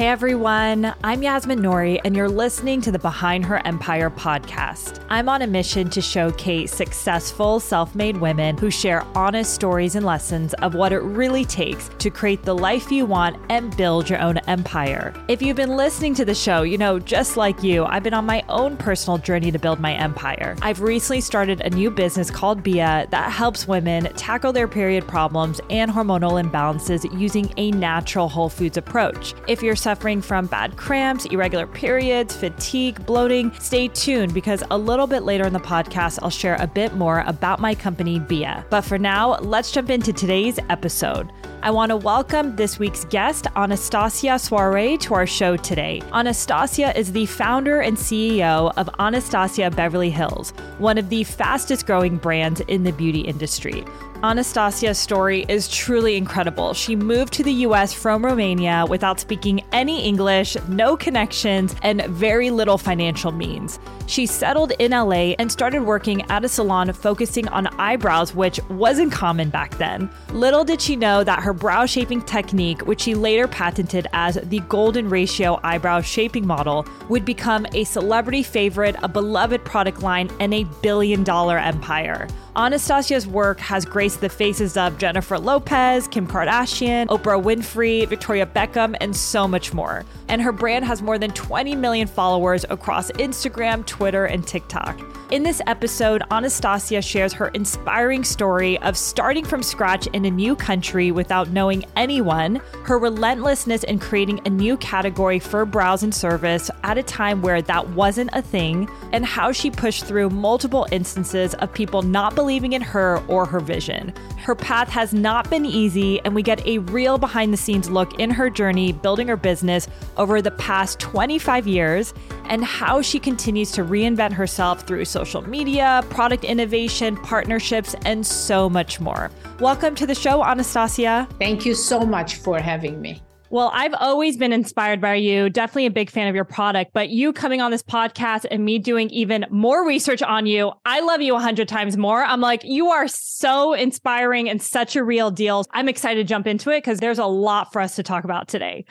Hey 0.00 0.08
everyone, 0.08 0.94
I'm 1.04 1.22
Yasmin 1.22 1.58
Nouri, 1.58 2.00
and 2.06 2.16
you're 2.16 2.26
listening 2.26 2.80
to 2.80 2.90
the 2.90 2.98
Behind 2.98 3.44
Her 3.44 3.60
Empire 3.66 4.08
podcast. 4.08 5.04
I'm 5.10 5.28
on 5.28 5.42
a 5.42 5.46
mission 5.46 5.90
to 5.90 6.00
showcase 6.00 6.72
successful 6.72 7.60
self 7.60 7.94
made 7.94 8.16
women 8.16 8.56
who 8.56 8.70
share 8.70 9.04
honest 9.14 9.52
stories 9.52 9.96
and 9.96 10.06
lessons 10.06 10.54
of 10.54 10.74
what 10.74 10.94
it 10.94 11.00
really 11.00 11.44
takes 11.44 11.90
to 11.98 12.08
create 12.08 12.44
the 12.44 12.54
life 12.54 12.90
you 12.90 13.04
want 13.04 13.36
and 13.50 13.76
build 13.76 14.08
your 14.08 14.22
own 14.22 14.38
empire. 14.48 15.12
If 15.28 15.42
you've 15.42 15.58
been 15.58 15.76
listening 15.76 16.14
to 16.14 16.24
the 16.24 16.34
show, 16.34 16.62
you 16.62 16.78
know, 16.78 16.98
just 16.98 17.36
like 17.36 17.62
you, 17.62 17.84
I've 17.84 18.02
been 18.02 18.14
on 18.14 18.24
my 18.24 18.42
own 18.48 18.78
personal 18.78 19.18
journey 19.18 19.52
to 19.52 19.58
build 19.58 19.80
my 19.80 19.92
empire. 19.92 20.56
I've 20.62 20.80
recently 20.80 21.20
started 21.20 21.60
a 21.60 21.68
new 21.68 21.90
business 21.90 22.30
called 22.30 22.62
Bia 22.62 23.06
that 23.10 23.32
helps 23.32 23.68
women 23.68 24.04
tackle 24.14 24.54
their 24.54 24.66
period 24.66 25.06
problems 25.06 25.60
and 25.68 25.90
hormonal 25.90 26.42
imbalances 26.42 27.04
using 27.20 27.52
a 27.58 27.70
natural 27.72 28.30
whole 28.30 28.48
foods 28.48 28.78
approach. 28.78 29.34
If 29.46 29.62
you're 29.62 29.76
suffering 29.90 30.22
from 30.22 30.46
bad 30.46 30.76
cramps, 30.76 31.24
irregular 31.32 31.66
periods, 31.66 32.36
fatigue, 32.36 33.04
bloating, 33.06 33.50
stay 33.58 33.88
tuned 33.88 34.32
because 34.32 34.62
a 34.70 34.78
little 34.78 35.08
bit 35.08 35.24
later 35.24 35.44
in 35.44 35.52
the 35.52 35.58
podcast, 35.58 36.20
I'll 36.22 36.30
share 36.30 36.54
a 36.60 36.66
bit 36.68 36.94
more 36.94 37.24
about 37.26 37.58
my 37.58 37.74
company, 37.74 38.20
Bia. 38.20 38.64
But 38.70 38.82
for 38.82 38.98
now, 38.98 39.36
let's 39.40 39.72
jump 39.72 39.90
into 39.90 40.12
today's 40.12 40.60
episode. 40.68 41.32
I 41.64 41.72
want 41.72 41.90
to 41.90 41.96
welcome 41.96 42.54
this 42.54 42.78
week's 42.78 43.04
guest, 43.06 43.48
Anastasia 43.56 44.38
Soare, 44.38 44.96
to 44.96 45.14
our 45.14 45.26
show 45.26 45.56
today. 45.56 46.00
Anastasia 46.12 46.96
is 46.96 47.10
the 47.10 47.26
founder 47.26 47.80
and 47.80 47.96
CEO 47.96 48.72
of 48.76 48.88
Anastasia 49.00 49.72
Beverly 49.72 50.10
Hills, 50.10 50.50
one 50.78 50.98
of 50.98 51.08
the 51.08 51.24
fastest 51.24 51.84
growing 51.84 52.16
brands 52.16 52.60
in 52.68 52.84
the 52.84 52.92
beauty 52.92 53.22
industry. 53.22 53.84
Anastasia's 54.22 54.98
story 54.98 55.46
is 55.48 55.66
truly 55.66 56.18
incredible. 56.18 56.74
She 56.74 56.94
moved 56.94 57.32
to 57.34 57.42
the 57.42 57.52
US 57.64 57.94
from 57.94 58.22
Romania 58.22 58.84
without 58.86 59.18
speaking 59.18 59.62
any 59.72 60.04
English, 60.04 60.58
no 60.68 60.94
connections, 60.94 61.74
and 61.82 62.04
very 62.04 62.50
little 62.50 62.76
financial 62.76 63.32
means. 63.32 63.78
She 64.06 64.26
settled 64.26 64.72
in 64.78 64.90
LA 64.90 65.34
and 65.38 65.50
started 65.50 65.84
working 65.84 66.20
at 66.30 66.44
a 66.44 66.48
salon 66.48 66.92
focusing 66.92 67.48
on 67.48 67.68
eyebrows, 67.78 68.34
which 68.34 68.60
wasn't 68.68 69.10
common 69.10 69.48
back 69.48 69.78
then. 69.78 70.10
Little 70.32 70.64
did 70.64 70.82
she 70.82 70.96
know 70.96 71.24
that 71.24 71.42
her 71.42 71.54
brow 71.54 71.86
shaping 71.86 72.20
technique, 72.20 72.86
which 72.86 73.00
she 73.00 73.14
later 73.14 73.48
patented 73.48 74.06
as 74.12 74.34
the 74.34 74.60
golden 74.68 75.08
ratio 75.08 75.58
eyebrow 75.62 76.02
shaping 76.02 76.46
model, 76.46 76.86
would 77.08 77.24
become 77.24 77.66
a 77.72 77.84
celebrity 77.84 78.42
favorite, 78.42 78.96
a 79.02 79.08
beloved 79.08 79.64
product 79.64 80.02
line, 80.02 80.28
and 80.40 80.52
a 80.52 80.64
billion 80.82 81.24
dollar 81.24 81.56
empire. 81.56 82.28
Anastasia's 82.56 83.26
work 83.26 83.60
has 83.60 83.84
graced 83.84 84.20
the 84.20 84.28
faces 84.28 84.76
of 84.76 84.98
Jennifer 84.98 85.38
Lopez, 85.38 86.08
Kim 86.08 86.26
Kardashian, 86.26 87.06
Oprah 87.06 87.40
Winfrey, 87.40 88.08
Victoria 88.08 88.44
Beckham, 88.44 88.96
and 89.00 89.14
so 89.14 89.46
much 89.46 89.72
more. 89.72 90.04
And 90.28 90.42
her 90.42 90.52
brand 90.52 90.84
has 90.84 91.00
more 91.00 91.18
than 91.18 91.30
20 91.30 91.76
million 91.76 92.08
followers 92.08 92.64
across 92.68 93.10
Instagram, 93.12 93.86
Twitter, 93.86 94.24
and 94.24 94.44
TikTok. 94.46 94.98
In 95.30 95.44
this 95.44 95.62
episode, 95.68 96.24
Anastasia 96.32 97.00
shares 97.00 97.32
her 97.34 97.48
inspiring 97.48 98.24
story 98.24 98.78
of 98.78 98.96
starting 98.96 99.44
from 99.44 99.62
scratch 99.62 100.08
in 100.08 100.24
a 100.24 100.30
new 100.30 100.56
country 100.56 101.12
without 101.12 101.50
knowing 101.50 101.84
anyone, 101.94 102.60
her 102.82 102.98
relentlessness 102.98 103.84
in 103.84 104.00
creating 104.00 104.40
a 104.44 104.50
new 104.50 104.76
category 104.78 105.38
for 105.38 105.64
brows 105.64 106.02
and 106.02 106.12
service 106.12 106.68
at 106.82 106.98
a 106.98 107.04
time 107.04 107.42
where 107.42 107.62
that 107.62 107.90
wasn't 107.90 108.30
a 108.32 108.42
thing, 108.42 108.90
and 109.12 109.24
how 109.24 109.52
she 109.52 109.70
pushed 109.70 110.04
through 110.04 110.30
multiple 110.30 110.88
instances 110.90 111.54
of 111.54 111.72
people 111.72 112.02
not 112.02 112.34
believing 112.34 112.72
in 112.72 112.82
her 112.82 113.22
or 113.28 113.46
her 113.46 113.60
vision. 113.60 114.12
Her 114.38 114.56
path 114.56 114.88
has 114.88 115.14
not 115.14 115.48
been 115.48 115.64
easy, 115.64 116.20
and 116.22 116.34
we 116.34 116.42
get 116.42 116.66
a 116.66 116.78
real 116.78 117.18
behind 117.18 117.52
the 117.52 117.56
scenes 117.56 117.88
look 117.88 118.18
in 118.18 118.30
her 118.30 118.50
journey 118.50 118.90
building 118.90 119.28
her 119.28 119.36
business 119.36 119.86
over 120.16 120.42
the 120.42 120.50
past 120.50 120.98
25 120.98 121.68
years 121.68 122.14
and 122.50 122.64
how 122.64 123.00
she 123.00 123.18
continues 123.18 123.70
to 123.70 123.82
reinvent 123.82 124.32
herself 124.32 124.86
through 124.86 125.06
social 125.06 125.40
media, 125.40 126.02
product 126.10 126.44
innovation, 126.44 127.16
partnerships, 127.16 127.94
and 128.04 128.26
so 128.26 128.68
much 128.68 129.00
more. 129.00 129.30
Welcome 129.60 129.94
to 129.94 130.06
the 130.06 130.14
show, 130.14 130.44
Anastasia. 130.44 131.26
Thank 131.38 131.64
you 131.64 131.74
so 131.74 132.00
much 132.00 132.34
for 132.34 132.58
having 132.58 133.00
me. 133.00 133.22
Well, 133.52 133.72
I've 133.74 133.94
always 133.94 134.36
been 134.36 134.52
inspired 134.52 135.00
by 135.00 135.16
you, 135.16 135.50
definitely 135.50 135.86
a 135.86 135.90
big 135.90 136.08
fan 136.08 136.28
of 136.28 136.36
your 136.36 136.44
product, 136.44 136.92
but 136.92 137.08
you 137.08 137.32
coming 137.32 137.60
on 137.60 137.72
this 137.72 137.82
podcast 137.82 138.46
and 138.48 138.64
me 138.64 138.78
doing 138.78 139.10
even 139.10 139.44
more 139.50 139.84
research 139.84 140.22
on 140.22 140.46
you, 140.46 140.70
I 140.84 141.00
love 141.00 141.20
you 141.20 141.34
a 141.34 141.40
hundred 141.40 141.66
times 141.66 141.96
more. 141.96 142.22
I'm 142.22 142.40
like, 142.40 142.62
you 142.62 142.90
are 142.90 143.08
so 143.08 143.72
inspiring 143.72 144.48
and 144.48 144.62
such 144.62 144.94
a 144.94 145.02
real 145.02 145.32
deal. 145.32 145.64
I'm 145.72 145.88
excited 145.88 146.20
to 146.20 146.28
jump 146.28 146.46
into 146.46 146.70
it 146.70 146.84
because 146.84 147.00
there's 147.00 147.18
a 147.18 147.26
lot 147.26 147.72
for 147.72 147.82
us 147.82 147.96
to 147.96 148.04
talk 148.04 148.22
about 148.22 148.46
today. 148.46 148.84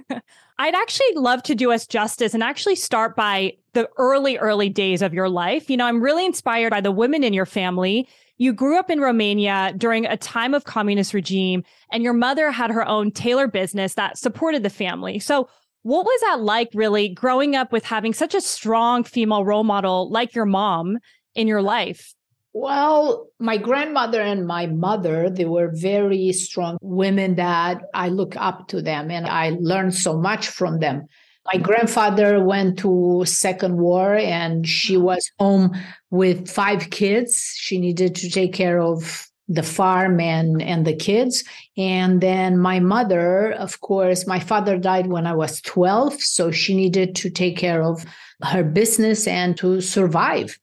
I'd 0.60 0.74
actually 0.76 1.14
love 1.16 1.42
to 1.44 1.56
do 1.56 1.72
us 1.72 1.84
justice 1.84 2.32
and 2.32 2.44
actually 2.44 2.76
start 2.76 3.16
by 3.16 3.54
the 3.72 3.88
early, 3.96 4.38
early 4.38 4.68
days 4.68 5.02
of 5.02 5.12
your 5.12 5.28
life. 5.28 5.68
You 5.68 5.76
know, 5.76 5.86
I'm 5.86 6.00
really 6.00 6.24
inspired 6.24 6.70
by 6.70 6.80
the 6.80 6.92
women 6.92 7.24
in 7.24 7.32
your 7.32 7.46
family 7.46 8.06
you 8.40 8.54
grew 8.54 8.78
up 8.78 8.88
in 8.88 9.00
Romania 9.00 9.74
during 9.76 10.06
a 10.06 10.16
time 10.16 10.54
of 10.54 10.64
communist 10.64 11.12
regime, 11.12 11.62
and 11.92 12.02
your 12.02 12.14
mother 12.14 12.50
had 12.50 12.70
her 12.70 12.88
own 12.88 13.10
tailor 13.10 13.46
business 13.46 13.94
that 13.94 14.16
supported 14.16 14.62
the 14.62 14.70
family. 14.70 15.18
So, 15.18 15.50
what 15.82 16.06
was 16.06 16.20
that 16.22 16.40
like, 16.40 16.70
really, 16.72 17.10
growing 17.10 17.54
up 17.54 17.70
with 17.70 17.84
having 17.84 18.14
such 18.14 18.34
a 18.34 18.40
strong 18.40 19.04
female 19.04 19.44
role 19.44 19.62
model 19.62 20.10
like 20.10 20.34
your 20.34 20.46
mom 20.46 20.98
in 21.34 21.48
your 21.48 21.60
life? 21.60 22.14
Well, 22.54 23.28
my 23.38 23.58
grandmother 23.58 24.22
and 24.22 24.46
my 24.46 24.66
mother, 24.66 25.28
they 25.28 25.44
were 25.44 25.70
very 25.74 26.32
strong 26.32 26.78
women 26.80 27.34
that 27.34 27.82
I 27.92 28.08
look 28.08 28.36
up 28.36 28.68
to 28.68 28.80
them 28.80 29.10
and 29.10 29.26
I 29.26 29.56
learned 29.60 29.94
so 29.94 30.18
much 30.18 30.48
from 30.48 30.78
them. 30.80 31.06
My 31.52 31.58
grandfather 31.60 32.42
went 32.42 32.78
to 32.80 33.24
second 33.26 33.76
war 33.76 34.14
and 34.14 34.66
she 34.66 34.96
was 34.96 35.30
home 35.38 35.72
with 36.10 36.48
five 36.48 36.90
kids. 36.90 37.54
She 37.56 37.78
needed 37.78 38.14
to 38.16 38.30
take 38.30 38.52
care 38.52 38.80
of 38.80 39.30
the 39.50 39.62
farm 39.64 40.20
and 40.20 40.62
and 40.62 40.86
the 40.86 40.94
kids 40.94 41.42
and 41.76 42.20
then 42.20 42.56
my 42.56 42.78
mother 42.78 43.52
of 43.54 43.80
course 43.80 44.24
my 44.24 44.38
father 44.38 44.78
died 44.78 45.08
when 45.08 45.26
i 45.26 45.34
was 45.34 45.60
12 45.62 46.22
so 46.22 46.52
she 46.52 46.74
needed 46.74 47.16
to 47.16 47.28
take 47.28 47.56
care 47.56 47.82
of 47.82 48.06
her 48.44 48.62
business 48.62 49.26
and 49.26 49.56
to 49.56 49.80
survive 49.80 50.56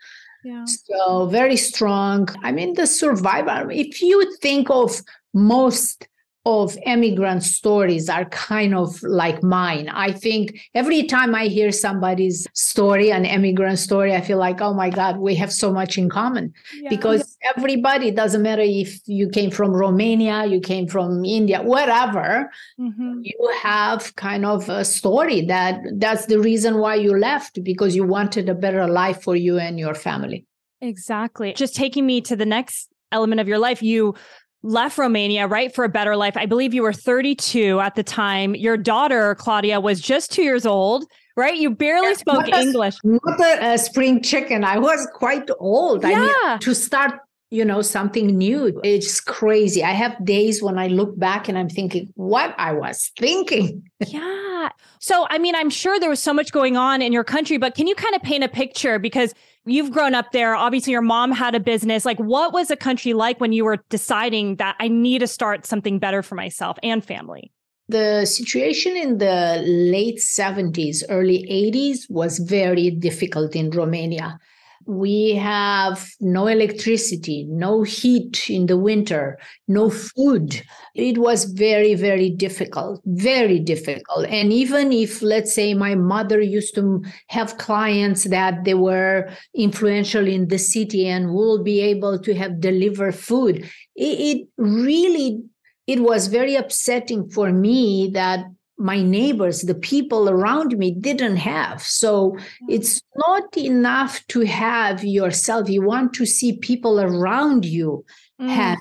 yeah. 0.46 0.64
so 0.66 1.26
very 1.26 1.58
strong 1.58 2.30
i 2.44 2.52
mean 2.52 2.76
the 2.76 2.88
survivor 2.88 3.70
if 3.70 4.02
you 4.02 4.38
think 4.38 4.70
of 4.70 5.02
most 5.34 6.08
of 6.48 6.78
immigrant 6.86 7.44
stories 7.44 8.08
are 8.08 8.24
kind 8.30 8.74
of 8.74 9.04
like 9.04 9.44
mine. 9.44 9.90
I 9.90 10.14
think 10.14 10.58
every 10.74 11.04
time 11.04 11.36
I 11.36 11.48
hear 11.48 11.74
somebody's 11.74 12.48
story, 12.54 13.12
an 13.12 13.26
immigrant 13.26 13.80
story, 13.80 14.16
I 14.16 14.22
feel 14.22 14.38
like, 14.38 14.62
oh 14.62 14.74
my 14.74 14.90
God, 14.90 15.18
we 15.18 15.36
have 15.36 15.52
so 15.52 15.74
much 15.74 15.98
in 15.98 16.08
common. 16.10 16.54
Yeah. 16.82 16.90
Because 16.90 17.38
everybody, 17.58 18.12
doesn't 18.12 18.42
matter 18.42 18.62
if 18.62 19.02
you 19.08 19.28
came 19.28 19.52
from 19.52 19.72
Romania, 19.72 20.46
you 20.46 20.62
came 20.62 20.88
from 20.88 21.26
India, 21.26 21.62
whatever, 21.62 22.50
mm-hmm. 22.80 23.20
you 23.24 23.54
have 23.62 24.16
kind 24.16 24.46
of 24.46 24.70
a 24.70 24.86
story 24.86 25.42
that 25.42 25.82
that's 25.96 26.28
the 26.28 26.40
reason 26.40 26.78
why 26.78 26.96
you 26.96 27.12
left 27.18 27.62
because 27.62 27.94
you 27.94 28.06
wanted 28.06 28.48
a 28.48 28.56
better 28.56 28.88
life 28.88 29.22
for 29.22 29.36
you 29.36 29.60
and 29.60 29.78
your 29.78 29.94
family. 29.94 30.46
Exactly. 30.80 31.52
Just 31.52 31.76
taking 31.76 32.06
me 32.06 32.22
to 32.22 32.38
the 32.38 32.46
next 32.46 32.88
element 33.12 33.42
of 33.42 33.50
your 33.50 33.60
life, 33.60 33.84
you 33.84 34.16
left 34.64 34.98
Romania, 34.98 35.48
right, 35.48 35.74
for 35.74 35.84
a 35.84 35.90
better 35.90 36.16
life. 36.16 36.36
I 36.36 36.46
believe 36.46 36.74
you 36.74 36.82
were 36.82 36.94
32 36.94 37.80
at 37.80 37.96
the 37.96 38.04
time. 38.04 38.56
Your 38.56 38.78
daughter, 38.78 39.36
Claudia, 39.36 39.80
was 39.80 40.02
just 40.02 40.32
two 40.32 40.44
years 40.44 40.66
old, 40.66 41.06
right? 41.36 41.56
You 41.56 41.70
barely 41.70 42.10
yes, 42.10 42.20
spoke 42.20 42.48
not 42.48 42.60
English. 42.60 42.96
A, 43.04 43.08
not 43.08 43.40
a, 43.40 43.74
a, 43.74 43.78
spring 43.78 44.22
chicken. 44.22 44.64
I 44.64 44.78
was 44.78 45.08
quite 45.14 45.50
old. 45.60 46.04
Yeah. 46.04 46.10
I 46.10 46.50
mean, 46.50 46.60
to 46.60 46.74
start, 46.74 47.20
you 47.50 47.64
know, 47.64 47.82
something 47.82 48.28
new, 48.28 48.80
it's 48.84 49.22
crazy. 49.22 49.84
I 49.84 49.92
have 49.92 50.24
days 50.26 50.62
when 50.62 50.78
I 50.78 50.88
look 50.88 51.18
back 51.18 51.48
and 51.48 51.58
I'm 51.58 51.70
thinking, 51.70 52.12
what 52.16 52.54
I 52.58 52.74
was 52.74 53.12
thinking. 53.18 53.90
yeah. 54.08 54.70
So, 55.00 55.28
I 55.30 55.38
mean, 55.38 55.56
I'm 55.56 55.70
sure 55.70 56.00
there 56.00 56.10
was 56.10 56.22
so 56.22 56.34
much 56.34 56.52
going 56.52 56.76
on 56.76 57.02
in 57.02 57.14
your 57.14 57.24
country, 57.24 57.58
but 57.58 57.76
can 57.76 57.88
you 57.88 57.96
kind 57.96 58.16
of 58.16 58.24
paint 58.24 58.44
a 58.44 58.50
picture? 58.50 59.00
Because 59.00 59.34
you've 59.68 59.92
grown 59.92 60.16
up 60.16 60.32
there. 60.32 60.56
Obviously, 60.56 60.92
your 60.92 61.02
mom 61.02 61.32
had 61.32 61.56
a 61.56 61.60
business. 61.60 62.06
Like, 62.06 62.18
what 62.20 62.54
was 62.54 62.70
the 62.70 62.78
country 62.78 63.14
like 63.14 63.40
when 63.40 63.54
you 63.54 63.66
were 63.66 63.78
deciding 63.90 64.56
that 64.56 64.76
I 64.80 64.88
need 64.88 65.20
to 65.20 65.28
start 65.28 65.66
something 65.66 66.00
better 66.00 66.24
for 66.24 66.36
myself 66.36 66.78
and 66.82 67.04
family? 67.04 67.52
The 67.90 68.26
situation 68.26 68.98
in 68.98 69.18
the 69.20 69.64
late 69.66 70.20
70s, 70.20 71.04
early 71.10 71.48
80s 71.50 72.10
was 72.10 72.40
very 72.40 72.92
difficult 72.92 73.56
in 73.56 73.70
Romania 73.70 74.40
we 74.88 75.36
have 75.36 76.08
no 76.22 76.48
electricity, 76.48 77.46
no 77.50 77.84
heat 77.84 78.50
in 78.50 78.68
the 78.68 78.78
winter, 78.78 79.38
no 79.68 79.90
food. 79.90 80.62
It 80.96 81.18
was 81.18 81.44
very, 81.44 81.94
very 81.94 82.30
difficult, 82.30 83.02
very 83.06 83.60
difficult. 83.60 84.26
And 84.28 84.54
even 84.54 84.94
if, 84.94 85.22
let's 85.22 85.54
say, 85.54 85.74
my 85.74 85.96
mother 85.96 86.40
used 86.40 86.74
to 86.76 87.04
have 87.28 87.58
clients 87.58 88.24
that 88.26 88.64
they 88.64 88.76
were 88.76 89.30
influential 89.54 90.26
in 90.26 90.48
the 90.48 90.60
city 90.60 91.06
and 91.06 91.34
will 91.34 91.62
be 91.62 91.82
able 91.82 92.18
to 92.20 92.34
have 92.34 92.62
deliver 92.62 93.12
food, 93.12 93.70
it, 93.96 94.38
it 94.38 94.48
really 94.58 95.44
it 95.88 96.02
was 96.02 96.28
very 96.28 96.56
upsetting 96.56 97.30
for 97.30 97.52
me 97.54 98.10
that 98.14 98.46
my 98.78 99.02
neighbors, 99.02 99.62
the 99.62 99.76
people 99.76 100.30
around 100.30 100.78
me 100.78 100.92
didn't 100.92 101.38
have. 101.38 101.82
So 101.82 102.38
it's 102.70 103.02
not 103.16 103.58
enough 103.58 104.26
to 104.28 104.42
have 104.42 105.04
yourself. 105.04 105.70
You 105.70 105.82
want 105.82 106.14
to 106.14 106.26
see 106.26 106.58
people 106.58 107.02
around 107.02 107.66
you 107.66 108.06
mm. 108.40 108.50
have 108.50 108.78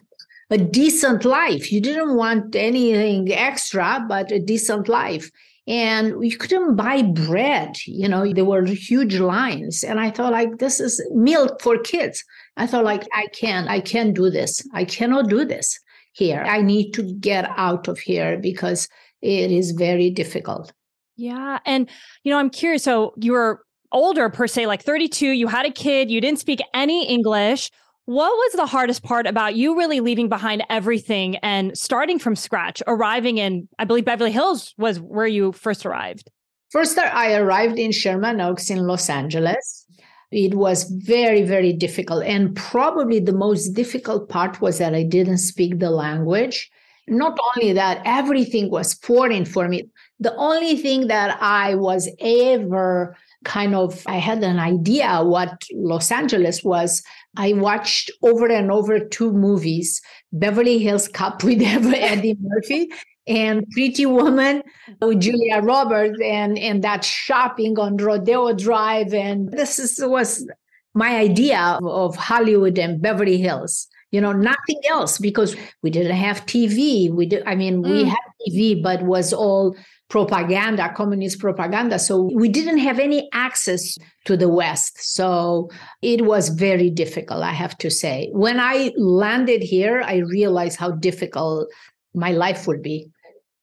a 0.50 0.58
decent 0.58 1.25
life. 1.25 1.72
You 1.72 1.81
didn't 1.81 2.14
want 2.14 2.54
anything 2.54 3.32
extra, 3.32 4.04
but 4.08 4.31
a 4.31 4.38
decent 4.38 4.88
life. 4.88 5.31
And 5.66 6.25
you 6.25 6.37
couldn't 6.37 6.76
buy 6.76 7.02
bread. 7.02 7.76
You 7.87 8.08
know, 8.08 8.32
there 8.32 8.44
were 8.44 8.64
huge 8.66 9.19
lines. 9.19 9.82
And 9.82 9.99
I 9.99 10.10
thought, 10.10 10.32
like, 10.32 10.58
this 10.58 10.78
is 10.78 11.04
milk 11.12 11.60
for 11.60 11.78
kids. 11.78 12.22
I 12.56 12.66
thought, 12.69 12.84
like, 12.84 13.08
I 13.12 13.26
can't, 13.28 13.69
I 13.69 13.81
can't 13.81 14.14
do 14.14 14.31
this. 14.31 14.62
I 14.72 14.84
cannot 14.84 15.28
do 15.28 15.44
this 15.44 15.81
here. 16.12 16.44
I 16.46 16.62
need 16.62 16.92
to 16.92 17.02
get 17.02 17.50
out 17.56 17.88
of 17.88 17.99
here 17.99 18.38
because 18.38 18.88
it 19.22 19.50
is 19.50 19.72
very 19.72 20.10
difficult. 20.10 20.72
Yeah. 21.16 21.58
And, 21.64 21.88
you 22.24 22.30
know, 22.30 22.38
I'm 22.38 22.50
curious. 22.50 22.84
So 22.84 23.14
you 23.16 23.32
were 23.32 23.62
older, 23.92 24.28
per 24.28 24.46
se, 24.46 24.66
like 24.66 24.82
32, 24.82 25.30
you 25.30 25.48
had 25.48 25.66
a 25.66 25.70
kid, 25.70 26.10
you 26.10 26.20
didn't 26.20 26.38
speak 26.38 26.60
any 26.74 27.08
English. 27.08 27.70
What 28.04 28.30
was 28.30 28.52
the 28.52 28.66
hardest 28.66 29.02
part 29.02 29.26
about 29.26 29.56
you 29.56 29.76
really 29.76 30.00
leaving 30.00 30.28
behind 30.28 30.62
everything 30.70 31.36
and 31.36 31.76
starting 31.76 32.18
from 32.18 32.36
scratch, 32.36 32.82
arriving 32.86 33.38
in, 33.38 33.68
I 33.78 33.84
believe 33.84 34.04
Beverly 34.04 34.30
Hills 34.30 34.74
was 34.78 35.00
where 35.00 35.26
you 35.26 35.52
first 35.52 35.84
arrived? 35.84 36.30
First, 36.70 36.98
uh, 36.98 37.10
I 37.12 37.34
arrived 37.34 37.78
in 37.78 37.90
Sherman 37.90 38.40
Oaks 38.40 38.70
in 38.70 38.86
Los 38.86 39.08
Angeles. 39.08 39.86
It 40.30 40.54
was 40.54 40.84
very, 40.84 41.42
very 41.42 41.72
difficult. 41.72 42.24
And 42.24 42.54
probably 42.54 43.18
the 43.18 43.32
most 43.32 43.70
difficult 43.70 44.28
part 44.28 44.60
was 44.60 44.78
that 44.78 44.94
I 44.94 45.02
didn't 45.02 45.38
speak 45.38 45.78
the 45.78 45.90
language. 45.90 46.70
Not 47.08 47.38
only 47.55 47.73
that, 47.73 48.03
everything 48.05 48.70
was 48.70 48.94
foreign 48.94 49.44
for 49.44 49.69
me. 49.69 49.88
The 50.19 50.35
only 50.37 50.76
thing 50.76 51.06
that 51.06 51.41
I 51.41 51.75
was 51.76 52.08
ever 52.20 53.17
kind 53.44 53.75
of, 53.75 54.03
I 54.06 54.17
had 54.17 54.43
an 54.43 54.58
idea 54.58 55.23
what 55.23 55.62
Los 55.73 56.11
Angeles 56.11 56.64
was. 56.64 57.03
I 57.37 57.53
watched 57.53 58.11
over 58.23 58.49
and 58.49 58.73
over 58.73 58.99
two 58.99 59.32
movies 59.32 60.00
Beverly 60.32 60.79
Hills 60.79 61.06
Cop 61.06 61.44
with 61.44 61.62
Eddie 61.62 62.37
Murphy 62.41 62.91
and 63.29 63.64
Pretty 63.70 64.06
Woman 64.06 64.62
with 65.00 65.20
Julia 65.20 65.61
Roberts 65.61 66.19
and, 66.23 66.59
and 66.59 66.82
that 66.82 67.05
shopping 67.05 67.79
on 67.79 67.97
Rodeo 67.97 68.52
Drive. 68.52 69.14
And 69.14 69.52
this 69.52 69.79
is, 69.79 69.99
was 70.00 70.49
my 70.94 71.17
idea 71.17 71.61
of, 71.61 71.87
of 71.87 72.17
Hollywood 72.17 72.79
and 72.79 73.00
Beverly 73.00 73.38
Hills 73.38 73.87
you 74.16 74.22
know 74.24 74.36
nothing 74.52 74.80
else 74.94 75.18
because 75.28 75.52
we 75.82 75.90
didn't 75.96 76.20
have 76.26 76.46
tv 76.52 76.78
we 77.18 77.24
did 77.32 77.42
i 77.52 77.54
mean 77.62 77.82
mm. 77.82 77.90
we 77.90 77.98
had 78.14 78.26
tv 78.40 78.82
but 78.88 79.02
was 79.02 79.32
all 79.32 79.76
propaganda 80.08 80.92
communist 80.94 81.40
propaganda. 81.40 81.98
So 81.98 82.30
we 82.32 82.48
didn't 82.48 82.78
have 82.78 82.98
any 82.98 83.28
access 83.32 83.98
to 84.24 84.36
the 84.36 84.48
west. 84.48 85.14
So 85.14 85.70
it 86.02 86.24
was 86.24 86.48
very 86.48 86.90
difficult 86.90 87.42
i 87.42 87.52
have 87.52 87.76
to 87.78 87.90
say. 87.90 88.30
When 88.32 88.60
i 88.60 88.92
landed 88.96 89.62
here 89.62 90.02
i 90.02 90.16
realized 90.16 90.78
how 90.78 90.92
difficult 90.92 91.68
my 92.14 92.30
life 92.30 92.66
would 92.66 92.82
be. 92.82 93.10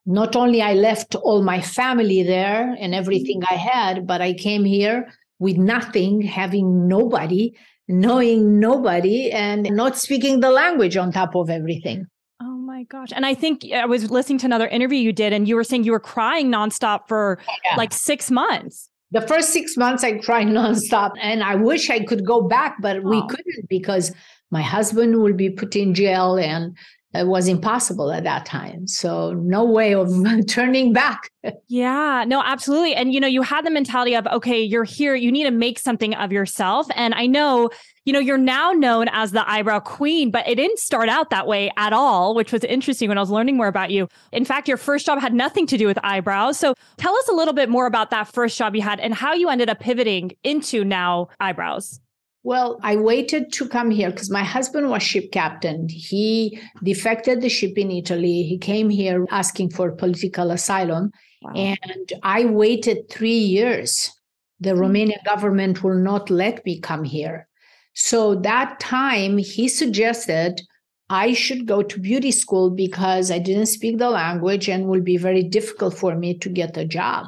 Not 0.05 0.35
only 0.35 0.61
i 0.61 0.73
left 0.73 1.15
all 1.15 1.41
my 1.43 1.61
family 1.61 2.23
there 2.23 2.75
and 2.79 2.93
everything 2.93 3.41
i 3.49 3.55
had 3.55 4.05
but 4.05 4.21
i 4.21 4.33
came 4.33 4.65
here 4.65 4.97
with 5.39 5.57
nothing 5.57 6.21
having 6.21 6.87
nobody 6.87 7.53
knowing 7.87 8.59
nobody 8.59 9.31
and 9.31 9.63
not 9.71 9.97
speaking 9.97 10.39
the 10.39 10.51
language 10.51 10.97
on 10.97 11.11
top 11.11 11.35
of 11.35 11.49
everything. 11.49 12.05
Oh 12.41 12.57
my 12.57 12.83
gosh. 12.83 13.09
And 13.13 13.25
I 13.25 13.33
think 13.33 13.65
I 13.73 13.85
was 13.85 14.09
listening 14.09 14.39
to 14.39 14.45
another 14.45 14.67
interview 14.67 14.99
you 14.99 15.13
did, 15.13 15.33
and 15.33 15.47
you 15.47 15.55
were 15.55 15.63
saying 15.63 15.83
you 15.83 15.91
were 15.91 15.99
crying 15.99 16.51
nonstop 16.51 17.07
for 17.07 17.39
yeah. 17.65 17.75
like 17.75 17.93
six 17.93 18.31
months. 18.31 18.89
The 19.11 19.21
first 19.21 19.49
six 19.49 19.77
months 19.77 20.03
I 20.03 20.17
cried 20.17 20.47
nonstop. 20.59 21.11
And 21.21 21.43
I 21.43 21.55
wish 21.55 21.89
I 21.89 22.03
could 22.03 22.25
go 22.25 22.41
back, 22.41 22.77
but 22.81 22.97
oh. 22.97 23.01
we 23.01 23.21
couldn't 23.27 23.69
because 23.69 24.13
my 24.51 24.61
husband 24.61 25.21
will 25.21 25.33
be 25.33 25.49
put 25.49 25.75
in 25.75 25.93
jail 25.93 26.35
and 26.35 26.75
it 27.13 27.27
was 27.27 27.47
impossible 27.47 28.11
at 28.11 28.23
that 28.23 28.45
time. 28.45 28.87
So 28.87 29.33
no 29.33 29.63
way 29.63 29.93
of 29.93 30.11
turning 30.47 30.93
back. 30.93 31.29
yeah, 31.67 32.23
no, 32.27 32.41
absolutely. 32.43 32.95
And 32.95 33.13
you 33.13 33.19
know, 33.19 33.27
you 33.27 33.43
had 33.43 33.65
the 33.65 33.69
mentality 33.69 34.15
of, 34.15 34.25
okay, 34.27 34.61
you're 34.61 34.83
here, 34.83 35.13
you 35.13 35.31
need 35.31 35.43
to 35.43 35.51
make 35.51 35.77
something 35.77 36.15
of 36.15 36.31
yourself. 36.31 36.87
And 36.95 37.13
I 37.13 37.27
know, 37.27 37.69
you 38.05 38.13
know, 38.13 38.19
you're 38.19 38.37
now 38.37 38.71
known 38.71 39.07
as 39.11 39.31
the 39.31 39.49
eyebrow 39.49 39.79
queen, 39.79 40.31
but 40.31 40.47
it 40.47 40.55
didn't 40.55 40.79
start 40.79 41.07
out 41.07 41.29
that 41.29 41.45
way 41.45 41.71
at 41.77 41.93
all, 41.93 42.33
which 42.33 42.51
was 42.51 42.63
interesting 42.63 43.09
when 43.09 43.17
I 43.17 43.21
was 43.21 43.29
learning 43.29 43.57
more 43.57 43.67
about 43.67 43.91
you. 43.91 44.07
In 44.31 44.43
fact, 44.43 44.67
your 44.67 44.77
first 44.77 45.05
job 45.05 45.19
had 45.19 45.33
nothing 45.33 45.67
to 45.67 45.77
do 45.77 45.85
with 45.85 45.99
eyebrows. 46.03 46.57
So 46.57 46.73
tell 46.97 47.15
us 47.15 47.27
a 47.29 47.33
little 47.33 47.53
bit 47.53 47.69
more 47.69 47.85
about 47.85 48.09
that 48.09 48.27
first 48.27 48.57
job 48.57 48.75
you 48.75 48.81
had 48.81 48.99
and 48.99 49.13
how 49.13 49.33
you 49.33 49.49
ended 49.49 49.69
up 49.69 49.79
pivoting 49.79 50.31
into 50.43 50.83
now 50.83 51.29
eyebrows. 51.39 51.99
Well, 52.43 52.77
I 52.83 52.97
waited 52.97 53.53
to 53.53 53.69
come 53.69 53.89
here 53.89 54.11
because 54.11 54.29
my 54.29 54.43
husband 54.43 54.89
was 54.89 55.01
ship 55.01 55.31
captain. 55.31 55.87
He 55.89 56.59
defected 56.83 57.41
the 57.41 57.49
ship 57.49 57.77
in 57.77 57.89
Italy. 57.89 58.43
He 58.43 58.57
came 58.57 58.89
here 58.89 59.25
asking 59.31 59.69
for 59.71 59.91
political 59.91 60.51
asylum. 60.51 61.11
Wow. 61.41 61.53
And 61.55 62.13
I 62.21 62.45
waited 62.45 63.09
three 63.09 63.31
years. 63.37 64.11
The 64.59 64.71
mm-hmm. 64.71 64.81
Romanian 64.81 65.23
government 65.23 65.83
will 65.83 65.97
not 65.97 66.29
let 66.29 66.65
me 66.65 66.79
come 66.79 67.05
here. 67.05 67.47
So 67.93 68.35
that 68.35 68.79
time 68.79 69.37
he 69.37 69.69
suggested 69.69 70.61
I 71.09 71.33
should 71.33 71.65
go 71.65 71.83
to 71.83 71.99
beauty 71.99 72.31
school 72.31 72.69
because 72.69 73.29
I 73.29 73.39
didn't 73.39 73.67
speak 73.67 73.99
the 73.99 74.09
language 74.09 74.67
and 74.67 74.87
will 74.87 75.01
be 75.01 75.17
very 75.17 75.43
difficult 75.43 75.93
for 75.95 76.15
me 76.15 76.37
to 76.39 76.49
get 76.49 76.75
a 76.75 76.85
job. 76.85 77.27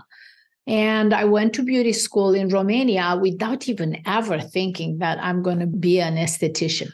And 0.67 1.13
I 1.13 1.25
went 1.25 1.53
to 1.53 1.63
beauty 1.63 1.93
school 1.93 2.33
in 2.33 2.49
Romania 2.49 3.17
without 3.21 3.69
even 3.69 4.01
ever 4.05 4.39
thinking 4.39 4.97
that 4.97 5.19
I'm 5.21 5.43
going 5.43 5.59
to 5.59 5.67
be 5.67 5.99
an 5.99 6.15
esthetician. 6.15 6.89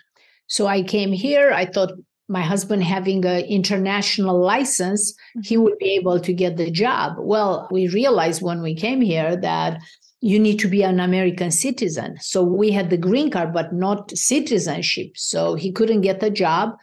So 0.48 0.68
I 0.68 0.84
came 0.84 1.14
here. 1.14 1.52
I 1.52 1.66
thought 1.66 1.94
my 2.28 2.42
husband 2.42 2.84
having 2.84 3.26
an 3.26 3.44
international 3.46 4.40
license, 4.40 5.14
he 5.44 5.56
mm-hmm. 5.56 5.64
would 5.64 5.78
be 5.78 5.96
able 5.96 6.20
to 6.20 6.34
get 6.34 6.58
the 6.58 6.72
job. 6.72 7.16
Well, 7.20 7.68
we 7.72 7.88
realized 7.88 8.42
when 8.42 8.62
we 8.62 8.76
came 8.76 9.02
here 9.02 9.36
that 9.38 9.82
you 10.22 10.40
need 10.40 10.60
to 10.60 10.68
be 10.68 10.84
an 10.84 11.00
American 11.00 11.52
citizen. 11.52 12.18
So 12.22 12.44
we 12.44 12.72
had 12.72 12.90
the 12.90 12.98
green 12.98 13.32
card, 13.32 13.54
but 13.54 13.74
not 13.74 14.12
citizenship. 14.12 15.14
So 15.16 15.56
he 15.56 15.72
couldn't 15.72 16.02
get 16.02 16.20
the 16.20 16.30
job. 16.30 16.78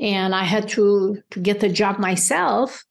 And 0.00 0.34
I 0.34 0.44
had 0.44 0.68
to, 0.70 1.22
to 1.30 1.40
get 1.40 1.60
the 1.60 1.68
job 1.68 1.98
myself 1.98 2.84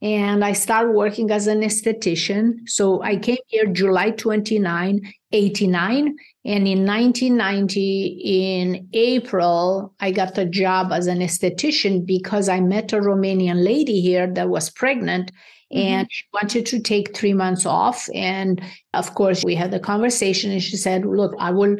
and 0.00 0.44
I 0.44 0.52
started 0.52 0.92
working 0.92 1.30
as 1.30 1.48
an 1.48 1.62
esthetician. 1.62 2.68
So 2.68 3.02
I 3.02 3.16
came 3.16 3.38
here 3.48 3.66
July 3.66 4.10
29, 4.12 5.12
89. 5.32 6.16
And 6.44 6.68
in 6.68 6.86
1990, 6.86 8.20
in 8.24 8.88
April, 8.92 9.94
I 9.98 10.12
got 10.12 10.38
a 10.38 10.44
job 10.44 10.92
as 10.92 11.08
an 11.08 11.18
esthetician 11.18 12.06
because 12.06 12.48
I 12.48 12.60
met 12.60 12.92
a 12.92 13.00
Romanian 13.00 13.64
lady 13.64 14.00
here 14.00 14.32
that 14.34 14.48
was 14.48 14.70
pregnant 14.70 15.32
mm-hmm. 15.72 15.78
and 15.78 16.08
she 16.10 16.24
wanted 16.32 16.64
to 16.66 16.80
take 16.80 17.16
three 17.16 17.34
months 17.34 17.66
off. 17.66 18.08
And 18.14 18.62
of 18.94 19.14
course, 19.14 19.44
we 19.44 19.56
had 19.56 19.74
a 19.74 19.80
conversation 19.80 20.52
and 20.52 20.62
she 20.62 20.76
said, 20.76 21.04
Look, 21.04 21.34
I 21.40 21.50
will 21.50 21.76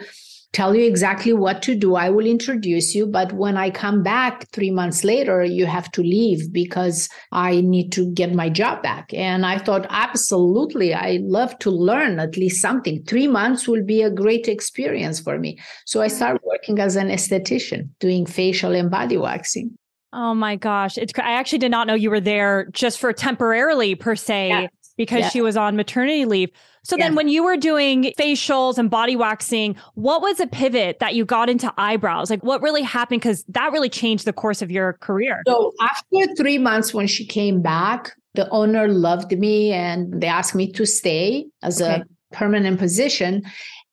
tell 0.53 0.75
you 0.75 0.87
exactly 0.87 1.33
what 1.33 1.63
to 1.63 1.75
do. 1.75 1.95
I 1.95 2.11
will 2.11 2.27
introduce 2.27 2.95
you. 2.95 3.07
But 3.07 3.33
when 3.33 3.57
I 3.57 3.71
come 3.71 4.03
back 4.03 4.49
three 4.53 4.71
months 4.71 5.05
later, 5.05 5.45
you 5.45 5.67
have 5.67 5.91
to 5.93 6.03
leave 6.03 6.53
because 6.53 7.09
I 7.33 7.61
need 7.61 7.93
to 7.93 8.11
get 8.13 8.35
my 8.35 8.49
job 8.49 8.83
back. 8.83 9.13
And 9.13 9.45
I 9.45 9.59
thought, 9.59 9.87
absolutely, 9.91 10.95
I 10.95 11.19
love 11.23 11.59
to 11.61 11.71
learn 11.71 12.19
at 12.19 12.37
least 12.37 12.61
something. 12.61 13.03
Three 13.05 13.29
months 13.29 13.69
will 13.69 13.85
be 13.85 14.03
a 14.03 14.11
great 14.11 14.49
experience 14.49 15.21
for 15.21 15.39
me. 15.39 15.59
So 15.85 16.01
I 16.01 16.07
mm-hmm. 16.07 16.17
started 16.17 16.41
working 16.45 16.79
as 16.79 16.97
an 16.97 17.09
esthetician, 17.09 17.91
doing 18.01 18.27
facial 18.27 18.75
and 18.75 18.91
body 18.91 19.17
waxing. 19.17 19.77
Oh 20.11 20.35
my 20.35 20.57
gosh. 20.57 20.97
It's 20.97 21.13
I 21.19 21.33
actually 21.33 21.59
did 21.59 21.71
not 21.71 21.87
know 21.87 21.95
you 21.95 22.09
were 22.09 22.21
there 22.21 22.69
just 22.73 22.99
for 22.99 23.13
temporarily 23.13 23.95
per 23.95 24.17
se. 24.17 24.49
Yeah 24.49 24.67
because 24.99 25.21
yeah. 25.21 25.29
she 25.31 25.41
was 25.41 25.57
on 25.57 25.77
maternity 25.77 26.27
leave. 26.27 26.51
So 26.83 26.97
yeah. 26.97 27.07
then 27.07 27.15
when 27.15 27.29
you 27.29 27.43
were 27.43 27.57
doing 27.57 28.13
facials 28.19 28.77
and 28.77 28.91
body 28.91 29.17
waxing, 29.17 29.77
what 29.95 30.21
was 30.21 30.41
a 30.41 30.47
pivot 30.47 30.99
that 30.99 31.15
you 31.15 31.25
got 31.25 31.49
into 31.49 31.73
eyebrows? 31.79 32.29
Like 32.29 32.45
what 32.45 32.61
really 32.61 32.83
happened? 32.83 33.23
Because 33.23 33.45
that 33.49 33.73
really 33.73 33.89
changed 33.89 34.27
the 34.27 34.33
course 34.35 34.61
of 34.61 34.71
your 34.71 34.95
career. 34.95 35.43
So 35.47 35.73
after 35.81 36.35
three 36.37 36.59
months, 36.59 36.93
when 36.93 37.07
she 37.07 37.25
came 37.25 37.63
back, 37.63 38.13
the 38.35 38.49
owner 38.51 38.89
loved 38.89 39.33
me 39.39 39.73
and 39.73 40.21
they 40.21 40.27
asked 40.27 40.55
me 40.55 40.71
to 40.73 40.85
stay 40.85 41.47
as 41.63 41.81
okay. 41.81 42.03
a 42.03 42.35
permanent 42.35 42.79
position. 42.79 43.43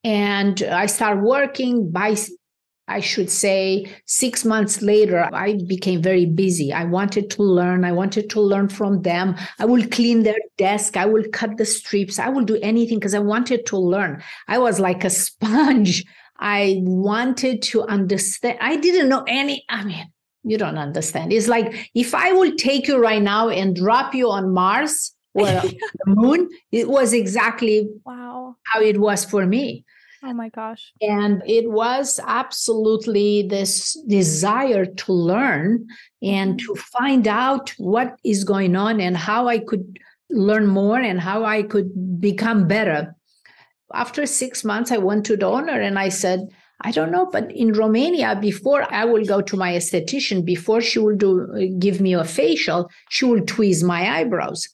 And 0.03 0.61
I 0.63 0.87
started 0.87 1.23
working 1.23 1.91
by 1.91 2.15
I 2.87 2.99
should 2.99 3.29
say, 3.29 3.91
six 4.05 4.45
months 4.45 4.81
later, 4.81 5.27
I 5.33 5.59
became 5.67 6.01
very 6.01 6.25
busy. 6.25 6.71
I 6.71 6.83
wanted 6.83 7.29
to 7.31 7.43
learn. 7.43 7.83
I 7.83 7.91
wanted 7.91 8.29
to 8.31 8.41
learn 8.41 8.69
from 8.69 9.01
them. 9.01 9.35
I 9.59 9.65
will 9.65 9.85
clean 9.87 10.23
their 10.23 10.37
desk. 10.57 10.95
I 10.95 11.05
will 11.05 11.23
cut 11.33 11.57
the 11.57 11.65
strips. 11.65 12.19
I 12.19 12.29
will 12.29 12.43
do 12.43 12.59
anything 12.61 12.99
because 12.99 13.15
I 13.15 13.19
wanted 13.19 13.65
to 13.67 13.77
learn. 13.77 14.21
I 14.47 14.59
was 14.59 14.79
like 14.79 15.03
a 15.03 15.09
sponge. 15.09 16.03
I 16.37 16.81
wanted 16.81 17.61
to 17.63 17.83
understand. 17.83 18.59
I 18.61 18.75
didn't 18.75 19.09
know 19.09 19.23
any, 19.27 19.65
I 19.69 19.83
mean, 19.83 20.11
you 20.43 20.57
don't 20.57 20.77
understand. 20.77 21.33
It's 21.33 21.47
like 21.47 21.89
if 21.95 22.13
I 22.13 22.33
will 22.33 22.55
take 22.55 22.87
you 22.87 22.97
right 22.97 23.21
now 23.21 23.49
and 23.49 23.75
drop 23.75 24.13
you 24.13 24.29
on 24.29 24.53
Mars, 24.53 25.15
or 25.35 25.45
the 25.45 25.79
moon. 26.07 26.49
It 26.71 26.89
was 26.89 27.13
exactly 27.13 27.89
wow 28.05 28.55
how 28.63 28.81
it 28.81 28.99
was 28.99 29.23
for 29.25 29.45
me. 29.45 29.85
Oh 30.27 30.33
my 30.33 30.49
gosh. 30.49 30.91
And 31.01 31.43
it 31.45 31.69
was 31.69 32.19
absolutely 32.25 33.43
this 33.47 33.93
desire 34.07 34.85
to 34.85 35.13
learn 35.13 35.85
and 36.23 36.59
mm-hmm. 36.59 36.73
to 36.73 36.81
find 36.81 37.27
out 37.27 37.69
what 37.77 38.17
is 38.23 38.43
going 38.43 38.75
on 38.75 38.99
and 38.99 39.15
how 39.15 39.47
I 39.47 39.59
could 39.59 39.99
learn 40.31 40.65
more 40.65 40.99
and 40.99 41.19
how 41.19 41.45
I 41.45 41.61
could 41.61 42.19
become 42.19 42.67
better. 42.67 43.15
After 43.93 44.25
six 44.25 44.63
months, 44.63 44.91
I 44.91 44.97
went 44.97 45.27
to 45.27 45.37
the 45.37 45.45
owner 45.45 45.79
and 45.79 45.99
I 45.99 46.09
said, 46.09 46.49
I 46.81 46.89
don't 46.91 47.11
know, 47.11 47.27
but 47.31 47.51
in 47.51 47.73
Romania, 47.73 48.35
before 48.35 48.91
I 48.91 49.05
will 49.05 49.25
go 49.25 49.41
to 49.41 49.55
my 49.55 49.73
esthetician, 49.73 50.43
before 50.43 50.81
she 50.81 50.99
will 50.99 51.15
do 51.15 51.75
give 51.77 52.01
me 52.01 52.15
a 52.15 52.25
facial, 52.25 52.89
she 53.09 53.25
will 53.25 53.41
tweeze 53.41 53.83
my 53.83 54.19
eyebrows 54.19 54.67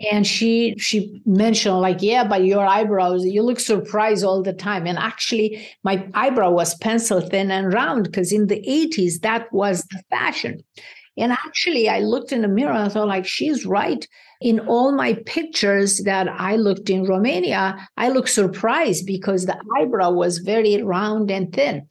and 0.00 0.26
she 0.26 0.76
she 0.78 1.20
mentioned 1.26 1.80
like 1.80 2.00
yeah 2.02 2.22
but 2.22 2.44
your 2.44 2.64
eyebrows 2.64 3.24
you 3.24 3.42
look 3.42 3.58
surprised 3.58 4.24
all 4.24 4.42
the 4.42 4.52
time. 4.52 4.86
And 4.86 4.98
actually 4.98 5.68
my 5.82 6.06
eyebrow 6.14 6.50
was 6.50 6.76
pencil 6.76 7.20
thin 7.20 7.50
and 7.50 7.72
round 7.72 8.04
because 8.04 8.32
in 8.32 8.46
the 8.46 8.62
80s 8.66 9.20
that 9.22 9.52
was 9.52 9.84
the 9.90 10.02
fashion. 10.10 10.62
And 11.16 11.32
actually 11.32 11.88
i 11.88 12.00
looked 12.00 12.32
in 12.32 12.42
the 12.42 12.48
mirror 12.48 12.72
and 12.72 12.92
thought 12.92 13.08
like 13.08 13.26
she's 13.26 13.66
right. 13.66 14.06
In 14.40 14.60
all 14.60 14.92
my 14.92 15.14
pictures 15.26 15.98
that 16.04 16.28
i 16.28 16.54
looked 16.54 16.90
in 16.90 17.04
romania 17.04 17.88
i 17.96 18.08
look 18.08 18.28
surprised 18.28 19.04
because 19.04 19.46
the 19.46 19.58
eyebrow 19.76 20.12
was 20.12 20.38
very 20.38 20.80
round 20.80 21.28
and 21.30 21.52
thin 21.52 21.88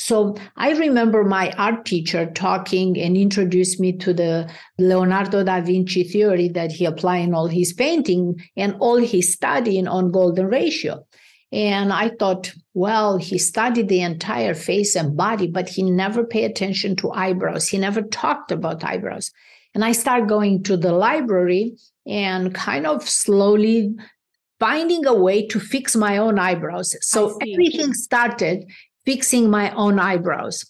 so 0.00 0.34
I 0.56 0.70
remember 0.70 1.24
my 1.24 1.50
art 1.58 1.84
teacher 1.84 2.24
talking 2.24 2.98
and 2.98 3.18
introduced 3.18 3.78
me 3.78 3.92
to 3.98 4.14
the 4.14 4.50
Leonardo 4.78 5.44
da 5.44 5.60
Vinci 5.60 6.04
theory 6.04 6.48
that 6.48 6.72
he 6.72 6.86
applied 6.86 7.18
in 7.18 7.34
all 7.34 7.48
his 7.48 7.74
painting 7.74 8.40
and 8.56 8.74
all 8.80 8.96
his 8.96 9.34
studying 9.34 9.86
on 9.86 10.10
golden 10.10 10.46
ratio. 10.46 11.06
And 11.52 11.92
I 11.92 12.12
thought, 12.18 12.50
well, 12.72 13.18
he 13.18 13.36
studied 13.36 13.88
the 13.88 14.00
entire 14.00 14.54
face 14.54 14.96
and 14.96 15.18
body, 15.18 15.48
but 15.48 15.68
he 15.68 15.82
never 15.82 16.24
paid 16.24 16.50
attention 16.50 16.96
to 16.96 17.10
eyebrows. 17.10 17.68
He 17.68 17.76
never 17.76 18.00
talked 18.00 18.50
about 18.50 18.82
eyebrows. 18.82 19.30
And 19.74 19.84
I 19.84 19.92
start 19.92 20.28
going 20.28 20.62
to 20.62 20.78
the 20.78 20.92
library 20.92 21.76
and 22.06 22.54
kind 22.54 22.86
of 22.86 23.06
slowly 23.06 23.94
finding 24.58 25.04
a 25.06 25.14
way 25.14 25.46
to 25.48 25.60
fix 25.60 25.94
my 25.94 26.16
own 26.16 26.38
eyebrows. 26.38 26.96
So 27.02 27.38
everything 27.42 27.92
started 27.92 28.64
fixing 29.04 29.50
my 29.50 29.70
own 29.74 29.98
eyebrows. 29.98 30.64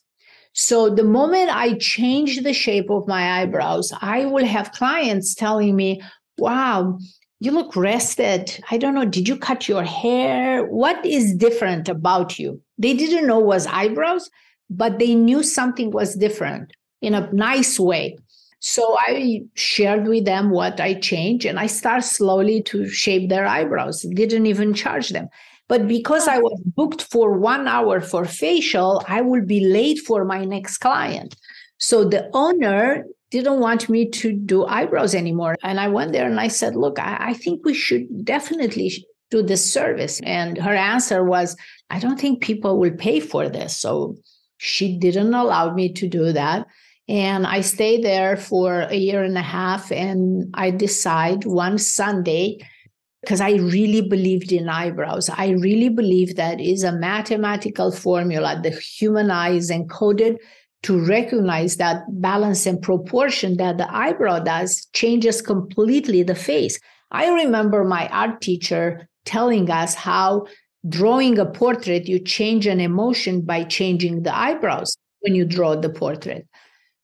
So 0.52 0.90
the 0.90 1.04
moment 1.04 1.50
I 1.50 1.75
change 1.75 2.42
the 2.42 2.52
shape 2.52 2.90
of 2.90 3.06
my 3.06 3.40
eyebrows, 3.40 3.92
I 4.00 4.25
will 4.26 4.44
have 4.44 4.72
clients 4.72 5.34
telling 5.34 5.76
me, 5.76 6.02
wow, 6.38 6.99
you 7.38 7.52
look 7.52 7.75
rested. 7.76 8.62
I 8.70 8.76
don't 8.76 8.94
know, 8.94 9.04
did 9.04 9.28
you 9.28 9.37
cut 9.37 9.68
your 9.68 9.84
hair? 9.84 10.64
What 10.66 11.04
is 11.06 11.34
different 11.37 11.88
about 11.88 12.38
you? 12.38 12.60
They 12.78 12.94
didn't 12.94 13.26
know 13.26 13.38
was 13.38 13.66
eyebrows, 13.66 14.28
but 14.68 14.99
they 14.99 15.14
knew 15.14 15.42
something 15.42 15.90
was 15.90 16.14
different 16.16 16.72
in 17.00 17.14
a 17.14 17.32
nice 17.32 17.78
way. 17.78 18.18
So 18.60 18.96
I 18.99 19.44
shared 19.54 20.06
with 20.06 20.26
them 20.26 20.50
what 20.50 20.80
I 20.80 20.94
changed 20.94 21.46
and 21.46 21.58
I 21.58 21.66
start 21.66 22.04
slowly 22.04 22.62
to 22.64 22.87
shape 22.88 23.30
their 23.30 23.46
eyebrows. 23.46 24.02
Didn't 24.02 24.44
even 24.46 24.75
charge 24.75 25.08
them. 25.08 25.28
But 25.71 25.87
because 25.87 26.27
I 26.27 26.39
was 26.39 26.61
booked 26.75 27.03
for 27.12 27.39
one 27.39 27.69
hour 27.69 28.00
for 28.00 28.25
facial, 28.25 29.05
I 29.07 29.21
will 29.21 29.47
be 29.47 29.65
late 29.65 30.00
for 30.00 30.25
my 30.25 30.45
next 30.45 30.79
client. 30.79 31.37
So 31.79 32.05
the 32.05 32.29
owner 32.35 33.05
didn't 33.31 33.61
want 33.61 33.89
me 33.89 34.11
to 34.11 34.33
do 34.33 34.67
eyebrows 34.67 35.15
anymore. 35.15 35.55
And 35.62 35.79
I 35.79 35.87
went 35.87 36.11
there 36.11 36.27
and 36.27 36.41
I 36.41 36.49
said, 36.49 36.75
Look, 36.75 36.99
I, 36.99 37.29
I 37.31 37.35
think 37.35 37.65
we 37.65 37.73
should 37.73 38.25
definitely 38.25 39.07
do 39.31 39.43
this 39.43 39.73
service. 39.73 40.19
And 40.25 40.59
her 40.59 40.75
answer 40.75 41.23
was, 41.23 41.57
I 41.89 42.00
don't 42.00 42.19
think 42.19 42.43
people 42.43 42.77
will 42.77 42.97
pay 42.97 43.21
for 43.21 43.49
this. 43.49 43.77
So 43.77 44.17
she 44.59 44.99
didn't 44.99 45.33
allow 45.33 45.73
me 45.73 45.93
to 45.93 46.09
do 46.09 46.33
that. 46.33 46.67
And 47.09 47.47
I 47.47 47.61
stayed 47.61 48.03
there 48.03 48.37
for 48.37 48.81
a 48.81 48.97
year 48.97 49.23
and 49.23 49.39
a 49.39 49.43
half. 49.59 49.93
And 49.93 50.50
I 50.55 50.73
decide 50.73 51.45
one 51.45 51.79
Sunday 51.79 52.59
because 53.23 53.41
I 53.41 53.53
really 53.53 54.00
believed 54.00 54.53
in 54.53 54.69
eyebrows. 54.69 55.29
I 55.29 55.50
really 55.50 55.89
believe 55.89 56.37
that 56.37 56.61
is 56.61 56.83
a 56.83 56.93
mathematical 56.93 57.93
formula. 57.93 58.61
The 58.62 58.71
human 58.71 59.31
eye 59.31 59.50
is 59.50 59.71
encoded 59.71 60.37
to 60.83 61.05
recognize 61.05 61.77
that 61.77 62.03
balance 62.09 62.65
and 62.65 62.81
proportion 62.81 63.59
that 63.59 63.77
the 63.77 63.95
eyebrow 63.95 64.39
does 64.39 64.87
changes 64.95 65.43
completely 65.43 66.23
the 66.23 66.35
face. 66.35 66.79
I 67.11 67.29
remember 67.29 67.85
my 67.85 68.09
art 68.09 68.41
teacher 68.41 69.07
telling 69.27 69.71
us 69.71 69.95
how 69.95 70.47
drawing 70.89 71.39
a 71.39 71.45
portrait, 71.45 72.09
you 72.09 72.19
change 72.19 72.67
an 72.67 72.81
emotion 72.81 73.43
by 73.43 73.65
changing 73.65 74.23
the 74.23 74.35
eyebrows 74.35 74.97
when 75.21 75.35
you 75.35 75.45
draw 75.45 75.77
the 75.77 75.91
portrait. 75.91 76.47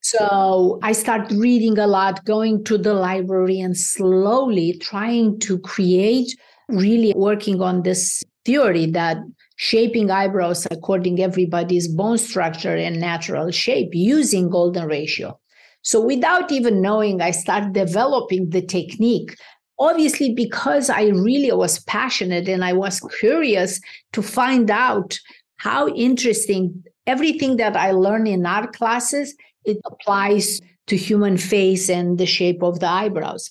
So 0.08 0.78
I 0.84 0.92
start 0.92 1.32
reading 1.32 1.80
a 1.80 1.86
lot, 1.88 2.24
going 2.24 2.62
to 2.66 2.78
the 2.78 2.94
library 2.94 3.58
and 3.58 3.76
slowly 3.76 4.78
trying 4.78 5.40
to 5.40 5.58
create, 5.58 6.32
really 6.68 7.12
working 7.16 7.60
on 7.60 7.82
this 7.82 8.22
theory 8.44 8.86
that 8.92 9.16
shaping 9.56 10.08
eyebrows 10.08 10.64
according 10.70 11.20
everybody's 11.20 11.88
bone 11.88 12.18
structure 12.18 12.76
and 12.76 13.00
natural 13.00 13.50
shape 13.50 13.88
using 13.94 14.48
golden 14.48 14.86
ratio. 14.86 15.36
So 15.82 16.00
without 16.00 16.52
even 16.52 16.80
knowing, 16.80 17.20
I 17.20 17.32
started 17.32 17.72
developing 17.72 18.50
the 18.50 18.62
technique. 18.62 19.36
Obviously, 19.80 20.32
because 20.34 20.88
I 20.88 21.06
really 21.06 21.50
was 21.50 21.80
passionate 21.80 22.48
and 22.48 22.64
I 22.64 22.74
was 22.74 23.00
curious 23.18 23.80
to 24.12 24.22
find 24.22 24.70
out 24.70 25.18
how 25.56 25.88
interesting 25.88 26.84
everything 27.08 27.56
that 27.56 27.76
I 27.76 27.90
learned 27.90 28.28
in 28.28 28.46
art 28.46 28.72
classes 28.72 29.34
it 29.66 29.78
applies 29.84 30.60
to 30.86 30.96
human 30.96 31.36
face 31.36 31.90
and 31.90 32.16
the 32.18 32.26
shape 32.26 32.62
of 32.62 32.80
the 32.80 32.88
eyebrows. 32.88 33.50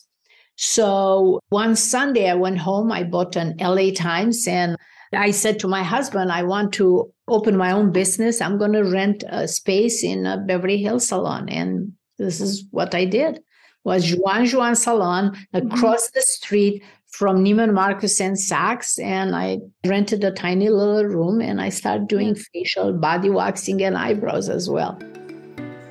So 0.58 1.42
one 1.50 1.76
Sunday 1.76 2.30
I 2.30 2.36
went 2.36 2.60
home, 2.60 2.92
I 2.92 3.04
bought 3.04 3.36
an 3.36 3.56
LA 3.60 3.92
Times 3.94 4.48
and 4.48 4.78
I 5.14 5.32
said 5.32 5.60
to 5.60 5.68
my 5.68 5.84
husband, 5.84 6.32
I 6.32 6.44
want 6.44 6.74
to 6.74 7.12
open 7.28 7.58
my 7.58 7.72
own 7.72 7.92
business. 7.92 8.42
I'm 8.42 8.58
going 8.58 8.74
to 8.74 8.84
rent 8.84 9.24
a 9.28 9.48
space 9.48 10.04
in 10.04 10.26
a 10.26 10.38
Beverly 10.38 10.78
Hills 10.78 11.08
salon. 11.08 11.50
And 11.50 11.94
this 12.18 12.40
is 12.40 12.66
what 12.72 12.96
I 12.96 13.06
did 13.06 13.42
was 13.84 14.16
Juan 14.16 14.48
Juan 14.50 14.76
Salon 14.76 15.38
across 15.54 16.08
mm-hmm. 16.08 16.20
the 16.20 16.22
street 16.22 16.84
from 17.08 17.44
Neiman 17.44 17.74
Marcus 17.74 18.20
and 18.20 18.36
Saks. 18.36 19.02
And 19.02 19.36
I 19.36 19.60
rented 19.86 20.24
a 20.24 20.32
tiny 20.32 20.70
little 20.70 21.06
room 21.06 21.42
and 21.42 21.62
I 21.62 21.70
started 21.70 22.08
doing 22.08 22.36
facial 22.36 22.94
body 22.94 23.30
waxing 23.30 23.84
and 23.84 23.98
eyebrows 23.98 24.50
as 24.50 24.70
well. 24.70 25.00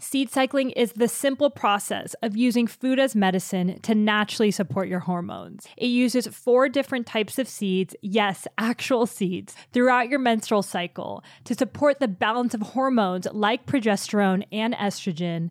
Seed 0.00 0.30
cycling 0.30 0.70
is 0.70 0.92
the 0.92 1.08
simple 1.08 1.50
process 1.50 2.14
of 2.22 2.36
using 2.36 2.68
food 2.68 3.00
as 3.00 3.16
medicine 3.16 3.80
to 3.80 3.96
naturally 3.96 4.52
support 4.52 4.86
your 4.86 5.00
hormones. 5.00 5.66
It 5.76 5.86
uses 5.86 6.28
four 6.28 6.68
different 6.68 7.04
types 7.04 7.36
of 7.36 7.48
seeds, 7.48 7.96
yes, 8.00 8.46
actual 8.58 9.06
seeds, 9.06 9.56
throughout 9.72 10.08
your 10.08 10.20
menstrual 10.20 10.62
cycle 10.62 11.24
to 11.42 11.54
support 11.54 11.98
the 11.98 12.06
balance 12.06 12.54
of 12.54 12.60
hormones 12.62 13.26
like 13.32 13.66
progesterone 13.66 14.46
and 14.52 14.72
estrogen 14.74 15.50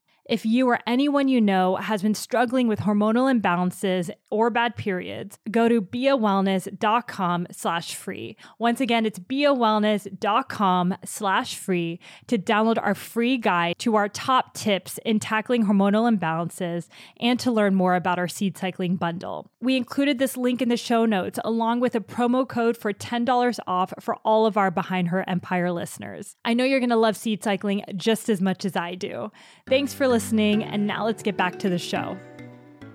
If 0.31 0.45
you 0.45 0.69
or 0.69 0.79
anyone 0.87 1.27
you 1.27 1.41
know 1.41 1.75
has 1.75 2.01
been 2.01 2.13
struggling 2.13 2.69
with 2.69 2.79
hormonal 2.79 3.27
imbalances 3.29 4.09
or 4.29 4.49
bad 4.49 4.77
periods, 4.77 5.37
go 5.51 5.67
to 5.67 5.81
biawellness.com 5.81 7.47
slash 7.51 7.95
free. 7.95 8.37
Once 8.57 8.79
again, 8.79 9.05
it's 9.05 9.19
biawellness.com 9.19 10.95
slash 11.03 11.55
free 11.55 11.99
to 12.27 12.37
download 12.37 12.77
our 12.81 12.95
free 12.95 13.37
guide 13.37 13.75
to 13.79 13.97
our 13.97 14.07
top 14.07 14.53
tips 14.53 14.97
in 15.03 15.19
tackling 15.19 15.65
hormonal 15.65 16.09
imbalances 16.09 16.87
and 17.19 17.37
to 17.41 17.51
learn 17.51 17.75
more 17.75 17.95
about 17.95 18.17
our 18.17 18.29
seed 18.29 18.57
cycling 18.57 18.95
bundle. 18.95 19.51
We 19.59 19.75
included 19.75 20.17
this 20.17 20.37
link 20.37 20.61
in 20.61 20.69
the 20.69 20.77
show 20.77 21.05
notes 21.05 21.39
along 21.43 21.81
with 21.81 21.93
a 21.93 21.99
promo 21.99 22.47
code 22.47 22.77
for 22.77 22.93
$10 22.93 23.59
off 23.67 23.93
for 23.99 24.15
all 24.23 24.45
of 24.45 24.55
our 24.55 24.71
Behind 24.71 25.09
Her 25.09 25.27
Empire 25.27 25.73
listeners. 25.73 26.37
I 26.45 26.53
know 26.53 26.63
you're 26.63 26.79
going 26.79 26.89
to 26.89 26.95
love 26.95 27.17
seed 27.17 27.43
cycling 27.43 27.83
just 27.97 28.29
as 28.29 28.39
much 28.39 28.63
as 28.63 28.77
I 28.77 28.95
do. 28.95 29.29
Thanks 29.67 29.93
for 29.93 30.07
listening 30.07 30.20
listening. 30.21 30.63
And 30.63 30.85
now 30.85 31.05
let's 31.05 31.23
get 31.23 31.35
back 31.35 31.57
to 31.59 31.69
the 31.69 31.79
show. 31.79 32.17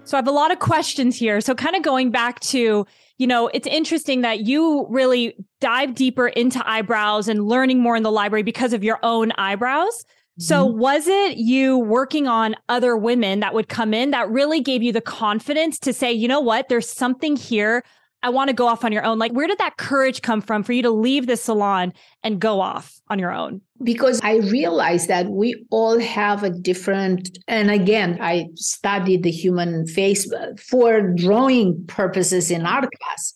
So 0.04 0.16
I 0.16 0.18
have 0.18 0.28
a 0.28 0.32
lot 0.32 0.52
of 0.52 0.60
questions 0.60 1.16
here. 1.16 1.40
So, 1.40 1.54
kind 1.54 1.74
of 1.74 1.82
going 1.82 2.12
back 2.12 2.38
to, 2.40 2.86
you 3.18 3.26
know, 3.26 3.48
it's 3.48 3.66
interesting 3.66 4.20
that 4.20 4.46
you 4.46 4.86
really 4.88 5.34
dive 5.60 5.96
deeper 5.96 6.28
into 6.28 6.62
eyebrows 6.68 7.26
and 7.26 7.48
learning 7.48 7.80
more 7.80 7.96
in 7.96 8.04
the 8.04 8.12
library 8.12 8.44
because 8.44 8.72
of 8.72 8.84
your 8.84 9.00
own 9.02 9.32
eyebrows. 9.32 10.04
So, 10.38 10.68
mm-hmm. 10.68 10.78
was 10.78 11.08
it 11.08 11.38
you 11.38 11.78
working 11.78 12.28
on 12.28 12.54
other 12.68 12.96
women 12.96 13.40
that 13.40 13.52
would 13.52 13.68
come 13.68 13.92
in 13.92 14.12
that 14.12 14.30
really 14.30 14.60
gave 14.60 14.84
you 14.84 14.92
the 14.92 15.00
confidence 15.00 15.80
to 15.80 15.92
say, 15.92 16.12
you 16.12 16.28
know 16.28 16.40
what, 16.40 16.68
there's 16.68 16.88
something 16.88 17.34
here. 17.34 17.82
I 18.26 18.28
want 18.28 18.48
to 18.48 18.54
go 18.54 18.66
off 18.66 18.84
on 18.84 18.90
your 18.90 19.04
own. 19.04 19.20
Like, 19.20 19.30
where 19.30 19.46
did 19.46 19.58
that 19.58 19.76
courage 19.76 20.20
come 20.20 20.40
from 20.40 20.64
for 20.64 20.72
you 20.72 20.82
to 20.82 20.90
leave 20.90 21.28
the 21.28 21.36
salon 21.36 21.92
and 22.24 22.40
go 22.40 22.60
off 22.60 23.00
on 23.08 23.20
your 23.20 23.32
own? 23.32 23.60
because 23.82 24.20
I 24.22 24.36
realized 24.36 25.08
that 25.08 25.26
we 25.26 25.64
all 25.70 25.98
have 26.00 26.42
a 26.42 26.50
different, 26.50 27.38
and 27.46 27.70
again, 27.70 28.18
I 28.20 28.46
studied 28.54 29.22
the 29.22 29.30
human 29.30 29.86
face 29.86 30.32
uh, 30.32 30.52
for 30.58 31.02
drawing 31.02 31.84
purposes 31.86 32.50
in 32.50 32.64
art 32.64 32.88
class 32.98 33.34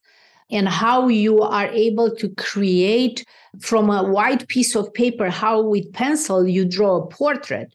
and 0.50 0.68
how 0.68 1.08
you 1.08 1.42
are 1.42 1.68
able 1.68 2.14
to 2.16 2.30
create 2.30 3.24
from 3.60 3.90
a 3.90 4.02
white 4.02 4.48
piece 4.48 4.74
of 4.74 4.92
paper, 4.94 5.28
how 5.30 5.60
with 5.62 5.92
pencil 5.92 6.48
you 6.48 6.64
draw 6.64 6.96
a 6.96 7.06
portrait. 7.06 7.72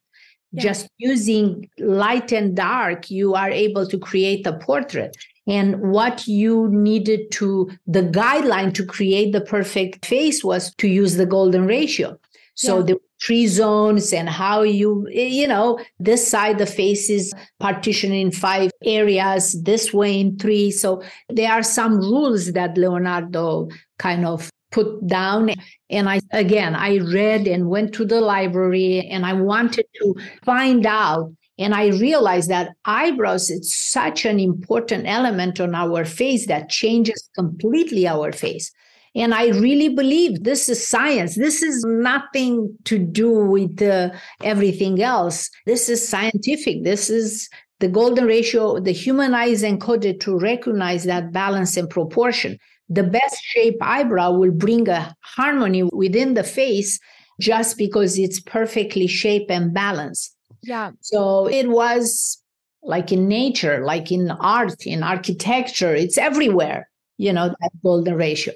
Yeah. 0.52 0.64
Just 0.64 0.90
using 0.98 1.70
light 1.78 2.32
and 2.32 2.56
dark, 2.56 3.12
you 3.12 3.36
are 3.36 3.52
able 3.52 3.86
to 3.88 4.00
create 4.00 4.48
a 4.48 4.58
portrait 4.58 5.16
and 5.48 5.80
what 5.80 6.28
you 6.28 6.68
needed 6.70 7.32
to 7.32 7.70
the 7.88 8.02
guideline 8.02 8.74
to 8.74 8.86
create 8.86 9.32
the 9.32 9.42
perfect 9.42 10.06
face 10.06 10.44
was 10.44 10.74
to 10.76 10.88
use 10.88 11.16
the 11.16 11.26
golden 11.26 11.66
ratio 11.66 12.18
so 12.56 12.80
yeah. 12.80 12.86
the 12.86 13.00
three 13.22 13.48
zones 13.48 14.14
and 14.14 14.30
how 14.30 14.62
you, 14.62 15.08
you 15.10 15.48
know, 15.48 15.80
this 16.00 16.28
side 16.28 16.58
the 16.58 16.66
face 16.66 17.10
is 17.10 17.34
partitioned 17.60 18.14
in 18.14 18.32
five 18.32 18.72
areas, 18.84 19.62
this 19.64 19.94
way 19.94 20.20
in 20.20 20.38
three. 20.38 20.72
So 20.72 21.04
there 21.30 21.52
are 21.52 21.64
some 21.64 21.98
rules 21.98 22.54
that 22.54 22.78
Leonardo 22.78 23.70
kind 24.00 24.26
of 24.26 24.50
put 24.72 25.06
down. 25.08 25.52
And 25.90 26.10
I, 26.10 26.20
again, 26.32 26.76
I 26.76 26.98
read 26.98 27.48
and 27.48 27.70
went 27.70 27.94
to 27.94 28.06
the 28.06 28.22
library 28.22 29.08
and 29.10 29.26
I 29.26 29.34
wanted 29.34 29.86
to 30.02 30.16
find 30.44 30.86
out 30.86 31.32
and 31.58 31.74
I 31.74 31.88
realized 31.88 32.50
that 32.50 32.76
eyebrows 32.84 33.50
is 33.50 33.74
such 33.74 34.26
an 34.26 34.40
important 34.40 35.06
element 35.08 35.60
on 35.60 35.74
our 35.74 36.04
face 36.04 36.48
that 36.48 36.70
changes 36.70 37.30
completely 37.36 38.08
our 38.08 38.32
face. 38.32 38.72
And 39.16 39.34
I 39.34 39.48
really 39.48 39.88
believe 39.88 40.44
this 40.44 40.68
is 40.68 40.86
science. 40.86 41.36
This 41.36 41.64
is 41.64 41.86
nothing 41.88 42.78
to 42.84 43.00
do 43.00 43.32
with 43.32 43.82
uh, 43.82 44.10
everything 44.44 45.02
else. 45.02 45.50
This 45.66 45.88
is 45.88 46.06
scientific. 46.06 46.84
This 46.84 47.10
is 47.10 47.50
the 47.80 47.88
golden 47.88 48.26
ratio. 48.26 48.82
The 48.82 48.92
human 48.92 49.34
eye 49.34 49.46
is 49.46 49.64
encoded 49.64 50.20
to 50.22 50.38
recognize 50.38 51.06
that 51.06 51.32
balance 51.32 51.78
and 51.78 51.90
proportion. 51.90 52.60
The 52.90 53.04
best 53.04 53.42
shape 53.42 53.78
eyebrow 53.82 54.34
will 54.34 54.52
bring 54.52 54.90
a 54.90 55.16
harmony 55.22 55.84
within 55.84 56.34
the 56.34 56.44
face 56.44 57.00
just 57.40 57.78
because 57.78 58.20
it's 58.20 58.42
perfectly 58.42 59.08
shaped 59.08 59.50
and 59.50 59.74
balanced. 59.74 60.35
Yeah. 60.66 60.92
So 61.02 61.48
it 61.48 61.70
was 61.70 62.42
like 62.84 63.12
in 63.12 63.28
nature, 63.28 63.84
like 63.84 64.12
in 64.12 64.32
art, 64.32 64.86
in 64.86 65.04
architecture, 65.04 65.94
it's 65.96 66.18
everywhere, 66.18 66.90
you 67.18 67.34
know, 67.34 67.50
that 67.50 67.72
golden 67.84 68.16
ratio. 68.16 68.54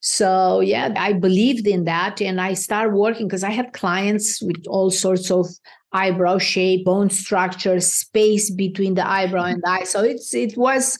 So 0.00 0.60
yeah, 0.60 0.92
I 0.96 1.14
believed 1.14 1.66
in 1.66 1.84
that 1.84 2.20
and 2.20 2.40
I 2.40 2.54
started 2.54 2.94
working 2.94 3.26
because 3.26 3.44
I 3.44 3.50
had 3.50 3.72
clients 3.72 4.42
with 4.42 4.66
all 4.68 4.90
sorts 4.90 5.30
of 5.30 5.46
eyebrow 5.92 6.38
shape, 6.38 6.84
bone 6.84 7.08
structure, 7.08 7.80
space 7.80 8.50
between 8.50 8.94
the 8.94 9.08
eyebrow 9.08 9.44
and 9.44 9.62
the 9.62 9.70
eye. 9.70 9.84
So 9.84 10.02
it's 10.02 10.34
it 10.34 10.58
was 10.58 10.98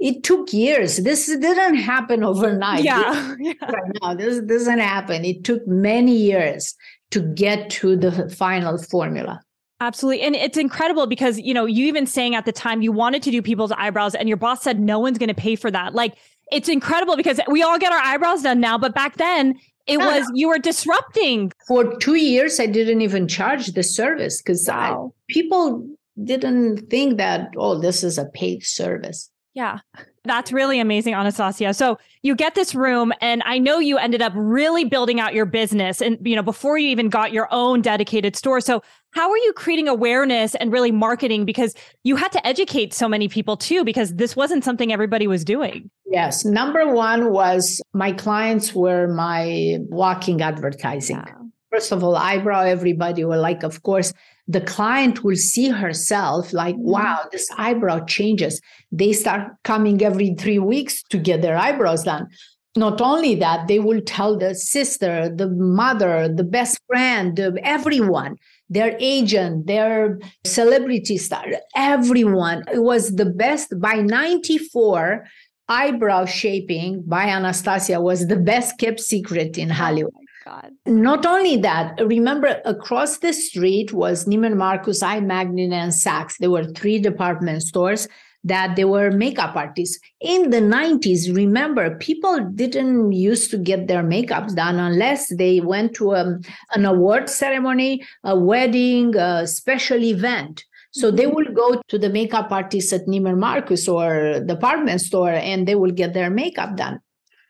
it 0.00 0.24
took 0.24 0.52
years. 0.52 0.96
This 0.96 1.26
didn't 1.26 1.76
happen 1.76 2.24
overnight. 2.24 2.82
Yeah. 2.82 3.36
yeah. 3.40 3.52
Right 3.62 3.92
now, 4.02 4.14
this 4.14 4.40
doesn't 4.40 4.80
happen. 4.80 5.24
It 5.24 5.44
took 5.44 5.64
many 5.68 6.16
years 6.16 6.74
to 7.12 7.20
get 7.20 7.70
to 7.70 7.94
the 7.94 8.28
final 8.30 8.78
formula. 8.78 9.40
Absolutely. 9.82 10.22
And 10.22 10.36
it's 10.36 10.56
incredible 10.56 11.08
because, 11.08 11.40
you 11.40 11.52
know, 11.52 11.66
you 11.66 11.86
even 11.86 12.06
saying 12.06 12.36
at 12.36 12.44
the 12.44 12.52
time 12.52 12.82
you 12.82 12.92
wanted 12.92 13.20
to 13.24 13.32
do 13.32 13.42
people's 13.42 13.72
eyebrows 13.72 14.14
and 14.14 14.28
your 14.28 14.36
boss 14.36 14.62
said 14.62 14.78
no 14.78 15.00
one's 15.00 15.18
going 15.18 15.28
to 15.28 15.34
pay 15.34 15.56
for 15.56 15.72
that. 15.72 15.92
Like 15.92 16.14
it's 16.52 16.68
incredible 16.68 17.16
because 17.16 17.40
we 17.48 17.64
all 17.64 17.80
get 17.80 17.90
our 17.90 17.98
eyebrows 17.98 18.42
done 18.42 18.60
now, 18.60 18.78
but 18.78 18.94
back 18.94 19.16
then 19.16 19.58
it 19.88 19.98
oh, 19.98 20.06
was 20.06 20.30
you 20.34 20.46
were 20.46 20.60
disrupting. 20.60 21.50
For 21.66 21.96
two 21.98 22.14
years, 22.14 22.60
I 22.60 22.66
didn't 22.66 23.00
even 23.00 23.26
charge 23.26 23.66
the 23.72 23.82
service 23.82 24.40
because 24.40 24.64
wow. 24.68 25.12
people 25.26 25.84
didn't 26.22 26.88
think 26.88 27.16
that, 27.16 27.48
oh, 27.56 27.80
this 27.80 28.04
is 28.04 28.18
a 28.18 28.26
paid 28.26 28.62
service. 28.62 29.32
Yeah. 29.52 29.80
That's 30.24 30.52
really 30.52 30.78
amazing, 30.78 31.14
Anastasia. 31.14 31.74
So 31.74 31.98
you 32.22 32.36
get 32.36 32.54
this 32.54 32.76
room, 32.76 33.12
and 33.20 33.42
I 33.44 33.58
know 33.58 33.80
you 33.80 33.98
ended 33.98 34.22
up 34.22 34.32
really 34.36 34.84
building 34.84 35.18
out 35.18 35.34
your 35.34 35.46
business 35.46 36.00
and, 36.00 36.16
you 36.22 36.36
know, 36.36 36.44
before 36.44 36.78
you 36.78 36.88
even 36.90 37.08
got 37.08 37.32
your 37.32 37.48
own 37.50 37.82
dedicated 37.82 38.36
store. 38.36 38.60
So 38.60 38.82
how 39.10 39.28
are 39.30 39.36
you 39.36 39.52
creating 39.54 39.88
awareness 39.88 40.54
and 40.54 40.70
really 40.70 40.92
marketing? 40.92 41.44
Because 41.44 41.74
you 42.04 42.14
had 42.14 42.30
to 42.32 42.46
educate 42.46 42.94
so 42.94 43.08
many 43.08 43.28
people 43.28 43.56
too, 43.56 43.82
because 43.82 44.14
this 44.14 44.36
wasn't 44.36 44.62
something 44.62 44.92
everybody 44.92 45.26
was 45.26 45.44
doing. 45.44 45.90
Yes. 46.06 46.44
Number 46.44 46.94
one 46.94 47.32
was 47.32 47.82
my 47.92 48.12
clients 48.12 48.72
were 48.72 49.08
my 49.08 49.78
walking 49.88 50.40
advertising. 50.40 51.16
Yeah. 51.16 51.34
First 51.72 51.90
of 51.90 52.04
all, 52.04 52.14
eyebrow, 52.14 52.62
everybody 52.62 53.24
were 53.24 53.38
like, 53.38 53.64
of 53.64 53.82
course, 53.82 54.12
the 54.48 54.60
client 54.60 55.22
will 55.24 55.36
see 55.36 55.68
herself 55.68 56.52
like, 56.52 56.74
mm-hmm. 56.74 56.90
wow, 56.90 57.24
this 57.30 57.48
eyebrow 57.56 58.04
changes. 58.06 58.60
They 58.90 59.12
start 59.12 59.52
coming 59.64 60.02
every 60.02 60.34
three 60.34 60.58
weeks 60.58 61.02
to 61.10 61.18
get 61.18 61.42
their 61.42 61.56
eyebrows 61.56 62.04
done. 62.04 62.28
not 62.74 63.02
only 63.02 63.34
that, 63.34 63.68
they 63.68 63.78
will 63.78 64.00
tell 64.00 64.38
the 64.38 64.54
sister, 64.54 65.28
the 65.28 65.50
mother, 65.50 66.26
the 66.26 66.44
best 66.44 66.80
friend, 66.86 67.38
everyone, 67.62 68.36
their 68.70 68.96
agent, 68.98 69.66
their 69.66 70.18
celebrity 70.44 71.18
star, 71.18 71.44
everyone. 71.76 72.64
It 72.72 72.82
was 72.82 73.16
the 73.16 73.26
best. 73.26 73.78
By 73.78 73.96
94, 73.96 75.26
eyebrow 75.68 76.24
shaping 76.24 77.02
by 77.06 77.24
Anastasia 77.24 78.00
was 78.00 78.26
the 78.26 78.36
best 78.36 78.78
kept 78.78 79.00
secret 79.00 79.58
in 79.58 79.68
Hollywood. 79.68 80.21
God. 80.52 80.72
Not 80.86 81.24
only 81.24 81.56
that, 81.58 81.98
remember 82.04 82.60
across 82.64 83.18
the 83.18 83.32
street 83.32 83.92
was 83.92 84.26
Neiman 84.26 84.56
Marcus, 84.56 85.02
I. 85.02 85.20
Magnin, 85.20 85.72
and 85.72 85.92
Saks. 85.92 86.36
There 86.38 86.50
were 86.50 86.64
three 86.64 86.98
department 86.98 87.62
stores 87.62 88.06
that 88.44 88.76
they 88.76 88.84
were 88.84 89.10
makeup 89.10 89.54
artists. 89.56 89.98
In 90.20 90.50
the 90.50 90.60
90s, 90.60 91.34
remember, 91.34 91.96
people 91.98 92.40
didn't 92.54 93.12
used 93.12 93.50
to 93.52 93.58
get 93.58 93.86
their 93.86 94.02
makeups 94.02 94.54
done 94.54 94.78
unless 94.78 95.34
they 95.36 95.60
went 95.60 95.94
to 95.94 96.12
a, 96.12 96.20
um, 96.22 96.40
an 96.74 96.84
award 96.84 97.30
ceremony, 97.30 98.02
a 98.24 98.36
wedding, 98.36 99.16
a 99.16 99.46
special 99.46 100.02
event. 100.02 100.64
So 100.90 101.10
they 101.10 101.24
mm-hmm. 101.24 101.36
will 101.36 101.52
go 101.54 101.80
to 101.88 101.98
the 101.98 102.10
makeup 102.10 102.50
artist 102.50 102.92
at 102.92 103.06
Neiman 103.06 103.38
Marcus 103.38 103.88
or 103.88 104.40
department 104.44 105.00
store 105.00 105.30
and 105.30 105.66
they 105.66 105.76
will 105.76 105.92
get 105.92 106.12
their 106.12 106.28
makeup 106.28 106.76
done. 106.76 107.00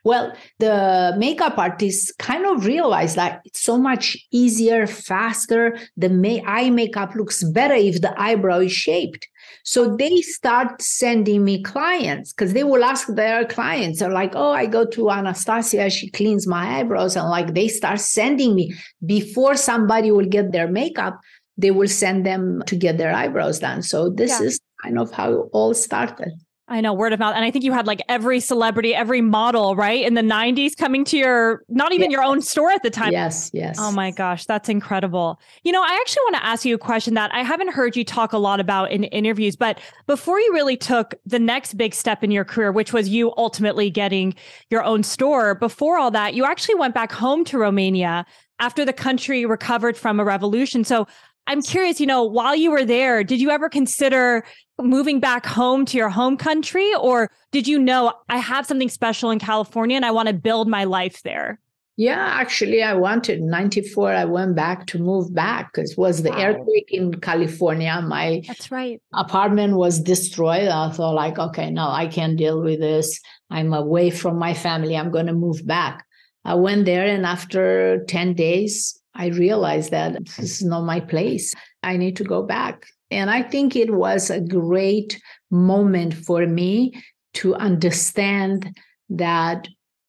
Well, 0.03 0.35
the 0.59 1.15
makeup 1.17 1.57
artists 1.57 2.11
kind 2.19 2.45
of 2.45 2.65
realized 2.65 3.15
that 3.15 3.41
it's 3.45 3.61
so 3.61 3.77
much 3.77 4.17
easier, 4.31 4.85
faster. 4.85 5.77
The 5.95 6.09
may- 6.09 6.43
eye 6.45 6.69
makeup 6.69 7.15
looks 7.15 7.43
better 7.43 7.73
if 7.73 8.01
the 8.01 8.13
eyebrow 8.21 8.59
is 8.59 8.73
shaped. 8.73 9.27
So 9.63 9.95
they 9.95 10.21
start 10.21 10.81
sending 10.81 11.45
me 11.45 11.63
clients 11.63 12.33
because 12.33 12.51
they 12.51 12.65
will 12.65 12.83
ask 12.83 13.07
their 13.07 13.45
clients, 13.45 14.01
are 14.01 14.11
like, 14.11 14.33
oh, 14.35 14.51
I 14.51 14.65
go 14.65 14.85
to 14.85 15.09
Anastasia, 15.09 15.89
she 15.89 16.09
cleans 16.09 16.47
my 16.47 16.79
eyebrows. 16.79 17.15
And 17.15 17.29
like 17.29 17.53
they 17.53 17.69
start 17.69 18.01
sending 18.01 18.55
me 18.55 18.73
before 19.05 19.55
somebody 19.55 20.11
will 20.11 20.25
get 20.25 20.51
their 20.51 20.67
makeup, 20.67 21.19
they 21.57 21.71
will 21.71 21.87
send 21.87 22.25
them 22.25 22.61
to 22.67 22.75
get 22.75 22.97
their 22.97 23.13
eyebrows 23.13 23.59
done. 23.59 23.83
So 23.83 24.09
this 24.09 24.31
yeah. 24.31 24.47
is 24.47 24.59
kind 24.83 24.99
of 24.99 25.11
how 25.11 25.31
it 25.31 25.49
all 25.53 25.73
started. 25.73 26.33
I 26.73 26.81
know 26.81 26.91
word 26.93 27.13
of 27.13 27.19
mouth. 27.19 27.35
And 27.35 27.45
I 27.45 27.51
think 27.51 27.63
you 27.63 27.71
had 27.71 27.85
like 27.85 28.01
every 28.09 28.39
celebrity, 28.39 28.95
every 28.95 29.21
model, 29.21 29.75
right? 29.75 30.03
In 30.03 30.15
the 30.15 30.21
90s 30.21 30.75
coming 30.75 31.05
to 31.05 31.17
your, 31.17 31.63
not 31.69 31.93
even 31.93 32.09
your 32.09 32.23
own 32.23 32.41
store 32.41 32.71
at 32.71 32.81
the 32.81 32.89
time. 32.89 33.11
Yes, 33.11 33.51
yes. 33.53 33.77
Oh 33.79 33.91
my 33.91 34.09
gosh, 34.11 34.45
that's 34.45 34.69
incredible. 34.69 35.39
You 35.63 35.71
know, 35.71 35.83
I 35.83 35.97
actually 36.01 36.23
want 36.23 36.35
to 36.37 36.45
ask 36.45 36.65
you 36.65 36.73
a 36.73 36.79
question 36.79 37.13
that 37.13 37.31
I 37.33 37.43
haven't 37.43 37.71
heard 37.73 37.95
you 37.95 38.03
talk 38.03 38.33
a 38.33 38.39
lot 38.39 38.59
about 38.59 38.91
in 38.91 39.03
interviews, 39.05 39.55
but 39.55 39.79
before 40.07 40.39
you 40.39 40.51
really 40.51 40.75
took 40.75 41.13
the 41.25 41.39
next 41.39 41.75
big 41.75 41.93
step 41.93 42.23
in 42.23 42.31
your 42.31 42.43
career, 42.43 42.71
which 42.71 42.91
was 42.91 43.07
you 43.07 43.33
ultimately 43.37 43.91
getting 43.91 44.33
your 44.71 44.83
own 44.83 45.03
store, 45.03 45.53
before 45.53 45.99
all 45.99 46.09
that, 46.11 46.33
you 46.33 46.43
actually 46.43 46.75
went 46.75 46.95
back 46.95 47.11
home 47.11 47.45
to 47.45 47.57
Romania 47.59 48.25
after 48.59 48.85
the 48.85 48.93
country 48.93 49.45
recovered 49.45 49.97
from 49.97 50.19
a 50.19 50.23
revolution. 50.23 50.83
So 50.83 51.07
I'm 51.47 51.61
curious, 51.61 51.99
you 51.99 52.05
know, 52.05 52.23
while 52.23 52.55
you 52.55 52.71
were 52.71 52.85
there, 52.85 53.23
did 53.23 53.41
you 53.41 53.49
ever 53.49 53.69
consider 53.69 54.45
moving 54.81 55.19
back 55.19 55.45
home 55.45 55.85
to 55.85 55.97
your 55.97 56.09
home 56.09 56.37
country? 56.37 56.93
Or 56.95 57.29
did 57.51 57.67
you 57.67 57.77
know 57.77 58.13
I 58.29 58.37
have 58.37 58.65
something 58.65 58.89
special 58.89 59.29
in 59.29 59.39
California 59.39 59.95
and 59.95 60.05
I 60.05 60.11
want 60.11 60.27
to 60.27 60.33
build 60.33 60.67
my 60.67 60.85
life 60.85 61.21
there? 61.23 61.59
Yeah, 61.95 62.17
actually, 62.17 62.81
I 62.81 62.95
wanted 62.95 63.41
94. 63.41 64.13
I 64.13 64.25
went 64.25 64.55
back 64.55 64.87
to 64.87 64.99
move 64.99 65.33
back 65.33 65.71
because 65.71 65.91
it 65.91 65.97
was 65.97 66.23
the 66.23 66.31
wow. 66.31 66.45
earthquake 66.45 66.87
in 66.89 67.19
California. 67.19 68.01
My 68.01 68.41
that's 68.47 68.71
right 68.71 68.99
apartment 69.13 69.75
was 69.75 69.99
destroyed. 69.99 70.69
I 70.69 70.89
thought 70.89 71.13
like, 71.13 71.37
okay, 71.37 71.69
no, 71.69 71.87
I 71.87 72.07
can't 72.07 72.35
deal 72.35 72.63
with 72.63 72.79
this. 72.79 73.19
I'm 73.51 73.73
away 73.73 74.09
from 74.09 74.39
my 74.39 74.55
family. 74.55 74.97
I'm 74.97 75.11
going 75.11 75.27
to 75.27 75.33
move 75.33 75.67
back. 75.67 76.03
I 76.43 76.55
went 76.55 76.85
there, 76.85 77.05
and 77.05 77.27
after 77.27 78.03
10 78.05 78.33
days, 78.33 78.99
I 79.15 79.27
realized 79.27 79.91
that 79.91 80.25
this 80.25 80.39
is 80.39 80.63
not 80.63 80.81
my 80.81 80.99
place. 80.99 81.53
I 81.83 81.97
need 81.97 82.15
to 82.17 82.23
go 82.23 82.43
back. 82.43 82.85
And 83.11 83.29
I 83.29 83.43
think 83.43 83.75
it 83.75 83.93
was 83.93 84.29
a 84.29 84.41
great 84.41 85.21
moment 85.51 86.13
for 86.13 86.47
me 86.47 86.93
to 87.35 87.55
understand 87.55 88.75
that 89.09 89.67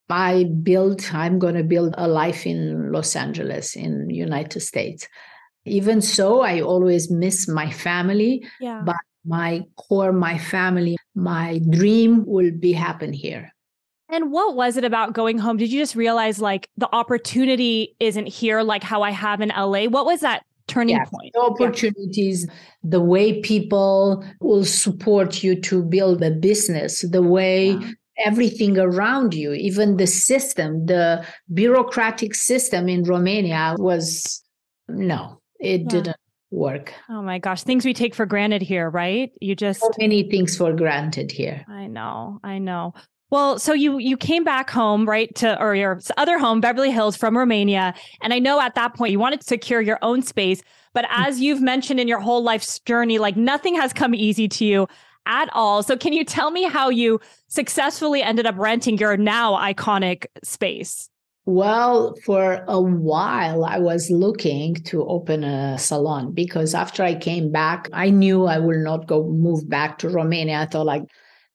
I 0.09 0.45
built, 0.63 1.15
I'm 1.15 1.39
going 1.39 1.55
to 1.55 1.65
build 1.65 1.95
a 1.97 2.07
life 2.07 2.47
in 2.47 2.93
Los 2.93 3.17
Angeles, 3.17 3.77
in 3.77 4.11
United 4.11 4.61
States. 4.61 5.09
Even 5.65 6.01
so, 6.03 6.41
I 6.43 6.61
always 6.61 7.11
miss 7.11 7.49
my 7.49 7.71
family, 7.71 8.47
yeah. 8.61 8.83
but 8.85 8.97
my 9.25 9.63
core, 9.77 10.13
my 10.13 10.37
family, 10.37 10.97
my 11.15 11.61
dream 11.71 12.25
will 12.27 12.51
be 12.51 12.73
happen 12.73 13.13
here. 13.13 13.54
And 14.15 14.31
what 14.31 14.55
was 14.55 14.77
it 14.77 14.85
about 14.85 15.13
going 15.13 15.39
home? 15.39 15.57
Did 15.57 15.73
you 15.73 15.81
just 15.81 15.97
realize 15.97 16.39
like 16.41 16.69
the 16.77 16.89
opportunity 16.95 17.97
isn't 17.99 18.27
here 18.27 18.63
like 18.63 18.85
how 18.85 19.03
I 19.03 19.11
have 19.11 19.41
in 19.41 19.49
LA? 19.49 19.87
What 19.87 20.07
was 20.07 20.21
that 20.21 20.45
turning 20.69 20.95
yes, 20.95 21.11
point? 21.11 21.33
The 21.35 21.41
opportunities, 21.41 22.47
yeah. 22.47 22.55
the 22.85 23.01
way 23.01 23.41
people 23.41 24.25
will 24.41 24.65
support 24.65 25.43
you 25.43 25.61
to 25.63 25.83
build 25.83 26.23
a 26.23 26.31
business, 26.31 27.01
the 27.01 27.23
way 27.23 27.71
yeah. 27.73 27.91
everything 28.25 28.79
around 28.79 29.35
you, 29.35 29.53
even 29.53 29.97
the 29.97 30.07
system, 30.07 30.87
the 30.87 31.27
bureaucratic 31.53 32.37
system 32.37 32.89
in 32.89 33.03
Romania 33.03 33.75
was 33.79 34.41
no, 34.87 35.41
it 35.59 35.81
yeah. 35.81 35.89
didn't 35.89 36.17
work. 36.53 36.93
Oh 37.11 37.21
my 37.21 37.41
gosh, 37.41 37.65
things 37.65 37.85
we 37.85 37.93
take 37.93 38.15
for 38.15 38.27
granted 38.27 38.63
here, 38.63 38.89
right? 38.89 39.33
You 39.41 39.57
just 39.57 39.81
so 39.81 39.91
many 39.99 40.31
things 40.31 40.57
for 40.57 40.73
granted 40.73 41.33
here. 41.33 41.65
I 41.69 41.89
know. 41.89 42.39
I 42.45 42.59
know. 42.59 42.95
Well, 43.31 43.59
so 43.59 43.73
you 43.73 43.99
you 43.99 44.17
came 44.17 44.45
back 44.45 44.71
home, 44.71 45.09
right, 45.09 45.35
to 45.37 45.61
or 45.61 45.75
your 45.75 46.01
other 46.17 46.39
home, 46.39 46.61
Beverly 46.61 46.91
Hills 46.91 47.17
from 47.17 47.37
Romania, 47.37 47.95
and 48.23 48.33
I 48.33 48.39
know 48.39 48.61
at 48.61 48.75
that 48.75 48.95
point 48.95 49.13
you 49.13 49.19
wanted 49.19 49.41
to 49.41 49.47
secure 49.47 49.81
your 49.81 49.99
own 50.03 50.23
space, 50.23 50.63
but 50.93 51.05
mm. 51.05 51.09
as 51.11 51.41
you've 51.41 51.63
mentioned 51.63 51.99
in 52.01 52.07
your 52.07 52.21
whole 52.21 52.43
life's 52.43 52.79
journey, 52.81 53.19
like 53.19 53.37
nothing 53.37 53.75
has 53.75 53.93
come 53.93 54.15
easy 54.15 54.49
to 54.49 54.65
you 54.65 54.89
at 55.27 55.49
all. 55.53 55.83
So 55.83 55.97
can 55.97 56.13
you 56.13 56.25
tell 56.25 56.51
me 56.51 56.65
how 56.65 56.91
you 56.91 57.21
successfully 57.49 58.23
ended 58.23 58.47
up 58.47 58.57
renting 58.59 58.99
your 58.99 59.17
now 59.17 59.55
iconic 59.55 60.27
space? 60.43 61.09
Well, 61.47 62.15
for 62.25 62.65
a 62.69 62.81
while, 62.81 63.67
I 63.67 63.79
was 63.79 64.11
looking 64.11 64.77
to 64.85 65.05
open 65.05 65.45
a 65.45 65.79
salon 65.79 66.33
because 66.33 66.75
after 66.75 67.03
I 67.03 67.15
came 67.15 67.53
back, 67.53 67.91
I 67.93 68.09
knew 68.09 68.47
I 68.47 68.59
will 68.59 68.83
not 68.83 69.07
go 69.07 69.29
move 69.29 69.69
back 69.69 69.99
to 69.99 70.09
Romania. 70.09 70.61
I 70.61 70.67
thought, 70.67 70.87
like, 70.87 71.03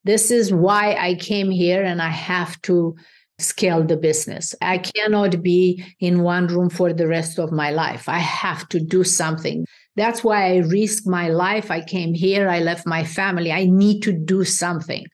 this 0.04 0.32
is 0.32 0.54
why 0.54 0.96
I 0.96 1.16
came 1.16 1.52
here 1.52 1.84
and 1.84 2.02
I 2.02 2.10
have 2.10 2.62
to 2.64 2.96
scale 3.40 3.84
the 3.84 3.98
business. 3.98 4.54
I 4.62 4.80
cannot 4.80 5.42
be 5.42 5.84
in 6.00 6.24
one 6.24 6.48
room 6.48 6.70
for 6.70 6.94
the 6.94 7.08
rest 7.08 7.40
of 7.40 7.52
my 7.52 7.72
life. 7.72 8.10
I 8.10 8.20
have 8.20 8.68
to 8.70 8.80
do 8.80 9.04
something. 9.04 9.66
That's 9.96 10.24
why 10.24 10.54
I 10.54 10.58
risked 10.58 11.08
my 11.08 11.30
life. 11.30 11.72
I 11.72 11.82
came 11.82 12.14
here, 12.14 12.50
I 12.50 12.60
left 12.60 12.86
my 12.86 13.04
family. 13.04 13.52
I 13.52 13.66
need 13.66 14.02
to 14.04 14.14
do 14.14 14.44
something. 14.44 15.06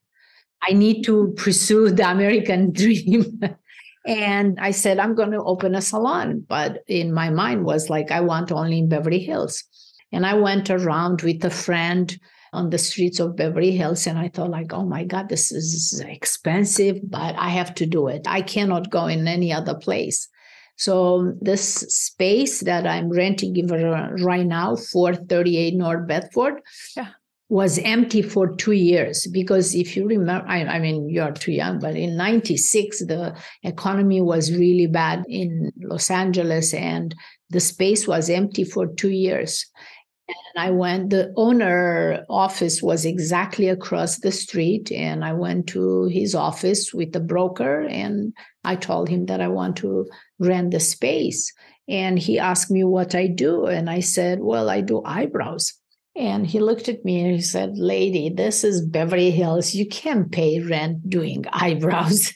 I 0.68 0.74
need 0.74 1.04
to 1.04 1.34
pursue 1.38 1.92
the 1.92 2.10
American 2.10 2.72
dream. 2.80 3.40
and 4.06 4.60
I 4.60 4.72
said, 4.72 5.00
I'm 5.00 5.16
going 5.16 5.32
to 5.32 5.44
open 5.44 5.76
a 5.76 5.82
salon. 5.82 6.44
But 6.48 6.84
in 6.88 7.14
my 7.14 7.30
mind 7.30 7.66
was 7.66 7.90
like, 7.90 8.12
I 8.12 8.22
want 8.22 8.52
only 8.52 8.80
in 8.80 8.90
Beverly 8.90 9.20
Hills. 9.20 9.64
And 10.12 10.26
I 10.26 10.36
went 10.36 10.70
around 10.70 11.22
with 11.22 11.44
a 11.44 11.50
friend 11.50 12.18
on 12.56 12.70
the 12.70 12.78
streets 12.78 13.20
of 13.20 13.36
Beverly 13.36 13.72
Hills. 13.72 14.08
And 14.08 14.18
I 14.18 14.30
thought, 14.30 14.50
like, 14.50 14.74
oh 14.74 14.86
my 14.86 15.04
God, 15.04 15.30
this 15.30 15.52
is 15.52 16.02
expensive, 16.08 17.00
but 17.04 17.36
I 17.38 17.50
have 17.50 17.76
to 17.76 17.86
do 17.86 18.08
it. 18.08 18.24
I 18.28 18.42
cannot 18.42 18.90
go 18.90 19.08
in 19.08 19.28
any 19.28 19.54
other 19.54 19.76
place. 19.76 20.28
So 20.78 21.34
this 21.42 21.64
space 21.64 22.62
that 22.62 22.86
I'm 22.86 23.10
renting 23.10 23.72
uh, 23.72 24.10
right 24.24 24.46
now, 24.46 24.76
438 24.76 25.76
North 25.76 26.08
Bedford, 26.08 26.62
yeah. 26.98 27.12
was 27.48 27.80
empty 27.80 28.22
for 28.22 28.54
two 28.56 28.74
years 28.74 29.26
because 29.28 29.74
if 29.74 29.96
you 29.96 30.06
remember, 30.06 30.46
I, 30.48 30.66
I, 30.66 30.80
mean, 30.80 31.10
you're 31.10 31.32
too 31.32 31.54
young, 31.54 31.80
but 31.80 31.96
in 31.96 32.18
96, 32.18 33.06
the 33.06 33.38
economy 33.64 34.22
was 34.22 34.52
really 34.52 34.88
bad 34.88 35.24
in 35.30 35.72
Los 35.82 36.12
Angeles 36.12 36.74
and 36.74 37.16
the 37.50 37.62
space 37.62 38.06
was 38.06 38.30
empty 38.30 38.66
for 38.66 38.88
two 38.88 39.12
years. 39.12 39.66
And 40.28 40.64
I 40.64 40.72
went, 40.72 41.12
the 41.12 41.32
owner 41.36 42.26
office 42.30 42.82
was 42.82 43.06
exactly 43.06 43.70
across 43.70 44.20
the 44.20 44.32
street. 44.32 44.92
And 44.92 45.24
I 45.24 45.34
went 45.34 45.68
to 45.68 46.06
his 46.06 46.34
office 46.34 46.94
with 46.94 47.12
the 47.14 47.20
broker 47.20 47.82
and 47.82 48.34
I 48.64 48.76
told 48.76 49.08
him 49.08 49.28
that 49.28 49.42
I 49.42 49.48
want 49.48 49.78
to 49.78 50.08
rent 50.40 50.72
the 50.72 50.80
space. 50.80 51.54
And 51.88 52.18
he 52.18 52.40
asked 52.40 52.72
me 52.72 52.84
what 52.84 53.14
I 53.14 53.28
do. 53.28 53.66
And 53.66 53.90
I 53.90 54.00
said, 54.00 54.40
Well, 54.42 54.70
I 54.70 54.82
do 54.82 55.04
eyebrows. 55.06 55.72
And 56.16 56.48
he 56.48 56.60
looked 56.60 56.88
at 56.88 57.04
me 57.04 57.20
and 57.20 57.36
he 57.36 57.42
said, 57.42 57.78
Lady, 57.78 58.30
this 58.30 58.64
is 58.64 58.86
Beverly 58.86 59.32
Hills. 59.32 59.76
You 59.76 59.86
can't 59.86 60.32
pay 60.32 60.62
rent 60.62 61.08
doing 61.10 61.46
eyebrows. 61.54 62.34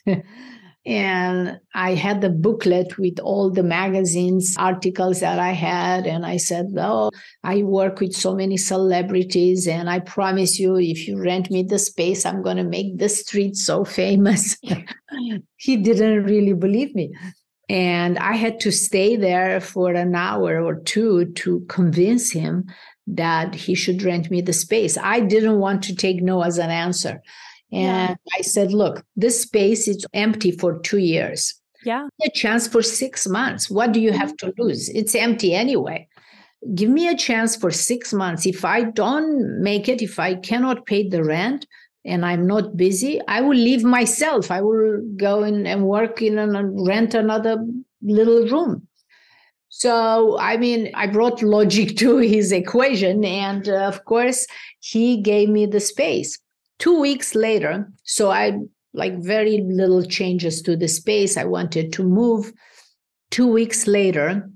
And 0.85 1.59
I 1.75 1.93
had 1.93 2.21
the 2.21 2.29
booklet 2.29 2.97
with 2.97 3.19
all 3.19 3.51
the 3.51 3.63
magazines, 3.63 4.55
articles 4.57 5.19
that 5.19 5.37
I 5.37 5.51
had. 5.51 6.07
And 6.07 6.25
I 6.25 6.37
said, 6.37 6.67
Oh, 6.77 7.11
I 7.43 7.63
work 7.63 7.99
with 7.99 8.13
so 8.13 8.33
many 8.33 8.57
celebrities. 8.57 9.67
And 9.67 9.89
I 9.89 9.99
promise 9.99 10.57
you, 10.57 10.77
if 10.77 11.07
you 11.07 11.21
rent 11.21 11.51
me 11.51 11.63
the 11.63 11.79
space, 11.79 12.25
I'm 12.25 12.41
going 12.41 12.57
to 12.57 12.63
make 12.63 12.97
the 12.97 13.09
street 13.09 13.55
so 13.55 13.83
famous. 13.83 14.57
he 15.57 15.77
didn't 15.77 16.23
really 16.23 16.53
believe 16.53 16.95
me. 16.95 17.11
And 17.67 18.17
I 18.17 18.33
had 18.33 18.59
to 18.61 18.71
stay 18.71 19.15
there 19.15 19.61
for 19.61 19.91
an 19.91 20.15
hour 20.15 20.59
or 20.59 20.79
two 20.79 21.25
to 21.33 21.65
convince 21.69 22.31
him 22.31 22.65
that 23.05 23.53
he 23.53 23.75
should 23.75 24.01
rent 24.01 24.31
me 24.31 24.41
the 24.41 24.53
space. 24.53 24.97
I 24.97 25.19
didn't 25.19 25.59
want 25.59 25.83
to 25.83 25.95
take 25.95 26.21
no 26.23 26.41
as 26.41 26.57
an 26.57 26.71
answer. 26.71 27.21
And 27.71 28.17
yeah. 28.25 28.37
I 28.37 28.41
said, 28.41 28.73
look, 28.73 29.03
this 29.15 29.41
space 29.41 29.87
is 29.87 30.05
empty 30.13 30.51
for 30.51 30.79
two 30.79 30.97
years. 30.97 31.53
Yeah. 31.85 32.07
A 32.23 32.29
chance 32.31 32.67
for 32.67 32.81
six 32.81 33.27
months. 33.27 33.69
What 33.69 33.91
do 33.91 33.99
you 33.99 34.11
have 34.11 34.35
to 34.37 34.53
lose? 34.57 34.89
It's 34.89 35.15
empty 35.15 35.53
anyway. 35.53 36.07
Give 36.75 36.89
me 36.89 37.07
a 37.07 37.15
chance 37.15 37.55
for 37.55 37.71
six 37.71 38.11
months. 38.11 38.45
If 38.45 38.65
I 38.65 38.83
don't 38.83 39.61
make 39.61 39.87
it, 39.87 40.01
if 40.01 40.19
I 40.19 40.35
cannot 40.35 40.85
pay 40.85 41.07
the 41.07 41.23
rent 41.23 41.65
and 42.03 42.25
I'm 42.25 42.45
not 42.45 42.75
busy, 42.75 43.21
I 43.27 43.41
will 43.41 43.55
leave 43.55 43.83
myself. 43.83 44.51
I 44.51 44.61
will 44.61 45.01
go 45.15 45.43
in 45.43 45.65
and 45.65 45.85
work 45.85 46.21
in 46.21 46.37
and 46.37 46.87
rent 46.87 47.13
another 47.13 47.63
little 48.01 48.45
room. 48.47 48.87
So, 49.69 50.37
I 50.39 50.57
mean, 50.57 50.91
I 50.95 51.07
brought 51.07 51.41
logic 51.41 51.95
to 51.97 52.17
his 52.17 52.51
equation. 52.51 53.23
And 53.23 53.69
uh, 53.69 53.87
of 53.87 54.03
course, 54.05 54.45
he 54.79 55.21
gave 55.21 55.47
me 55.49 55.65
the 55.65 55.79
space. 55.79 56.37
Two 56.79 56.99
weeks 56.99 57.35
later, 57.35 57.91
so 58.03 58.31
I 58.31 58.57
like 58.93 59.17
very 59.19 59.59
little 59.59 60.03
changes 60.03 60.61
to 60.63 60.75
the 60.75 60.87
space. 60.87 61.37
I 61.37 61.43
wanted 61.43 61.93
to 61.93 62.03
move. 62.03 62.51
Two 63.31 63.47
weeks 63.47 63.85
later, 63.85 64.49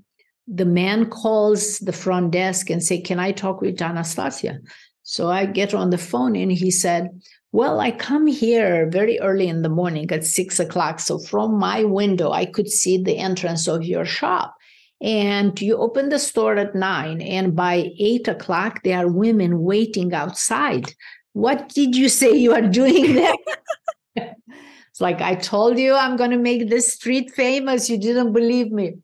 the 0.48 0.64
man 0.64 1.10
calls 1.10 1.78
the 1.78 1.92
front 1.92 2.32
desk 2.32 2.70
and 2.70 2.82
say, 2.82 3.00
"Can 3.00 3.20
I 3.20 3.32
talk 3.32 3.60
with 3.60 3.80
Anastasia?" 3.80 4.58
So 5.02 5.30
I 5.30 5.44
get 5.46 5.74
on 5.74 5.90
the 5.90 5.98
phone 5.98 6.34
and 6.34 6.50
he 6.50 6.70
said, 6.70 7.10
"Well, 7.52 7.78
I 7.78 7.90
come 7.90 8.26
here 8.26 8.88
very 8.90 9.20
early 9.20 9.48
in 9.48 9.62
the 9.62 9.68
morning 9.68 10.10
at 10.10 10.24
six 10.24 10.58
o'clock. 10.58 11.00
So 11.00 11.18
from 11.18 11.58
my 11.58 11.84
window, 11.84 12.32
I 12.32 12.46
could 12.46 12.70
see 12.70 12.96
the 12.96 13.18
entrance 13.18 13.68
of 13.68 13.84
your 13.84 14.06
shop." 14.06 14.54
and 15.00 15.60
you 15.60 15.76
open 15.76 16.08
the 16.08 16.18
store 16.18 16.56
at 16.56 16.74
nine 16.74 17.20
and 17.20 17.54
by 17.54 17.90
eight 17.98 18.26
o'clock 18.28 18.80
there 18.84 18.98
are 18.98 19.08
women 19.08 19.60
waiting 19.60 20.14
outside 20.14 20.94
what 21.34 21.68
did 21.68 21.94
you 21.94 22.08
say 22.08 22.32
you 22.32 22.52
are 22.54 22.62
doing 22.62 23.14
there? 23.14 23.34
it's 24.16 25.00
like, 25.00 25.20
I 25.20 25.34
told 25.34 25.78
you 25.78 25.94
I'm 25.94 26.16
going 26.16 26.30
to 26.30 26.38
make 26.38 26.70
this 26.70 26.94
street 26.94 27.32
famous. 27.32 27.90
You 27.90 27.98
didn't 27.98 28.32
believe 28.32 28.72
me. 28.72 28.94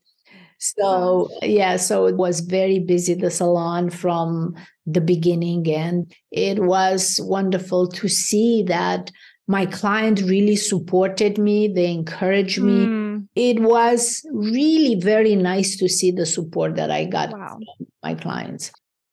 So, 0.59 1.29
yeah, 1.43 1.77
so 1.77 2.07
it 2.07 2.16
was 2.16 2.40
very 2.40 2.79
busy, 2.79 3.14
the 3.14 3.31
salon 3.31 3.90
from 3.90 4.55
the 4.87 5.01
beginning. 5.01 5.69
And 5.73 6.14
it 6.31 6.62
was 6.62 7.21
wonderful 7.23 7.88
to 7.88 8.09
see 8.09 8.62
that 8.64 9.11
my 9.49 9.66
client 9.66 10.21
really 10.21 10.55
supported 10.55 11.37
me, 11.37 11.66
they 11.66 11.90
encouraged 11.90 12.62
me. 12.62 12.87
Mm. 12.87 13.29
It 13.35 13.61
was 13.61 14.25
really 14.33 15.01
very 15.01 15.35
nice 15.35 15.77
to 15.79 15.88
see 15.88 16.12
the 16.12 16.27
support 16.27 16.77
that 16.77 16.93
I 16.93 17.07
got 17.07 17.33
wow. 17.33 17.59
from 17.79 17.87
my 18.05 18.14
clients. 18.14 18.71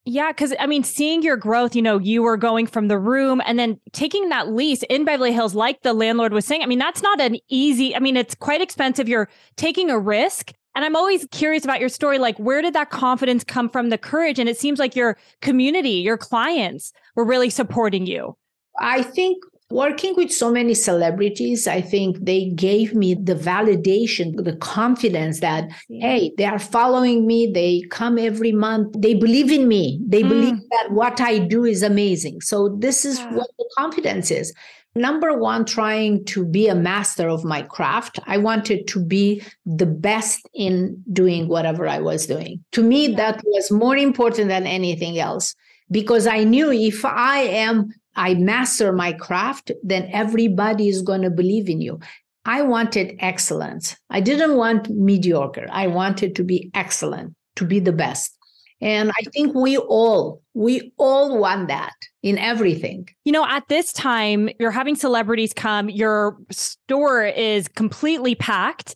Yeah, 0.10 0.32
because 0.32 0.54
I 0.58 0.68
mean, 0.68 0.86
seeing 0.86 1.22
your 1.22 1.36
growth, 1.36 1.76
you 1.76 1.82
know, 1.82 2.00
you 2.00 2.24
were 2.24 2.38
going 2.38 2.66
from 2.66 2.88
the 2.88 2.98
room 2.98 3.42
and 3.46 3.60
then 3.60 3.78
taking 3.92 4.30
that 4.30 4.48
lease 4.48 4.82
in 4.84 5.04
Beverly 5.04 5.34
Hills, 5.34 5.54
like 5.54 5.82
the 5.82 5.92
landlord 5.92 6.32
was 6.32 6.46
saying. 6.46 6.64
I 6.64 6.66
mean, 6.66 6.80
that's 6.80 7.04
not 7.04 7.20
an 7.20 7.36
easy, 7.50 7.94
I 7.94 8.00
mean, 8.00 8.16
it's 8.16 8.34
quite 8.34 8.62
expensive. 8.62 9.10
You're 9.10 9.28
taking 9.58 9.90
a 9.90 10.00
risk. 10.00 10.54
And 10.76 10.86
I'm 10.86 10.96
always 10.96 11.28
curious 11.32 11.66
about 11.66 11.82
your 11.82 11.90
story. 11.90 12.20
Like, 12.20 12.38
where 12.38 12.62
did 12.62 12.74
that 12.74 12.90
confidence 12.90 13.44
come 13.44 13.68
from, 13.68 13.90
the 13.90 13.98
courage? 13.98 14.40
And 14.40 14.48
it 14.48 14.58
seems 14.58 14.80
like 14.80 14.96
your 14.96 15.18
community, 15.42 15.90
your 15.90 16.18
clients 16.18 16.94
were 17.18 17.26
really 17.26 17.50
supporting 17.50 18.06
you. 18.06 18.38
I 18.80 19.04
think 19.04 19.44
Working 19.70 20.16
with 20.16 20.32
so 20.32 20.50
many 20.50 20.74
celebrities, 20.74 21.68
I 21.68 21.82
think 21.82 22.20
they 22.22 22.52
gave 22.52 22.96
me 22.96 23.16
the 23.16 23.36
validation, 23.36 24.42
the 24.42 24.56
confidence 24.56 25.42
that, 25.42 25.70
hey, 25.90 26.32
they 26.38 26.46
are 26.46 26.60
following 26.60 27.28
me. 27.28 27.52
They 27.54 27.82
come 27.90 28.18
every 28.18 28.54
month. 28.54 28.96
They 28.98 29.14
believe 29.14 29.52
in 29.52 29.68
me. 29.68 30.00
They 30.08 30.24
mm. 30.24 30.30
believe 30.30 30.56
that 30.72 30.92
what 30.92 31.20
I 31.20 31.40
do 31.40 31.66
is 31.66 31.84
amazing. 31.84 32.40
So, 32.42 32.78
this 32.80 33.04
is 33.04 33.20
yeah. 33.20 33.34
what 33.34 33.50
the 33.58 33.70
confidence 33.78 34.32
is. 34.32 34.54
Number 34.96 35.38
one, 35.38 35.66
trying 35.66 36.26
to 36.26 36.46
be 36.46 36.68
a 36.68 36.74
master 36.74 37.28
of 37.28 37.44
my 37.44 37.62
craft. 37.62 38.20
I 38.26 38.38
wanted 38.38 38.88
to 38.88 39.04
be 39.04 39.44
the 39.66 39.86
best 39.86 40.48
in 40.56 41.04
doing 41.12 41.50
whatever 41.50 41.88
I 41.88 42.00
was 42.00 42.26
doing. 42.26 42.64
To 42.72 42.82
me, 42.82 43.10
yeah. 43.10 43.18
that 43.18 43.44
was 43.46 43.70
more 43.70 43.98
important 43.98 44.48
than 44.48 44.66
anything 44.66 45.20
else 45.20 45.54
because 45.92 46.26
I 46.26 46.44
knew 46.44 46.72
if 46.72 47.06
I 47.06 47.40
am 47.40 47.94
I 48.18 48.34
master 48.34 48.92
my 48.92 49.14
craft, 49.14 49.72
then 49.84 50.10
everybody 50.12 50.90
is 50.90 51.02
going 51.02 51.22
to 51.22 51.30
believe 51.30 51.70
in 51.70 51.80
you. 51.80 52.00
I 52.46 52.62
wanted 52.62 53.16
excellence. 53.20 53.96
I 54.10 54.22
didn't 54.22 54.56
want 54.56 54.90
mediocre. 54.90 55.68
I 55.72 55.88
wanted 55.88 56.36
to 56.38 56.44
be 56.44 56.72
excellent, 56.74 57.36
to 57.58 57.66
be 57.66 57.80
the 57.80 57.92
best. 57.92 58.38
And 58.80 59.12
I 59.12 59.24
think 59.34 59.56
we 59.56 59.78
all, 59.78 60.42
we 60.54 60.94
all 60.98 61.40
want 61.40 61.68
that 61.68 61.94
in 62.22 62.38
everything. 62.38 63.10
You 63.26 63.32
know, 63.32 63.46
at 63.46 63.68
this 63.70 63.92
time, 63.92 64.50
you're 64.60 64.72
having 64.72 64.96
celebrities 64.96 65.54
come, 65.54 65.90
your 65.90 66.38
store 66.52 67.26
is 67.26 67.68
completely 67.68 68.36
packed. 68.36 68.96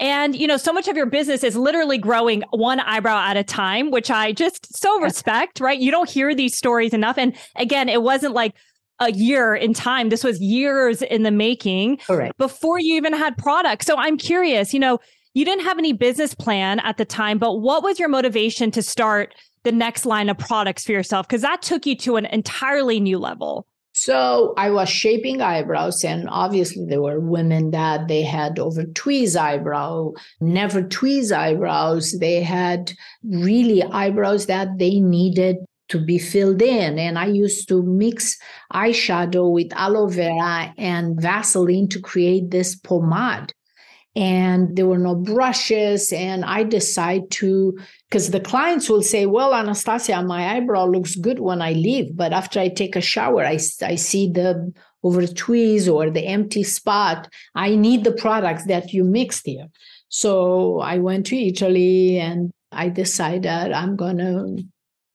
And, 0.00 0.34
you 0.34 0.46
know, 0.46 0.56
so 0.56 0.72
much 0.72 0.88
of 0.88 0.96
your 0.96 1.06
business 1.06 1.44
is 1.44 1.54
literally 1.54 1.98
growing 1.98 2.42
one 2.50 2.80
eyebrow 2.80 3.28
at 3.28 3.36
a 3.36 3.44
time, 3.44 3.90
which 3.90 4.10
I 4.10 4.32
just 4.32 4.74
so 4.74 4.98
respect, 5.00 5.60
right? 5.60 5.78
You 5.78 5.90
don't 5.90 6.08
hear 6.08 6.34
these 6.34 6.56
stories 6.56 6.94
enough. 6.94 7.18
And 7.18 7.36
again, 7.56 7.88
it 7.90 8.02
wasn't 8.02 8.32
like 8.32 8.54
a 8.98 9.12
year 9.12 9.54
in 9.54 9.74
time. 9.74 10.08
This 10.08 10.24
was 10.24 10.40
years 10.40 11.02
in 11.02 11.22
the 11.22 11.30
making 11.30 11.98
Correct. 11.98 12.36
before 12.38 12.80
you 12.80 12.96
even 12.96 13.12
had 13.12 13.36
products. 13.36 13.86
So 13.86 13.96
I'm 13.96 14.16
curious, 14.16 14.72
you 14.72 14.80
know, 14.80 14.98
you 15.34 15.44
didn't 15.44 15.64
have 15.64 15.78
any 15.78 15.92
business 15.92 16.34
plan 16.34 16.80
at 16.80 16.96
the 16.96 17.04
time, 17.04 17.38
but 17.38 17.56
what 17.56 17.82
was 17.82 17.98
your 17.98 18.08
motivation 18.08 18.70
to 18.72 18.82
start 18.82 19.34
the 19.62 19.72
next 19.72 20.06
line 20.06 20.28
of 20.28 20.38
products 20.38 20.84
for 20.84 20.92
yourself? 20.92 21.28
Because 21.28 21.42
that 21.42 21.62
took 21.62 21.86
you 21.86 21.94
to 21.96 22.16
an 22.16 22.26
entirely 22.26 23.00
new 23.00 23.18
level. 23.18 23.66
So 24.02 24.54
I 24.56 24.70
was 24.70 24.88
shaping 24.88 25.42
eyebrows, 25.42 26.04
and 26.04 26.26
obviously 26.30 26.86
there 26.86 27.02
were 27.02 27.20
women 27.20 27.70
that 27.72 28.08
they 28.08 28.22
had 28.22 28.58
over 28.58 28.84
tweeze 28.84 29.36
eyebrow, 29.38 30.12
never 30.40 30.82
tweeze 30.82 31.36
eyebrows. 31.36 32.18
They 32.18 32.42
had 32.42 32.94
really 33.22 33.82
eyebrows 33.82 34.46
that 34.46 34.78
they 34.78 35.00
needed 35.00 35.56
to 35.90 35.98
be 36.02 36.18
filled 36.18 36.62
in. 36.62 36.98
And 36.98 37.18
I 37.18 37.26
used 37.26 37.68
to 37.68 37.82
mix 37.82 38.38
eyeshadow 38.72 39.52
with 39.52 39.70
aloe 39.74 40.06
vera 40.06 40.72
and 40.78 41.20
Vaseline 41.20 41.88
to 41.88 42.00
create 42.00 42.50
this 42.50 42.76
pomade 42.76 43.52
and 44.16 44.76
there 44.76 44.86
were 44.86 44.98
no 44.98 45.14
brushes 45.14 46.12
and 46.12 46.44
i 46.44 46.64
decide 46.64 47.30
to 47.30 47.78
because 48.08 48.30
the 48.30 48.40
clients 48.40 48.88
will 48.88 49.02
say 49.02 49.24
well 49.24 49.54
anastasia 49.54 50.20
my 50.22 50.56
eyebrow 50.56 50.84
looks 50.84 51.14
good 51.14 51.38
when 51.38 51.62
i 51.62 51.72
leave 51.72 52.16
but 52.16 52.32
after 52.32 52.58
i 52.58 52.68
take 52.68 52.96
a 52.96 53.00
shower 53.00 53.44
i, 53.44 53.58
I 53.82 53.94
see 53.94 54.28
the 54.28 54.72
over 55.02 55.22
tweeze 55.22 55.92
or 55.92 56.10
the 56.10 56.26
empty 56.26 56.62
spot. 56.62 57.28
I 57.54 57.74
need 57.74 58.04
the 58.04 58.12
products 58.12 58.66
that 58.66 58.92
you 58.92 59.04
mixed 59.04 59.46
here. 59.46 59.68
So 60.08 60.80
i 60.80 60.98
went 60.98 61.26
to 61.26 61.36
italy 61.36 62.18
and 62.18 62.50
i 62.72 62.88
decided 62.88 63.72
i'm 63.72 63.96
going 63.96 64.18
to 64.18 64.64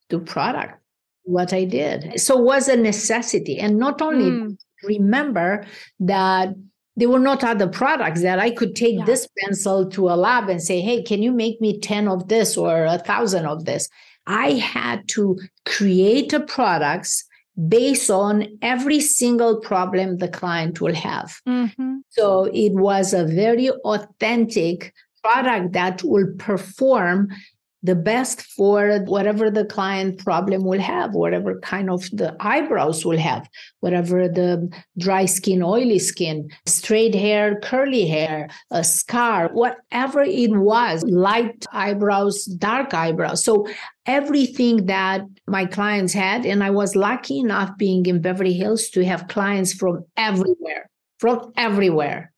do 0.10 0.20
product 0.20 0.82
what 1.24 1.52
i 1.54 1.66
did. 1.66 2.20
So 2.20 2.38
was 2.38 2.68
a 2.68 2.78
necessity 2.78 3.60
and 3.60 3.78
not 3.78 4.02
only 4.02 4.30
mm. 4.32 4.58
remember 4.84 5.66
that 6.00 6.56
there 6.96 7.10
were 7.10 7.20
not 7.20 7.44
other 7.44 7.68
products 7.68 8.22
that 8.22 8.40
I 8.40 8.52
could 8.52 8.76
take 8.76 9.00
yeah. 9.00 9.06
this 9.06 9.28
pencil 9.40 9.90
to 9.90 10.10
a 10.10 10.16
lab 10.16 10.50
and 10.50 10.62
say, 10.62 10.82
hey, 10.82 11.04
can 11.04 11.22
you 11.22 11.32
make 11.32 11.60
me 11.60 11.80
10 11.80 12.08
of 12.08 12.28
this 12.28 12.56
or 12.56 12.86
a 12.86 13.00
thousand 13.00 13.46
of 13.46 13.66
this? 13.66 13.90
I 14.28 14.54
had 14.54 15.08
to 15.10 15.38
create 15.66 16.34
a 16.34 16.40
products 16.40 17.24
based 17.68 18.10
on 18.10 18.48
every 18.62 19.00
single 19.00 19.60
problem 19.60 20.18
the 20.18 20.28
client 20.28 20.82
will 20.82 20.96
have. 20.96 21.40
Mm-hmm. 21.48 21.98
So 22.10 22.46
it 22.54 22.74
was 22.74 23.14
a 23.14 23.26
very 23.26 23.70
authentic 23.70 24.94
product 25.24 25.74
that 25.74 26.04
will 26.04 26.34
perform 26.38 27.30
the 27.86 27.96
best 27.96 28.42
for 28.42 29.00
whatever 29.06 29.52
the 29.52 29.66
client 29.66 30.18
problem 30.24 30.64
will 30.64 30.80
have, 30.80 31.14
whatever 31.14 31.60
kind 31.60 31.90
of 31.90 32.10
the 32.12 32.36
eyebrows 32.40 33.06
will 33.06 33.18
have, 33.18 33.48
whatever 33.82 34.28
the 34.28 34.68
dry 34.98 35.26
skin, 35.26 35.62
oily 35.62 36.00
skin, 36.00 36.50
straight 36.66 37.14
hair, 37.14 37.60
curly 37.62 38.08
hair, 38.08 38.50
a 38.72 38.84
scar, 38.84 39.50
whatever 39.54 40.22
it 40.22 40.52
was, 40.52 41.04
light 41.04 41.66
eyebrows, 41.72 42.46
dark 42.46 42.94
eyebrows. 42.94 43.44
So 43.44 43.68
everything 44.08 44.88
that 44.88 45.22
my 45.48 45.66
clients 45.66 46.14
had, 46.14 46.46
and 46.46 46.64
I 46.64 46.72
was 46.72 46.96
lucky 46.96 47.40
enough 47.40 47.78
being 47.78 48.06
in 48.08 48.22
Beverly 48.22 48.54
Hills 48.54 48.90
to 48.90 49.06
have 49.06 49.28
clients 49.28 49.74
from 49.74 50.06
everywhere, 50.18 50.90
from 51.20 51.54
everywhere. 51.56 52.32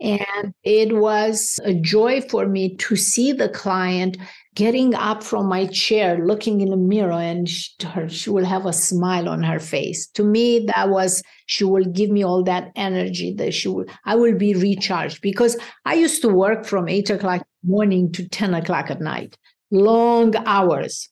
And 0.00 0.54
it 0.62 0.96
was 0.96 1.58
a 1.64 1.74
joy 1.74 2.20
for 2.20 2.46
me 2.46 2.76
to 2.76 2.94
see 2.94 3.32
the 3.32 3.48
client 3.48 4.16
getting 4.58 4.92
up 4.96 5.22
from 5.22 5.46
my 5.46 5.66
chair, 5.66 6.18
looking 6.26 6.60
in 6.60 6.70
the 6.70 6.76
mirror, 6.76 7.12
and 7.12 7.48
she, 7.48 7.70
she 8.08 8.28
will 8.28 8.44
have 8.44 8.66
a 8.66 8.72
smile 8.72 9.28
on 9.28 9.40
her 9.40 9.60
face. 9.60 10.08
To 10.14 10.24
me, 10.24 10.66
that 10.66 10.88
was, 10.88 11.22
she 11.46 11.62
will 11.62 11.84
give 11.84 12.10
me 12.10 12.24
all 12.24 12.42
that 12.42 12.72
energy 12.74 13.32
that 13.34 13.54
she 13.54 13.68
will, 13.68 13.84
I 14.04 14.16
will 14.16 14.36
be 14.36 14.54
recharged 14.54 15.22
because 15.22 15.56
I 15.84 15.94
used 15.94 16.22
to 16.22 16.28
work 16.28 16.66
from 16.66 16.88
eight 16.88 17.08
o'clock 17.08 17.46
morning 17.62 18.10
to 18.10 18.28
10 18.28 18.52
o'clock 18.52 18.90
at 18.90 19.00
night, 19.00 19.38
long 19.70 20.34
hours, 20.44 21.08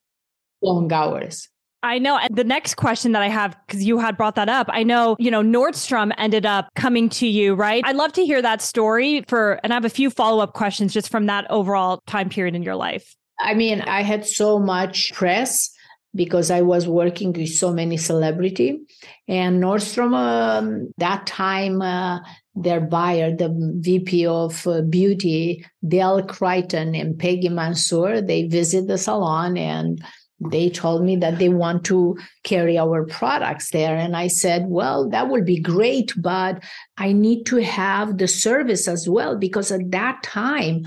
long 0.60 0.92
hours. 0.92 1.48
I 1.84 2.00
know. 2.00 2.18
And 2.18 2.34
the 2.34 2.42
next 2.42 2.74
question 2.74 3.12
that 3.12 3.22
I 3.22 3.28
have, 3.28 3.56
because 3.68 3.84
you 3.84 4.00
had 4.00 4.16
brought 4.16 4.34
that 4.34 4.48
up, 4.48 4.66
I 4.70 4.82
know, 4.82 5.14
you 5.20 5.30
know, 5.30 5.42
Nordstrom 5.42 6.10
ended 6.18 6.46
up 6.46 6.68
coming 6.74 7.08
to 7.10 7.28
you, 7.28 7.54
right? 7.54 7.84
I'd 7.86 7.94
love 7.94 8.12
to 8.14 8.26
hear 8.26 8.42
that 8.42 8.60
story 8.60 9.22
for, 9.28 9.60
and 9.62 9.72
I 9.72 9.76
have 9.76 9.84
a 9.84 9.90
few 9.90 10.10
follow 10.10 10.42
up 10.42 10.52
questions 10.52 10.92
just 10.92 11.10
from 11.10 11.26
that 11.26 11.48
overall 11.48 12.02
time 12.08 12.28
period 12.28 12.56
in 12.56 12.64
your 12.64 12.74
life. 12.74 13.14
I 13.40 13.54
mean, 13.54 13.80
I 13.82 14.02
had 14.02 14.26
so 14.26 14.58
much 14.58 15.12
press 15.12 15.70
because 16.14 16.50
I 16.50 16.62
was 16.62 16.88
working 16.88 17.32
with 17.32 17.50
so 17.50 17.72
many 17.72 17.96
celebrity. 17.96 18.80
And 19.28 19.62
Nordstrom, 19.62 20.14
um, 20.14 20.90
that 20.96 21.26
time, 21.26 21.82
uh, 21.82 22.20
their 22.54 22.80
buyer, 22.80 23.36
the 23.36 23.54
VP 23.80 24.26
of 24.26 24.66
uh, 24.66 24.80
beauty, 24.80 25.64
Dale 25.86 26.22
Crichton 26.22 26.94
and 26.94 27.18
Peggy 27.18 27.50
Mansour, 27.50 28.22
they 28.22 28.44
visit 28.44 28.88
the 28.88 28.96
salon 28.96 29.58
and 29.58 30.02
they 30.40 30.68
told 30.68 31.04
me 31.04 31.16
that 31.16 31.38
they 31.38 31.48
want 31.48 31.84
to 31.84 32.16
carry 32.44 32.78
our 32.78 33.06
products 33.06 33.70
there. 33.70 33.96
And 33.96 34.16
I 34.16 34.28
said, 34.28 34.66
well, 34.68 35.08
that 35.10 35.28
would 35.28 35.44
be 35.44 35.60
great, 35.60 36.12
but 36.16 36.62
I 36.96 37.12
need 37.12 37.44
to 37.46 37.62
have 37.62 38.18
the 38.18 38.28
service 38.28 38.88
as 38.88 39.08
well, 39.08 39.36
because 39.36 39.70
at 39.70 39.90
that 39.92 40.22
time, 40.22 40.86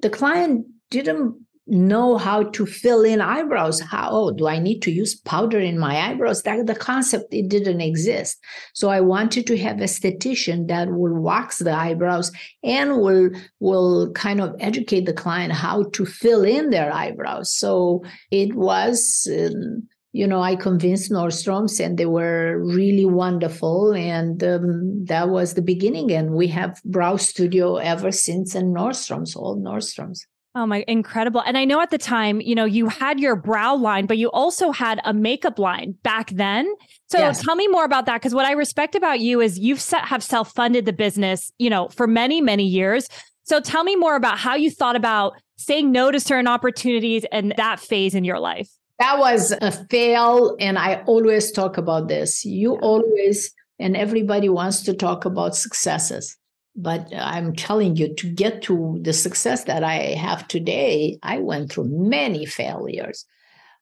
the 0.00 0.10
client 0.10 0.66
didn't 0.90 1.36
know 1.66 2.18
how 2.18 2.42
to 2.42 2.66
fill 2.66 3.02
in 3.02 3.20
eyebrows. 3.20 3.80
How 3.80 4.10
oh, 4.10 4.30
do 4.32 4.48
I 4.48 4.58
need 4.58 4.80
to 4.82 4.90
use 4.90 5.14
powder 5.14 5.60
in 5.60 5.78
my 5.78 5.96
eyebrows? 5.98 6.42
That 6.42 6.66
the 6.66 6.74
concept 6.74 7.32
it 7.32 7.48
didn't 7.48 7.80
exist. 7.80 8.38
So 8.74 8.88
I 8.88 9.00
wanted 9.00 9.46
to 9.46 9.58
have 9.58 9.80
a 9.80 9.84
esthetician 9.84 10.68
that 10.68 10.90
will 10.90 11.20
wax 11.20 11.58
the 11.58 11.72
eyebrows 11.72 12.32
and 12.62 13.00
will 13.00 13.30
will 13.60 14.10
kind 14.12 14.40
of 14.40 14.54
educate 14.60 15.06
the 15.06 15.12
client 15.12 15.52
how 15.52 15.84
to 15.92 16.04
fill 16.04 16.44
in 16.44 16.70
their 16.70 16.92
eyebrows. 16.92 17.52
So 17.52 18.04
it 18.30 18.54
was. 18.54 19.28
Um, 19.30 19.88
you 20.12 20.26
know, 20.26 20.42
I 20.42 20.56
convinced 20.56 21.12
Nordstrom's 21.12 21.78
and 21.78 21.96
they 21.96 22.06
were 22.06 22.58
really 22.58 23.06
wonderful. 23.06 23.92
And 23.92 24.42
um, 24.42 25.04
that 25.04 25.28
was 25.28 25.54
the 25.54 25.62
beginning. 25.62 26.10
And 26.10 26.32
we 26.32 26.48
have 26.48 26.82
Brow 26.84 27.16
Studio 27.16 27.76
ever 27.76 28.10
since 28.10 28.56
and 28.56 28.74
Nordstrom's, 28.74 29.36
all 29.36 29.56
Nordstrom's. 29.56 30.26
Oh 30.54 30.66
my, 30.66 30.84
incredible. 30.88 31.42
And 31.46 31.56
I 31.56 31.64
know 31.64 31.80
at 31.80 31.90
the 31.90 31.98
time, 31.98 32.40
you 32.40 32.56
know, 32.56 32.64
you 32.64 32.88
had 32.88 33.20
your 33.20 33.36
brow 33.36 33.76
line, 33.76 34.06
but 34.06 34.18
you 34.18 34.30
also 34.32 34.72
had 34.72 35.00
a 35.04 35.14
makeup 35.14 35.60
line 35.60 35.94
back 36.02 36.30
then. 36.30 36.72
So 37.08 37.18
yes. 37.18 37.42
tell 37.44 37.54
me 37.54 37.68
more 37.68 37.84
about 37.84 38.06
that. 38.06 38.20
Cause 38.20 38.34
what 38.34 38.46
I 38.46 38.52
respect 38.52 38.96
about 38.96 39.20
you 39.20 39.40
is 39.40 39.60
you've 39.60 39.80
set, 39.80 40.04
have 40.06 40.24
self-funded 40.24 40.86
the 40.86 40.92
business, 40.92 41.52
you 41.58 41.70
know, 41.70 41.88
for 41.90 42.08
many, 42.08 42.40
many 42.40 42.64
years. 42.64 43.08
So 43.44 43.60
tell 43.60 43.84
me 43.84 43.94
more 43.94 44.16
about 44.16 44.38
how 44.38 44.56
you 44.56 44.72
thought 44.72 44.96
about 44.96 45.34
saying 45.56 45.92
no 45.92 46.10
to 46.10 46.18
certain 46.18 46.48
opportunities 46.48 47.24
and 47.30 47.54
that 47.56 47.78
phase 47.78 48.16
in 48.16 48.24
your 48.24 48.40
life. 48.40 48.68
That 48.98 49.18
was 49.18 49.52
a 49.52 49.70
fail. 49.70 50.56
And 50.58 50.78
I 50.78 51.02
always 51.06 51.52
talk 51.52 51.78
about 51.78 52.08
this. 52.08 52.44
You 52.44 52.74
always, 52.78 53.52
and 53.78 53.96
everybody 53.96 54.48
wants 54.48 54.82
to 54.82 54.94
talk 54.94 55.24
about 55.24 55.54
successes. 55.54 56.36
But 56.82 57.08
I'm 57.14 57.54
telling 57.54 57.96
you, 57.96 58.14
to 58.14 58.30
get 58.30 58.62
to 58.62 58.98
the 59.02 59.12
success 59.12 59.64
that 59.64 59.84
I 59.84 60.14
have 60.14 60.48
today, 60.48 61.18
I 61.22 61.38
went 61.38 61.72
through 61.72 61.88
many 61.88 62.46
failures. 62.46 63.24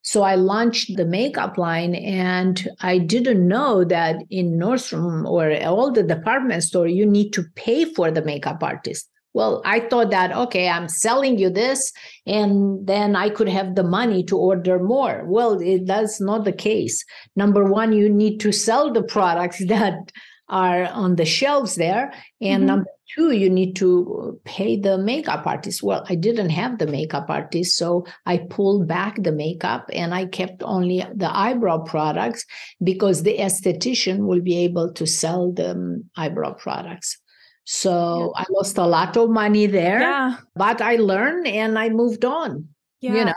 So 0.03 0.23
I 0.23 0.37
launched 0.37 0.97
the 0.97 1.05
makeup 1.05 1.59
line, 1.59 1.95
and 1.95 2.67
I 2.81 2.99
didn't 2.99 3.47
know 3.47 3.85
that 3.85 4.17
in 4.31 4.59
Nordstrom 4.59 5.29
or 5.29 5.55
all 5.65 5.93
the 5.93 6.03
department 6.03 6.63
store, 6.63 6.87
you 6.87 7.05
need 7.05 7.33
to 7.35 7.45
pay 7.57 7.85
for 7.85 8.11
the 8.11 8.23
makeup 8.23 8.63
artist. 8.63 9.09
Well, 9.35 9.61
I 9.65 9.81
thought 9.81 10.11
that, 10.11 10.33
okay, 10.33 10.69
I'm 10.69 10.89
selling 10.89 11.39
you 11.39 11.51
this, 11.51 11.93
and 12.27 12.87
then 12.87 13.15
I 13.15 13.29
could 13.29 13.49
have 13.49 13.75
the 13.75 13.83
money 13.83 14.25
to 14.25 14.37
order 14.37 14.79
more. 14.79 15.25
Well, 15.27 15.61
it, 15.61 15.87
that's 15.87 16.21
not 16.21 16.45
the 16.45 16.53
case. 16.53 17.05
Number 17.37 17.65
one, 17.65 17.93
you 17.93 18.09
need 18.09 18.41
to 18.41 18.53
sell 18.53 18.93
the 18.93 19.03
products 19.03 19.59
that 19.67 20.11
are 20.49 20.85
on 20.85 21.17
the 21.17 21.25
shelves 21.25 21.75
there. 21.75 22.13
And 22.41 22.61
mm-hmm. 22.61 22.67
number 22.67 22.91
two, 23.15 23.33
you 23.33 23.51
need 23.51 23.77
to 23.77 24.41
pay 24.45 24.79
the 24.79 24.99
makeup 24.99 25.47
artist. 25.47 25.83
Well, 25.83 26.05
I 26.09 26.15
didn't 26.15 26.51
have 26.51 26.79
the 26.79 26.87
makeup 26.87 27.27
artist, 27.29 27.77
so 27.77 28.07
I 28.27 28.39
pulled 28.39 28.89
back 28.89 29.23
the 29.23 29.33
makeup 29.33 29.89
and 29.93 30.15
I 30.15 30.27
kept 30.27 30.63
only 30.63 31.05
the 31.15 31.35
eyebrow 31.35 31.79
products 31.79 32.45
because 32.83 33.23
the 33.23 33.37
esthetician 33.39 34.27
will 34.27 34.41
be 34.41 34.59
able 34.59 34.93
to 34.95 35.07
sell 35.07 35.53
the 35.53 36.03
eyebrow 36.17 36.55
products. 36.55 37.19
So 37.65 38.33
yeah. 38.35 38.43
I 38.43 38.47
lost 38.51 38.79
a 38.79 38.87
lot 38.87 39.17
of 39.19 39.29
money 39.29 39.67
there, 39.67 40.01
yeah. 40.01 40.37
but 40.57 40.81
I 40.81 40.97
learned 40.97 41.47
and 41.47 41.79
I 41.79 41.91
moved 41.91 42.25
on. 42.25 42.69
Yeah. 43.01 43.15
You 43.15 43.25
know, 43.27 43.35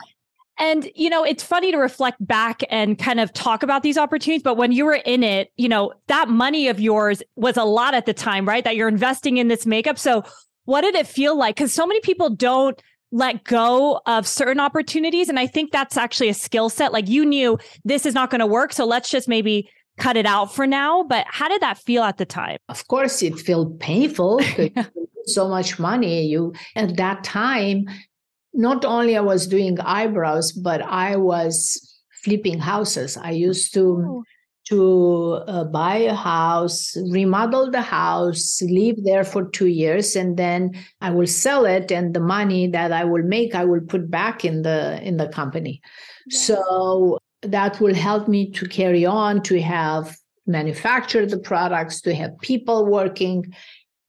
and, 0.61 0.87
you 0.93 1.09
know, 1.09 1.23
it's 1.23 1.41
funny 1.41 1.71
to 1.71 1.77
reflect 1.77 2.25
back 2.25 2.61
and 2.69 2.97
kind 2.99 3.19
of 3.19 3.33
talk 3.33 3.63
about 3.63 3.81
these 3.81 3.97
opportunities. 3.97 4.43
But 4.43 4.57
when 4.57 4.71
you 4.71 4.85
were 4.85 5.01
in 5.05 5.23
it, 5.23 5.51
you 5.57 5.67
know, 5.67 5.91
that 6.05 6.29
money 6.29 6.67
of 6.67 6.79
yours 6.79 7.23
was 7.35 7.57
a 7.57 7.63
lot 7.63 7.95
at 7.95 8.05
the 8.05 8.13
time, 8.13 8.47
right? 8.47 8.63
That 8.63 8.75
you're 8.75 8.87
investing 8.87 9.37
in 9.37 9.47
this 9.47 9.65
makeup. 9.65 9.97
So, 9.97 10.23
what 10.65 10.81
did 10.81 10.93
it 10.93 11.07
feel 11.07 11.35
like? 11.35 11.55
Because 11.55 11.73
so 11.73 11.87
many 11.87 11.99
people 12.01 12.29
don't 12.29 12.79
let 13.11 13.43
go 13.43 14.01
of 14.05 14.27
certain 14.27 14.59
opportunities. 14.59 15.29
And 15.29 15.39
I 15.39 15.47
think 15.47 15.71
that's 15.71 15.97
actually 15.97 16.29
a 16.29 16.35
skill 16.35 16.69
set. 16.69 16.93
Like 16.93 17.09
you 17.09 17.25
knew 17.25 17.57
this 17.83 18.05
is 18.05 18.13
not 18.13 18.29
going 18.29 18.39
to 18.39 18.45
work. 18.45 18.71
So, 18.71 18.85
let's 18.85 19.09
just 19.09 19.27
maybe 19.27 19.67
cut 19.97 20.15
it 20.15 20.27
out 20.27 20.53
for 20.53 20.67
now. 20.67 21.01
But 21.01 21.25
how 21.27 21.49
did 21.49 21.63
that 21.63 21.79
feel 21.79 22.03
at 22.03 22.17
the 22.17 22.25
time? 22.25 22.59
Of 22.69 22.87
course, 22.87 23.23
it 23.23 23.39
felt 23.39 23.79
painful. 23.79 24.41
so 25.25 25.47
much 25.47 25.79
money 25.79 26.25
you 26.25 26.53
at 26.75 26.97
that 26.97 27.23
time 27.23 27.85
not 28.53 28.85
only 28.85 29.17
I 29.17 29.21
was 29.21 29.47
doing 29.47 29.79
eyebrows, 29.79 30.51
but 30.51 30.81
I 30.81 31.15
was 31.15 31.87
flipping 32.23 32.59
houses. 32.59 33.17
I 33.17 33.31
used 33.31 33.73
to 33.73 34.05
oh. 34.07 34.23
to 34.69 35.43
uh, 35.47 35.63
buy 35.65 35.97
a 35.97 36.13
house, 36.13 36.95
remodel 37.09 37.71
the 37.71 37.81
house, 37.81 38.61
live 38.61 39.03
there 39.03 39.23
for 39.23 39.49
two 39.49 39.67
years, 39.67 40.15
and 40.15 40.37
then 40.37 40.71
I 41.01 41.11
will 41.11 41.27
sell 41.27 41.65
it, 41.65 41.91
and 41.91 42.13
the 42.13 42.19
money 42.19 42.67
that 42.67 42.91
I 42.91 43.05
will 43.05 43.23
make, 43.23 43.55
I 43.55 43.65
will 43.65 43.81
put 43.81 44.11
back 44.11 44.45
in 44.45 44.61
the 44.61 45.01
in 45.01 45.17
the 45.17 45.27
company. 45.27 45.81
Yes. 46.27 46.45
So 46.45 47.17
that 47.41 47.79
will 47.79 47.95
help 47.95 48.27
me 48.27 48.51
to 48.51 48.67
carry 48.67 49.05
on, 49.05 49.41
to 49.43 49.59
have 49.61 50.15
manufacture 50.45 51.25
the 51.25 51.39
products, 51.39 52.01
to 52.01 52.13
have 52.13 52.37
people 52.41 52.85
working. 52.85 53.53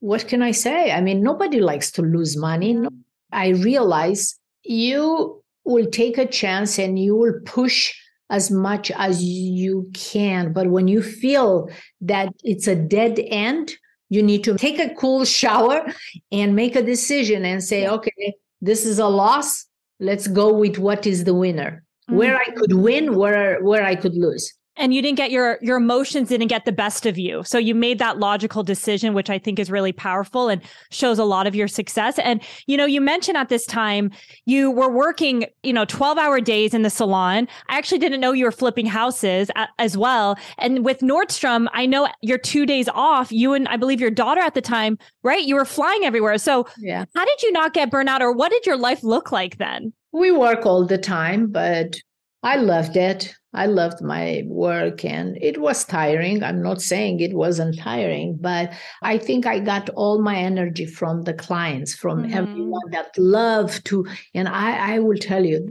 What 0.00 0.26
can 0.26 0.42
I 0.42 0.50
say? 0.50 0.90
I 0.90 1.00
mean, 1.00 1.22
nobody 1.22 1.60
likes 1.60 1.92
to 1.92 2.02
lose 2.02 2.36
money. 2.36 2.74
No 2.74 2.90
I 3.32 3.48
realize 3.48 4.38
you 4.62 5.42
will 5.64 5.86
take 5.86 6.18
a 6.18 6.26
chance 6.26 6.78
and 6.78 6.98
you 6.98 7.16
will 7.16 7.40
push 7.44 7.94
as 8.30 8.50
much 8.50 8.90
as 8.92 9.22
you 9.22 9.90
can. 9.94 10.52
But 10.52 10.68
when 10.68 10.88
you 10.88 11.02
feel 11.02 11.68
that 12.00 12.32
it's 12.42 12.66
a 12.66 12.74
dead 12.74 13.20
end, 13.26 13.72
you 14.08 14.22
need 14.22 14.44
to 14.44 14.56
take 14.56 14.78
a 14.78 14.94
cool 14.94 15.24
shower 15.40 15.86
and 16.30 16.56
make 16.56 16.76
a 16.76 16.82
decision 16.82 17.44
and 17.44 17.62
say, 17.62 17.88
okay, 17.88 18.34
this 18.60 18.86
is 18.86 18.98
a 18.98 19.08
loss. 19.08 19.66
Let's 20.00 20.26
go 20.26 20.52
with 20.52 20.78
what 20.78 21.06
is 21.06 21.24
the 21.24 21.34
winner. 21.34 21.84
Mm-hmm. 22.08 22.18
Where 22.18 22.36
I 22.36 22.46
could 22.46 22.72
win, 22.72 23.14
where 23.14 23.62
where 23.62 23.84
I 23.84 23.94
could 23.94 24.14
lose 24.14 24.52
and 24.76 24.94
you 24.94 25.02
didn't 25.02 25.16
get 25.16 25.30
your 25.30 25.58
your 25.60 25.76
emotions 25.76 26.28
didn't 26.28 26.48
get 26.48 26.64
the 26.64 26.72
best 26.72 27.06
of 27.06 27.18
you. 27.18 27.42
So 27.44 27.58
you 27.58 27.74
made 27.74 27.98
that 27.98 28.18
logical 28.18 28.62
decision 28.62 29.14
which 29.14 29.30
i 29.30 29.38
think 29.38 29.58
is 29.58 29.70
really 29.70 29.92
powerful 29.92 30.48
and 30.48 30.62
shows 30.90 31.18
a 31.18 31.24
lot 31.24 31.46
of 31.46 31.54
your 31.54 31.68
success. 31.68 32.18
And 32.18 32.42
you 32.66 32.76
know 32.76 32.86
you 32.86 33.00
mentioned 33.00 33.36
at 33.36 33.48
this 33.48 33.66
time 33.66 34.10
you 34.46 34.70
were 34.70 34.90
working 34.90 35.46
you 35.62 35.72
know 35.72 35.84
12 35.84 36.18
hour 36.18 36.40
days 36.40 36.74
in 36.74 36.82
the 36.82 36.90
salon. 36.90 37.48
I 37.68 37.78
actually 37.78 37.98
didn't 37.98 38.20
know 38.20 38.32
you 38.32 38.44
were 38.44 38.52
flipping 38.52 38.86
houses 38.86 39.50
as 39.78 39.96
well. 39.96 40.38
And 40.58 40.84
with 40.84 41.00
nordstrom 41.00 41.68
i 41.72 41.86
know 41.86 42.08
your 42.20 42.38
two 42.38 42.66
days 42.66 42.88
off 42.94 43.30
you 43.32 43.52
and 43.52 43.68
i 43.68 43.76
believe 43.76 44.00
your 44.00 44.10
daughter 44.10 44.40
at 44.40 44.54
the 44.54 44.60
time 44.60 44.98
right? 45.22 45.44
You 45.44 45.54
were 45.54 45.64
flying 45.64 46.04
everywhere. 46.04 46.36
So 46.38 46.66
yeah. 46.78 47.04
how 47.14 47.24
did 47.24 47.42
you 47.42 47.52
not 47.52 47.74
get 47.74 47.90
burnout 47.90 48.20
or 48.20 48.32
what 48.32 48.50
did 48.50 48.66
your 48.66 48.76
life 48.76 49.04
look 49.04 49.30
like 49.30 49.58
then? 49.58 49.92
We 50.12 50.30
work 50.30 50.66
all 50.66 50.84
the 50.84 50.98
time 50.98 51.46
but 51.46 51.96
i 52.42 52.56
loved 52.56 52.96
it 52.96 53.34
I 53.54 53.66
loved 53.66 54.00
my 54.00 54.44
work 54.46 55.04
and 55.04 55.36
it 55.40 55.60
was 55.60 55.84
tiring. 55.84 56.42
I'm 56.42 56.62
not 56.62 56.80
saying 56.80 57.20
it 57.20 57.34
wasn't 57.34 57.78
tiring, 57.78 58.38
but 58.40 58.72
I 59.02 59.18
think 59.18 59.46
I 59.46 59.58
got 59.58 59.90
all 59.90 60.22
my 60.22 60.36
energy 60.36 60.86
from 60.86 61.22
the 61.22 61.34
clients, 61.34 61.94
from 61.94 62.22
mm-hmm. 62.22 62.34
everyone 62.34 62.90
that 62.92 63.16
love 63.18 63.82
to. 63.84 64.06
And 64.34 64.48
I, 64.48 64.94
I 64.94 64.98
will 65.00 65.18
tell 65.18 65.44
you 65.44 65.66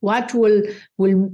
what 0.00 0.32
will 0.32 0.62
will 0.96 1.30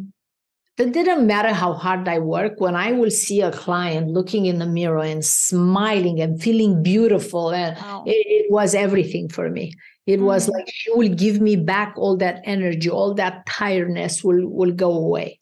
that 0.76 0.93
didn't 0.93 1.26
matter 1.26 1.53
how 1.53 1.72
hard 1.74 2.09
I 2.09 2.18
work, 2.18 2.61
when 2.61 2.74
I 2.74 2.91
will 2.93 3.11
see 3.11 3.41
a 3.41 3.53
client 3.53 4.09
looking 4.09 4.47
in 4.47 4.59
the 4.59 4.66
mirror 4.66 5.05
and 5.05 5.24
smiling 5.24 6.20
and 6.20 6.43
feeling 6.43 6.82
beautiful, 6.82 7.51
and 7.51 7.76
wow. 7.76 8.03
it, 8.07 8.11
it, 8.26 8.51
was 8.51 8.74
everything 8.74 9.28
for 9.28 9.49
me. 9.51 9.72
It 10.07 10.16
mm-hmm. 10.16 10.24
was 10.24 10.49
like 10.49 10.68
she 10.72 10.91
will 10.93 11.14
give 11.14 11.41
me 11.41 11.55
back 11.55 11.95
all 11.97 12.16
that 12.16 12.41
energy, 12.45 12.91
all 12.91 13.14
that 13.14 13.47
tiredness 13.47 14.24
will 14.24 14.49
will 14.49 14.72
go 14.72 14.93
away. 14.93 15.39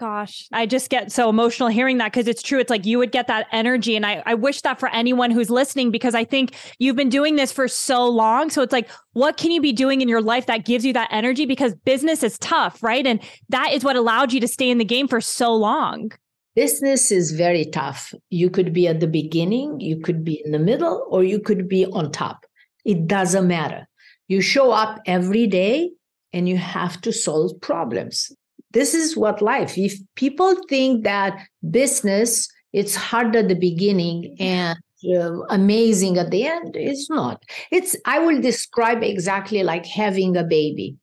Gosh, 0.00 0.48
I 0.50 0.64
just 0.64 0.88
get 0.88 1.12
so 1.12 1.28
emotional 1.28 1.68
hearing 1.68 1.98
that 1.98 2.10
because 2.10 2.26
it's 2.26 2.42
true. 2.42 2.58
It's 2.58 2.70
like 2.70 2.86
you 2.86 2.96
would 2.96 3.12
get 3.12 3.26
that 3.26 3.46
energy. 3.52 3.96
And 3.96 4.06
I, 4.06 4.22
I 4.24 4.32
wish 4.32 4.62
that 4.62 4.80
for 4.80 4.88
anyone 4.88 5.30
who's 5.30 5.50
listening, 5.50 5.90
because 5.90 6.14
I 6.14 6.24
think 6.24 6.54
you've 6.78 6.96
been 6.96 7.10
doing 7.10 7.36
this 7.36 7.52
for 7.52 7.68
so 7.68 8.08
long. 8.08 8.48
So 8.48 8.62
it's 8.62 8.72
like, 8.72 8.88
what 9.12 9.36
can 9.36 9.50
you 9.50 9.60
be 9.60 9.74
doing 9.74 10.00
in 10.00 10.08
your 10.08 10.22
life 10.22 10.46
that 10.46 10.64
gives 10.64 10.86
you 10.86 10.94
that 10.94 11.10
energy? 11.12 11.44
Because 11.44 11.74
business 11.74 12.22
is 12.22 12.38
tough, 12.38 12.82
right? 12.82 13.06
And 13.06 13.20
that 13.50 13.72
is 13.72 13.84
what 13.84 13.94
allowed 13.94 14.32
you 14.32 14.40
to 14.40 14.48
stay 14.48 14.70
in 14.70 14.78
the 14.78 14.86
game 14.86 15.06
for 15.06 15.20
so 15.20 15.54
long. 15.54 16.12
Business 16.56 17.10
is 17.12 17.32
very 17.32 17.66
tough. 17.66 18.14
You 18.30 18.48
could 18.48 18.72
be 18.72 18.88
at 18.88 19.00
the 19.00 19.06
beginning, 19.06 19.80
you 19.80 20.00
could 20.00 20.24
be 20.24 20.40
in 20.42 20.52
the 20.52 20.58
middle, 20.58 21.06
or 21.10 21.24
you 21.24 21.40
could 21.40 21.68
be 21.68 21.84
on 21.84 22.10
top. 22.10 22.46
It 22.86 23.06
doesn't 23.06 23.46
matter. 23.46 23.86
You 24.28 24.40
show 24.40 24.70
up 24.70 25.02
every 25.04 25.46
day 25.46 25.90
and 26.32 26.48
you 26.48 26.56
have 26.56 27.02
to 27.02 27.12
solve 27.12 27.60
problems 27.60 28.32
this 28.72 28.94
is 28.94 29.16
what 29.16 29.42
life 29.42 29.76
if 29.76 29.94
people 30.14 30.54
think 30.68 31.04
that 31.04 31.46
business 31.70 32.48
it's 32.72 32.94
hard 32.94 33.34
at 33.34 33.48
the 33.48 33.54
beginning 33.54 34.36
and 34.38 34.78
uh, 35.14 35.40
amazing 35.48 36.18
at 36.18 36.30
the 36.30 36.46
end 36.46 36.76
it's 36.76 37.08
not. 37.08 37.42
It's 37.70 37.96
i 38.04 38.18
will 38.18 38.40
describe 38.40 39.02
exactly 39.02 39.62
like 39.62 39.86
having 39.86 40.36
a 40.36 40.44
baby. 40.44 40.96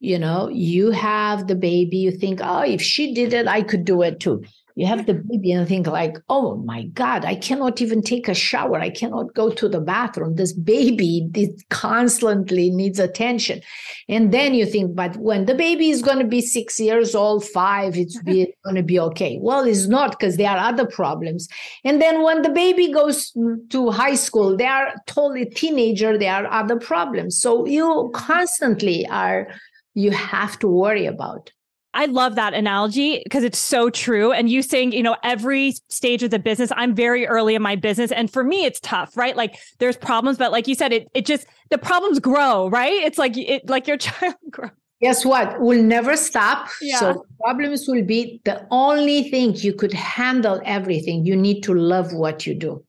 You 0.00 0.18
know 0.18 0.48
you 0.48 0.92
have 0.92 1.46
the 1.46 1.56
baby 1.56 1.98
you 1.98 2.12
think 2.12 2.40
oh 2.42 2.62
if 2.62 2.80
she 2.80 3.14
did 3.14 3.32
it 3.32 3.48
i 3.48 3.62
could 3.62 3.84
do 3.84 4.02
it 4.02 4.20
too 4.20 4.44
you 4.78 4.86
have 4.86 5.06
the 5.06 5.14
baby 5.14 5.52
and 5.52 5.66
think 5.66 5.86
like 5.86 6.16
oh 6.28 6.56
my 6.56 6.84
god 7.02 7.24
i 7.24 7.34
cannot 7.34 7.80
even 7.82 8.02
take 8.02 8.28
a 8.28 8.34
shower. 8.34 8.78
I 8.80 8.90
cannot 8.90 9.34
go 9.34 9.50
to 9.50 9.68
the 9.68 9.80
bathroom. 9.80 10.36
This 10.36 10.52
baby 10.52 11.28
it 11.34 11.68
constantly 11.70 12.70
needs 12.70 12.98
attention. 12.98 13.60
And 14.08 14.32
then 14.32 14.54
you 14.54 14.66
think 14.66 14.94
but 14.94 15.16
when 15.16 15.46
the 15.46 15.54
baby 15.54 15.90
is 15.90 16.02
going 16.02 16.18
to 16.18 16.26
be 16.36 16.40
six 16.40 16.80
years 16.80 17.14
old 17.14 17.44
five 17.44 17.96
it's 17.96 18.18
going 18.64 18.74
to 18.74 18.82
be 18.82 18.98
okay. 19.08 19.38
Well 19.40 19.64
it's 19.64 19.86
not 19.86 20.12
because 20.12 20.36
there 20.36 20.50
are 20.50 20.68
other 20.70 20.86
problems. 20.86 21.48
And 21.84 22.00
then 22.00 22.22
when 22.22 22.42
the 22.42 22.50
baby 22.50 22.90
goes 22.92 23.32
to 23.70 23.90
high 23.90 24.14
school 24.14 24.56
they 24.56 24.66
are 24.66 24.94
totally 25.06 25.46
teenager 25.46 26.16
there 26.18 26.34
are 26.34 26.46
other 26.60 26.78
problems. 26.78 27.40
So 27.40 27.66
you 27.66 28.10
constantly 28.14 29.06
are 29.08 29.48
you 29.94 30.10
have 30.12 30.58
to 30.60 30.68
worry 30.68 31.06
about 31.06 31.50
I 31.94 32.06
love 32.06 32.34
that 32.34 32.54
analogy 32.54 33.22
because 33.24 33.44
it's 33.44 33.58
so 33.58 33.88
true. 33.88 34.30
And 34.30 34.50
you 34.50 34.62
saying, 34.62 34.92
you 34.92 35.02
know, 35.02 35.16
every 35.22 35.74
stage 35.88 36.22
of 36.22 36.30
the 36.30 36.38
business, 36.38 36.70
I'm 36.76 36.94
very 36.94 37.26
early 37.26 37.54
in 37.54 37.62
my 37.62 37.76
business. 37.76 38.12
And 38.12 38.30
for 38.30 38.44
me, 38.44 38.64
it's 38.64 38.78
tough, 38.80 39.16
right? 39.16 39.36
Like 39.36 39.58
there's 39.78 39.96
problems, 39.96 40.38
but 40.38 40.52
like 40.52 40.68
you 40.68 40.74
said, 40.74 40.92
it 40.92 41.08
it 41.14 41.24
just 41.24 41.46
the 41.70 41.78
problems 41.78 42.18
grow, 42.18 42.68
right? 42.68 42.92
It's 42.92 43.18
like 43.18 43.36
it 43.36 43.68
like 43.68 43.86
your 43.86 43.96
child 44.08 44.34
grows. 44.50 44.70
Guess 45.00 45.24
what? 45.24 45.60
Will 45.60 45.82
never 45.82 46.16
stop. 46.16 46.68
Yeah. 46.80 46.98
So 46.98 47.24
problems 47.40 47.86
will 47.86 48.04
be 48.04 48.40
the 48.44 48.66
only 48.70 49.30
thing 49.30 49.54
you 49.54 49.72
could 49.72 49.92
handle 49.92 50.60
everything. 50.64 51.24
You 51.24 51.36
need 51.36 51.62
to 51.62 51.74
love 51.74 52.12
what 52.12 52.46
you 52.46 52.54
do. 52.54 52.84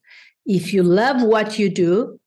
If 0.45 0.73
you 0.73 0.81
love 0.81 1.21
what 1.21 1.59
you 1.59 1.69
do, 1.69 2.19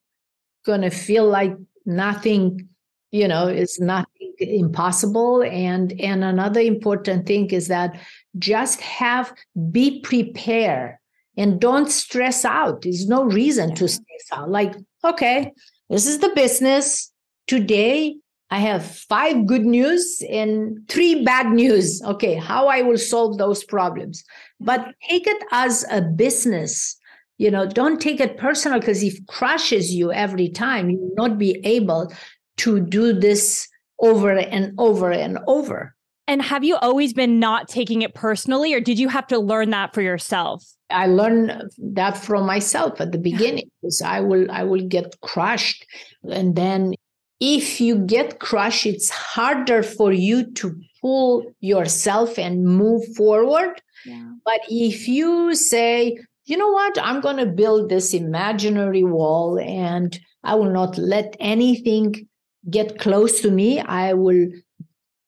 gonna 0.65 0.89
feel 0.89 1.27
like 1.27 1.53
nothing, 1.85 2.69
you 3.11 3.27
know, 3.27 3.47
is 3.47 3.79
not 3.79 4.07
impossible. 4.49 5.43
And 5.43 5.99
and 5.99 6.23
another 6.23 6.61
important 6.61 7.25
thing 7.25 7.49
is 7.51 7.67
that 7.67 7.99
just 8.37 8.81
have 8.81 9.33
be 9.71 10.01
prepared 10.01 10.97
and 11.37 11.59
don't 11.59 11.89
stress 11.89 12.45
out. 12.45 12.81
There's 12.81 13.07
no 13.07 13.23
reason 13.23 13.75
to 13.75 13.87
stress 13.87 14.27
out. 14.31 14.49
Like 14.49 14.75
okay 15.03 15.51
this 15.89 16.07
is 16.07 16.19
the 16.19 16.31
business. 16.35 17.11
Today 17.47 18.17
i 18.49 18.57
have 18.59 18.85
five 18.85 19.47
good 19.47 19.65
news 19.65 20.21
and 20.29 20.77
three 20.87 21.23
bad 21.23 21.47
news. 21.51 22.01
Okay 22.03 22.35
how 22.35 22.67
i 22.67 22.81
will 22.81 22.97
solve 22.97 23.37
those 23.37 23.63
problems. 23.63 24.23
But 24.59 24.93
take 25.09 25.27
it 25.27 25.43
as 25.51 25.85
a 25.91 26.01
business. 26.01 26.97
You 27.37 27.51
know 27.51 27.67
don't 27.67 27.99
take 27.99 28.19
it 28.19 28.37
personal 28.37 28.79
because 28.79 29.03
if 29.03 29.25
crushes 29.27 29.93
you 29.93 30.11
every 30.11 30.49
time 30.49 30.89
you 30.89 30.99
will 30.99 31.15
not 31.15 31.37
be 31.37 31.59
able 31.65 32.13
to 32.57 32.79
do 32.79 33.13
this 33.13 33.67
over 34.03 34.31
and 34.31 34.73
over 34.77 35.11
and 35.11 35.39
over. 35.47 35.95
And 36.27 36.41
have 36.41 36.63
you 36.63 36.77
always 36.77 37.13
been 37.13 37.39
not 37.39 37.67
taking 37.67 38.01
it 38.01 38.13
personally, 38.13 38.73
or 38.73 38.79
did 38.79 38.97
you 38.97 39.09
have 39.09 39.27
to 39.27 39.39
learn 39.39 39.71
that 39.71 39.93
for 39.93 40.01
yourself? 40.01 40.63
I 40.89 41.07
learned 41.07 41.71
that 41.79 42.17
from 42.17 42.45
myself 42.45 43.01
at 43.01 43.11
the 43.11 43.17
beginning 43.17 43.69
because 43.81 44.01
I 44.01 44.19
will 44.19 44.49
I 44.51 44.63
will 44.63 44.87
get 44.87 45.19
crushed. 45.21 45.85
And 46.29 46.55
then 46.55 46.93
if 47.39 47.81
you 47.81 47.97
get 47.97 48.39
crushed, 48.39 48.85
it's 48.85 49.09
harder 49.09 49.83
for 49.83 50.13
you 50.13 50.51
to 50.53 50.79
pull 51.01 51.43
yourself 51.59 52.37
and 52.39 52.63
move 52.63 53.03
forward. 53.15 53.81
Yeah. 54.05 54.31
But 54.45 54.61
if 54.69 55.07
you 55.07 55.55
say, 55.55 56.17
you 56.45 56.57
know 56.57 56.71
what, 56.71 56.97
I'm 57.01 57.19
going 57.21 57.37
to 57.37 57.45
build 57.45 57.89
this 57.89 58.13
imaginary 58.13 59.03
wall 59.03 59.59
and 59.59 60.17
I 60.43 60.55
will 60.55 60.71
not 60.71 60.97
let 60.97 61.35
anything 61.39 62.27
get 62.69 62.99
close 62.99 63.41
to 63.41 63.51
me 63.51 63.79
i 63.79 64.13
will 64.13 64.47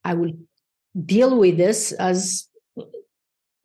i 0.03 0.13
will 0.13 0.31
deal 1.05 1.38
with 1.38 1.57
this 1.57 1.91
as 1.93 2.47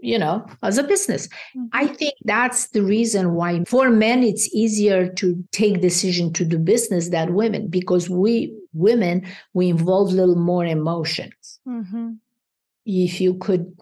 you 0.01 0.19
know 0.19 0.45
as 0.63 0.79
a 0.79 0.83
business 0.83 1.29
mm-hmm. 1.29 1.67
i 1.73 1.87
think 1.87 2.15
that's 2.25 2.69
the 2.69 2.83
reason 2.83 3.35
why 3.35 3.63
for 3.65 3.91
men 3.91 4.23
it's 4.23 4.53
easier 4.55 5.09
to 5.09 5.43
take 5.53 5.81
decision 5.81 6.33
to 6.33 6.45
do 6.45 6.59
business 6.59 7.11
than 7.11 7.35
women 7.35 7.69
because 7.69 8.09
we 8.09 8.55
women 8.73 9.27
we 9.53 9.69
involve 9.69 10.11
a 10.11 10.15
little 10.15 10.37
more 10.37 10.65
emotions 10.65 11.61
mm-hmm. 11.69 12.13
if 12.87 13.21
you 13.21 13.35
could 13.35 13.77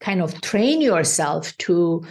kind 0.00 0.22
of 0.22 0.40
train 0.40 0.80
yourself 0.80 1.56
to 1.58 2.02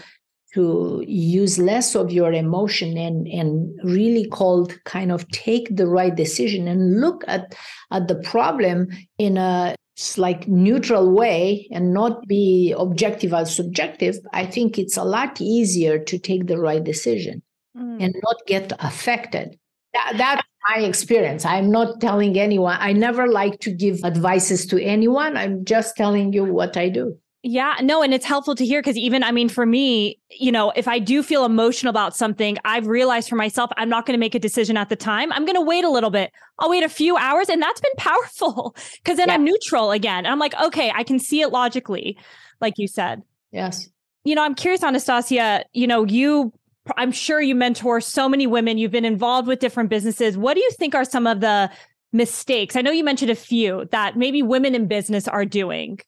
to 0.54 1.04
use 1.08 1.60
less 1.60 1.95
of 1.95 2.12
your 2.12 2.32
emotion 2.32 2.97
and 2.97 3.28
and 3.28 3.80
really 3.84 4.28
called 4.28 4.74
kind 4.86 5.12
of 5.12 5.28
take 5.30 5.76
the 5.76 5.88
right 5.88 6.16
decision 6.16 6.68
and 6.68 7.00
look 7.00 7.24
at 7.28 7.56
at 7.91 8.08
the 8.08 8.16
problem 8.16 8.88
in 9.18 9.38
a 9.38 9.76
like 10.18 10.47
neutral 10.47 11.12
way 11.12 11.68
and 11.72 11.93
not 11.93 12.26
be 12.26 12.74
objective 12.78 13.34
or 13.34 13.45
subjective 13.45 14.16
i 14.34 14.45
think 14.45 14.80
it's 14.80 14.95
a 14.95 15.04
lot 15.04 15.41
easier 15.41 16.00
to 16.00 16.18
take 16.18 16.47
the 16.47 16.58
right 16.58 16.86
decision 16.86 17.41
mm. 17.78 18.04
and 18.04 18.16
not 18.24 18.38
get 18.47 18.72
affected. 18.80 19.58
That, 19.93 20.14
that's 20.18 20.43
my 20.70 20.84
experience. 20.84 21.45
I'm 21.45 21.72
not 21.72 22.00
telling 22.00 22.38
anyone 22.38 22.78
i 22.80 22.93
never 22.93 23.28
like 23.28 23.60
to 23.62 23.72
give 23.72 24.04
advices 24.04 24.66
to 24.68 24.82
anyone. 24.82 25.36
I'm 25.38 25.66
just 25.66 25.95
telling 25.95 26.34
you 26.34 26.45
what 26.45 26.78
i 26.78 26.89
do 26.89 27.18
yeah, 27.42 27.76
no, 27.82 28.04
and 28.04 28.14
it's 28.14 28.26
helpful 28.26 28.54
to 28.56 28.66
hear 28.66 28.82
because 28.82 28.98
even, 28.98 29.24
I 29.24 29.32
mean, 29.32 29.48
for 29.48 29.66
me, 29.66 30.20
you 30.30 30.52
know, 30.52 30.72
if 30.76 30.90
I 30.90 31.00
do 31.00 31.24
feel 31.24 31.46
emotional 31.46 31.90
about 31.90 32.14
something, 32.14 32.58
I've 32.66 32.86
realized 32.88 33.30
for 33.30 33.38
myself, 33.38 33.72
I'm 33.78 33.88
not 33.88 34.06
going 34.06 34.14
to 34.14 34.20
make 34.20 34.36
a 34.36 34.40
decision 34.40 34.76
at 34.76 34.90
the 34.90 34.98
time. 34.98 35.32
I'm 35.32 35.46
going 35.46 35.56
to 35.56 35.62
wait 35.62 35.86
a 35.86 35.90
little 35.90 36.10
bit. 36.10 36.32
I'll 36.60 36.70
wait 36.70 36.84
a 36.84 36.90
few 36.90 37.16
hours. 37.16 37.48
And 37.48 37.62
that's 37.62 37.80
been 37.80 37.94
powerful 37.98 38.76
because 38.98 39.18
then 39.18 39.30
yeah. 39.30 39.36
I'm 39.36 39.46
neutral 39.46 39.92
again. 39.92 40.20
And 40.20 40.28
I'm 40.28 40.40
like, 40.40 40.54
okay, 40.62 40.92
I 40.94 41.04
can 41.04 41.18
see 41.18 41.40
it 41.40 41.50
logically, 41.50 42.18
like 42.60 42.74
you 42.78 42.90
said. 42.90 43.22
Yes. 43.52 43.90
You 44.26 44.36
know, 44.36 44.44
I'm 44.44 44.54
curious, 44.54 44.84
Anastasia, 44.84 45.64
you 45.72 45.88
know, 45.88 46.04
you, 46.04 46.52
I'm 46.98 47.14
sure 47.14 47.40
you 47.40 47.56
mentor 47.56 48.02
so 48.02 48.28
many 48.28 48.48
women. 48.48 48.78
You've 48.78 48.92
been 48.92 49.06
involved 49.06 49.48
with 49.48 49.60
different 49.60 49.90
businesses. 49.90 50.38
What 50.38 50.56
do 50.56 50.60
you 50.60 50.72
think 50.72 50.94
are 50.94 51.06
some 51.06 51.26
of 51.26 51.40
the 51.40 51.72
mistakes? 52.12 52.76
I 52.76 52.82
know 52.82 52.92
you 52.92 53.06
mentioned 53.06 53.32
a 53.32 53.36
few 53.36 53.88
that 53.92 54.18
maybe 54.18 54.44
women 54.44 54.76
in 54.76 54.88
business 54.88 55.26
are 55.26 55.46
doing. 55.46 56.00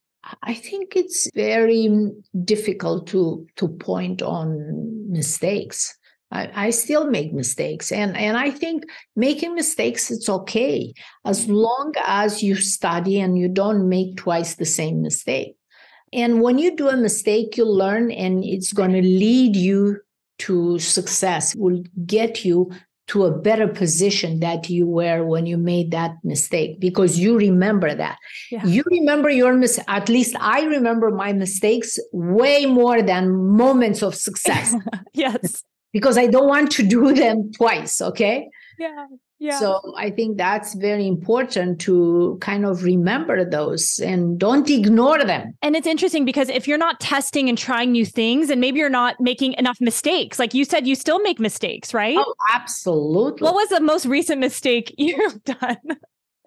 I 0.44 0.54
think 0.54 0.96
it's 0.96 1.30
very 1.34 1.90
difficult 2.44 3.08
to 3.08 3.48
to 3.56 3.68
point 3.68 4.22
on 4.22 5.12
mistakes. 5.12 5.98
I, 6.34 6.68
I, 6.68 6.70
still 6.70 7.10
make 7.10 7.34
mistakes, 7.34 7.92
and 7.92 8.16
and 8.16 8.38
I 8.38 8.52
think 8.52 8.86
making 9.16 9.54
mistakes 9.54 10.10
it's 10.12 10.30
okay 10.30 10.94
as 11.26 11.48
long 11.48 11.94
as 12.06 12.42
you 12.42 12.56
study 12.56 13.20
and 13.20 13.38
you 13.38 13.50
don't 13.50 13.90
make 13.90 14.16
twice 14.16 14.56
the 14.56 14.66
same 14.66 15.02
mistake. 15.02 15.56
And 16.14 16.42
when 16.42 16.58
you 16.58 16.76
do 16.76 16.90
a 16.90 16.98
mistake, 16.98 17.58
you 17.58 17.66
learn, 17.66 18.12
and 18.12 18.44
it's 18.44 18.74
going 18.74 18.92
to 18.94 19.02
lead 19.02 19.56
you 19.56 20.00
to 20.40 20.80
success. 20.80 21.56
Will 21.56 21.84
get 22.06 22.46
you 22.46 22.72
to 23.12 23.26
a 23.26 23.32
better 23.32 23.68
position 23.68 24.40
that 24.40 24.70
you 24.70 24.88
were 24.88 25.26
when 25.26 25.46
you 25.46 25.58
made 25.58 25.92
that 25.92 26.16
mistake 26.24 26.80
because 26.80 27.20
you 27.20 27.38
remember 27.38 27.94
that. 27.94 28.18
Yeah. 28.50 28.66
You 28.66 28.84
remember 28.90 29.30
your 29.30 29.54
mis 29.54 29.80
at 29.88 30.08
least 30.08 30.36
I 30.40 30.64
remember 30.64 31.12
my 31.12 31.34
mistakes 31.34 32.00
way 32.14 32.66
more 32.66 33.02
than 33.02 33.36
moments 33.64 34.02
of 34.02 34.16
success. 34.16 34.74
yes. 35.14 35.64
because 35.92 36.18
I 36.18 36.28
don't 36.28 36.48
want 36.48 36.72
to 36.72 36.84
do 36.84 37.14
them 37.14 37.52
twice, 37.52 38.02
okay? 38.02 38.48
Yeah. 38.80 39.08
Yeah. 39.42 39.58
So 39.58 39.82
I 39.98 40.12
think 40.12 40.38
that's 40.38 40.76
very 40.76 41.08
important 41.08 41.82
to 41.82 42.38
kind 42.42 42.64
of 42.64 42.84
remember 42.84 43.44
those 43.44 43.98
and 43.98 44.38
don't 44.38 44.70
ignore 44.70 45.24
them. 45.26 45.58
And 45.64 45.76
it's 45.76 45.88
interesting 45.88 46.26
because 46.26 46.48
if 46.48 46.68
you're 46.68 46.78
not 46.78 47.00
testing 47.00 47.50
and 47.50 47.58
trying 47.58 47.92
new 47.92 48.06
things 48.06 48.52
and 48.52 48.62
maybe 48.62 48.78
you're 48.78 48.88
not 48.88 49.20
making 49.20 49.54
enough 49.54 49.82
mistakes, 49.82 50.38
like 50.38 50.54
you 50.54 50.64
said, 50.64 50.86
you 50.86 50.94
still 50.94 51.20
make 51.22 51.40
mistakes, 51.40 51.92
right? 51.92 52.18
Oh, 52.20 52.36
absolutely. 52.54 53.44
What 53.44 53.56
was 53.56 53.70
the 53.70 53.82
most 53.82 54.06
recent 54.06 54.40
mistake 54.40 54.94
you've 55.00 55.44
done? 55.44 55.98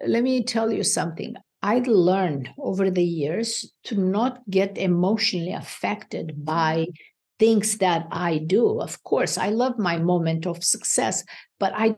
Let 0.07 0.23
me 0.23 0.45
tell 0.45 0.71
you 0.71 0.85
something. 0.85 1.35
I 1.61 1.79
learned 1.85 2.47
over 2.57 2.89
the 2.89 3.03
years 3.03 3.69
to 3.85 3.99
not 3.99 4.39
get 4.49 4.77
emotionally 4.77 5.51
affected 5.51 6.45
by 6.45 6.87
things 7.39 7.79
that 7.79 8.07
I 8.09 8.37
do. 8.37 8.79
Of 8.79 9.03
course, 9.03 9.37
I 9.37 9.49
love 9.49 9.77
my 9.77 9.97
moment 9.97 10.47
of 10.47 10.63
success, 10.63 11.25
but 11.59 11.73
I 11.75 11.97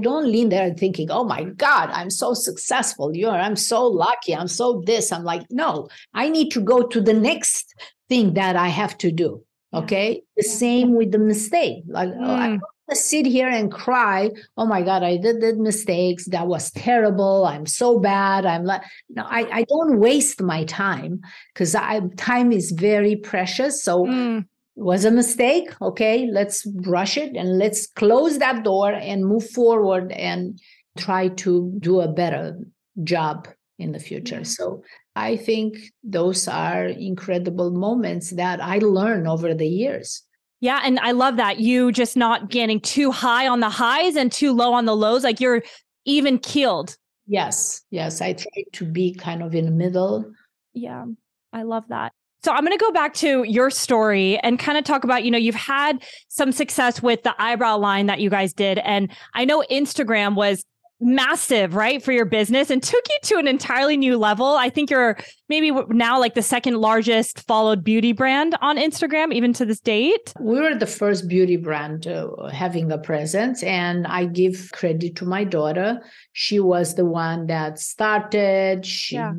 don't 0.00 0.30
lean 0.30 0.48
there 0.48 0.66
and 0.66 0.78
thinking, 0.78 1.10
oh 1.10 1.24
my 1.24 1.44
God, 1.44 1.90
I'm 1.90 2.10
so 2.10 2.34
successful. 2.34 3.14
You're, 3.14 3.30
I'm 3.30 3.56
so 3.56 3.86
lucky. 3.86 4.34
I'm 4.34 4.48
so 4.48 4.82
this. 4.84 5.12
I'm 5.12 5.24
like, 5.24 5.46
no, 5.50 5.88
I 6.12 6.28
need 6.28 6.50
to 6.52 6.60
go 6.60 6.82
to 6.82 7.00
the 7.00 7.14
next 7.14 7.74
thing 8.08 8.34
that 8.34 8.56
I 8.56 8.68
have 8.68 8.98
to 8.98 9.12
do. 9.12 9.44
Okay. 9.72 10.22
The 10.36 10.44
same 10.44 10.94
with 10.94 11.12
the 11.12 11.18
mistake. 11.18 11.84
Like, 11.86 12.08
mm. 12.08 12.26
oh, 12.26 12.34
I 12.34 12.48
mm. 12.48 12.60
don't 12.88 12.96
sit 12.96 13.26
here 13.26 13.48
and 13.48 13.72
cry. 13.72 14.30
Oh 14.56 14.66
my 14.66 14.82
God, 14.82 15.02
I 15.02 15.16
did 15.16 15.40
the 15.40 15.54
mistakes. 15.54 16.26
That 16.26 16.46
was 16.46 16.70
terrible. 16.72 17.44
I'm 17.44 17.66
so 17.66 17.98
bad. 17.98 18.46
I'm 18.46 18.64
like, 18.64 18.82
no, 19.10 19.24
I, 19.24 19.48
I 19.50 19.64
don't 19.64 19.98
waste 19.98 20.42
my 20.42 20.64
time 20.64 21.20
because 21.52 21.74
I 21.74 22.00
time 22.16 22.52
is 22.52 22.72
very 22.72 23.16
precious. 23.16 23.82
So 23.82 24.06
mm 24.06 24.44
was 24.76 25.04
a 25.04 25.10
mistake. 25.10 25.70
Okay, 25.80 26.28
let's 26.30 26.64
brush 26.64 27.16
it 27.16 27.36
and 27.36 27.58
let's 27.58 27.86
close 27.86 28.38
that 28.38 28.64
door 28.64 28.92
and 28.92 29.24
move 29.24 29.48
forward 29.50 30.12
and 30.12 30.60
try 30.98 31.28
to 31.28 31.72
do 31.78 32.00
a 32.00 32.08
better 32.08 32.58
job 33.02 33.48
in 33.78 33.92
the 33.92 33.98
future. 33.98 34.44
So 34.44 34.82
I 35.16 35.36
think 35.36 35.76
those 36.02 36.48
are 36.48 36.86
incredible 36.86 37.70
moments 37.70 38.30
that 38.30 38.60
I 38.60 38.78
learned 38.78 39.28
over 39.28 39.54
the 39.54 39.66
years. 39.66 40.22
Yeah. 40.60 40.80
And 40.84 40.98
I 41.00 41.10
love 41.10 41.36
that 41.36 41.58
you 41.58 41.92
just 41.92 42.16
not 42.16 42.50
getting 42.50 42.80
too 42.80 43.10
high 43.10 43.46
on 43.48 43.60
the 43.60 43.68
highs 43.68 44.16
and 44.16 44.32
too 44.32 44.52
low 44.52 44.72
on 44.72 44.86
the 44.86 44.96
lows. 44.96 45.22
Like 45.24 45.40
you're 45.40 45.62
even 46.04 46.38
keeled. 46.38 46.96
Yes. 47.26 47.82
Yes. 47.90 48.20
I 48.20 48.32
try 48.32 48.64
to 48.72 48.84
be 48.84 49.14
kind 49.14 49.42
of 49.42 49.54
in 49.54 49.66
the 49.66 49.70
middle. 49.70 50.32
Yeah. 50.72 51.04
I 51.52 51.62
love 51.62 51.84
that. 51.88 52.12
So 52.44 52.52
I'm 52.52 52.60
going 52.60 52.76
to 52.76 52.84
go 52.84 52.92
back 52.92 53.14
to 53.14 53.42
your 53.44 53.70
story 53.70 54.38
and 54.40 54.58
kind 54.58 54.76
of 54.76 54.84
talk 54.84 55.02
about, 55.02 55.24
you 55.24 55.30
know, 55.30 55.38
you've 55.38 55.54
had 55.54 56.04
some 56.28 56.52
success 56.52 57.02
with 57.02 57.22
the 57.22 57.34
eyebrow 57.42 57.78
line 57.78 58.04
that 58.06 58.20
you 58.20 58.28
guys 58.28 58.52
did. 58.52 58.78
And 58.80 59.10
I 59.32 59.46
know 59.46 59.64
Instagram 59.70 60.34
was 60.34 60.62
massive, 61.00 61.74
right, 61.74 62.02
for 62.02 62.12
your 62.12 62.26
business 62.26 62.68
and 62.68 62.82
took 62.82 63.02
you 63.08 63.16
to 63.22 63.36
an 63.36 63.48
entirely 63.48 63.96
new 63.96 64.18
level. 64.18 64.46
I 64.46 64.68
think 64.68 64.90
you're 64.90 65.16
maybe 65.48 65.70
now 65.88 66.20
like 66.20 66.34
the 66.34 66.42
second 66.42 66.76
largest 66.76 67.46
followed 67.46 67.82
beauty 67.82 68.12
brand 68.12 68.56
on 68.60 68.76
Instagram, 68.76 69.32
even 69.32 69.54
to 69.54 69.64
this 69.64 69.80
date. 69.80 70.34
We 70.38 70.60
were 70.60 70.74
the 70.74 70.86
first 70.86 71.28
beauty 71.28 71.56
brand 71.56 72.06
uh, 72.06 72.48
having 72.48 72.92
a 72.92 72.98
presence, 72.98 73.62
and 73.62 74.06
I 74.06 74.26
give 74.26 74.70
credit 74.72 75.16
to 75.16 75.24
my 75.24 75.44
daughter. 75.44 76.00
She 76.32 76.60
was 76.60 76.94
the 76.94 77.06
one 77.06 77.46
that 77.46 77.78
started. 77.78 78.84
She 78.84 79.16
yeah 79.16 79.32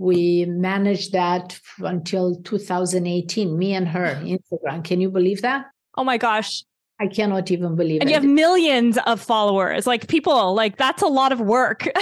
we 0.00 0.46
managed 0.46 1.12
that 1.12 1.60
until 1.80 2.34
2018 2.42 3.56
me 3.56 3.74
and 3.74 3.86
her 3.86 4.14
instagram. 4.24 4.82
Can 4.82 5.00
you 5.00 5.10
believe 5.10 5.42
that? 5.42 5.66
Oh 5.96 6.04
my 6.04 6.16
gosh. 6.16 6.64
I 6.98 7.06
cannot 7.06 7.50
even 7.50 7.76
believe 7.76 8.00
and 8.00 8.10
it. 8.10 8.12
you 8.12 8.20
have 8.20 8.28
millions 8.28 8.98
of 9.06 9.20
followers. 9.20 9.86
Like 9.86 10.08
people 10.08 10.54
like 10.54 10.76
that's 10.76 11.02
a 11.02 11.06
lot 11.06 11.32
of 11.32 11.40
work. 11.40 11.86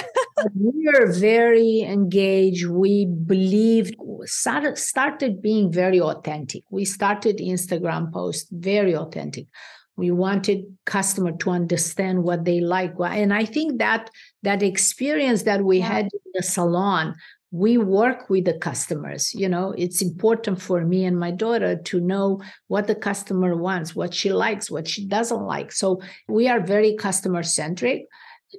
We 0.55 0.87
are 0.97 1.11
very 1.11 1.81
engaged. 1.81 2.67
We 2.69 3.07
believed 3.07 3.97
started, 4.23 4.79
started 4.79 5.43
being 5.43 5.73
very 5.73 6.01
authentic. 6.01 6.63
We 6.71 6.85
started 6.85 7.39
instagram 7.39 8.13
post 8.13 8.47
very 8.53 8.95
authentic. 8.95 9.47
We 9.97 10.13
wanted 10.13 10.63
customer 10.87 11.33
to 11.39 11.51
understand 11.51 12.23
what 12.23 12.45
they 12.45 12.61
like 12.61 12.95
and 13.01 13.35
i 13.35 13.45
think 13.45 13.79
that 13.81 14.11
that 14.45 14.63
experience 14.63 15.43
that 15.43 15.65
we 15.65 15.79
yeah. 15.79 15.89
had 15.89 16.05
in 16.05 16.31
the 16.35 16.43
salon 16.45 17.17
we 17.51 17.79
work 17.79 18.29
with 18.29 18.45
the 18.45 18.59
customers. 18.59 19.33
You 19.35 19.49
know 19.49 19.75
it's 19.77 20.03
important 20.03 20.61
for 20.61 20.85
me 20.85 21.05
and 21.05 21.19
my 21.19 21.31
daughter 21.31 21.77
to 21.77 22.01
know 22.01 22.41
what 22.67 22.87
the 22.87 22.95
customer 22.95 23.57
wants 23.57 23.95
what 23.95 24.15
she 24.15 24.33
likes 24.33 24.71
what 24.71 24.89
she 24.89 25.07
doesn't 25.07 25.43
like. 25.43 25.73
So 25.73 26.01
we 26.29 26.49
are 26.49 26.61
very 26.61 26.97
customer 26.97 27.43
centric 27.43 28.07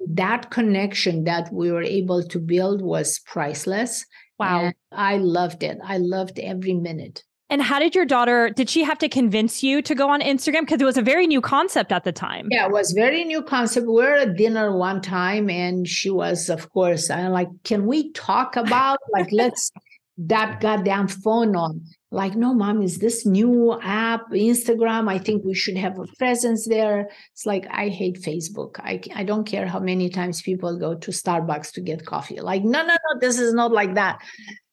that 0.08 0.52
connection 0.52 1.24
that 1.24 1.52
we 1.52 1.72
were 1.72 1.84
able 1.84 2.24
to 2.24 2.40
build 2.40 2.82
was 2.82 3.20
priceless. 3.20 4.06
Wow. 4.38 4.72
I 4.92 5.18
loved 5.18 5.64
it. 5.64 5.80
I 5.84 5.98
loved 5.98 6.40
every 6.40 6.74
minute 6.74 7.24
and 7.50 7.62
how 7.62 7.80
did 7.80 7.95
your 7.95 8.06
daughter, 8.06 8.52
did 8.52 8.70
she 8.70 8.84
have 8.84 9.00
to 9.00 9.10
convince 9.10 9.64
you 9.64 9.82
to 9.82 9.95
go 9.95 10.10
on 10.10 10.22
Instagram? 10.22 10.62
Because 10.62 10.82
it 10.82 10.86
was 10.86 10.97
a 10.97 11.02
very 11.02 11.26
new 11.26 11.41
concept 11.41 11.91
at 11.91 12.04
the 12.04 12.12
time. 12.12 12.47
Yeah, 12.52 12.68
it 12.68 12.72
was 12.72 12.91
very 12.91 13.24
new 13.24 13.41
concept. 13.41 13.88
We 13.88 13.93
were 13.93 14.16
at 14.16 14.36
dinner 14.36 14.76
one 14.76 15.02
time 15.02 15.50
and 15.50 15.88
she 15.88 16.12
was, 16.12 16.50
of 16.50 16.70
course, 16.72 17.10
I'm 17.10 17.32
like, 17.32 17.50
can 17.64 17.88
we 17.88 18.12
talk 18.12 18.56
about 18.56 19.00
like 19.12 19.32
let's 19.32 19.72
that 20.20 20.62
goddamn 20.62 21.08
phone 21.08 21.56
on? 21.56 21.82
Like, 22.12 22.36
no, 22.36 22.56
mom, 22.56 22.82
is 22.82 22.97
this 22.97 23.26
new 23.26 23.80
app, 23.84 24.32
Instagram? 24.32 25.08
I 25.08 25.20
think 25.20 25.43
we 25.45 25.54
should 25.54 25.78
have 25.78 26.00
a 26.00 26.06
presence 26.18 26.68
there. 26.68 27.10
It's 27.34 27.45
like 27.45 27.68
I 27.70 27.89
hate 27.89 28.22
Facebook. 28.22 28.80
I 28.80 29.00
I 29.14 29.24
don't 29.24 29.45
care 29.45 29.68
how 29.68 29.80
many 29.80 30.10
times 30.10 30.41
people 30.41 30.78
go 30.78 30.95
to 30.95 31.12
Starbucks 31.12 31.72
to 31.74 31.82
get 31.82 32.08
coffee. 32.08 32.39
Like, 32.39 32.64
no, 32.64 32.82
no, 32.82 32.93
no, 32.93 33.20
this 33.20 33.39
is 33.39 33.54
not 33.54 33.72
like 33.72 33.93
that. 33.93 34.20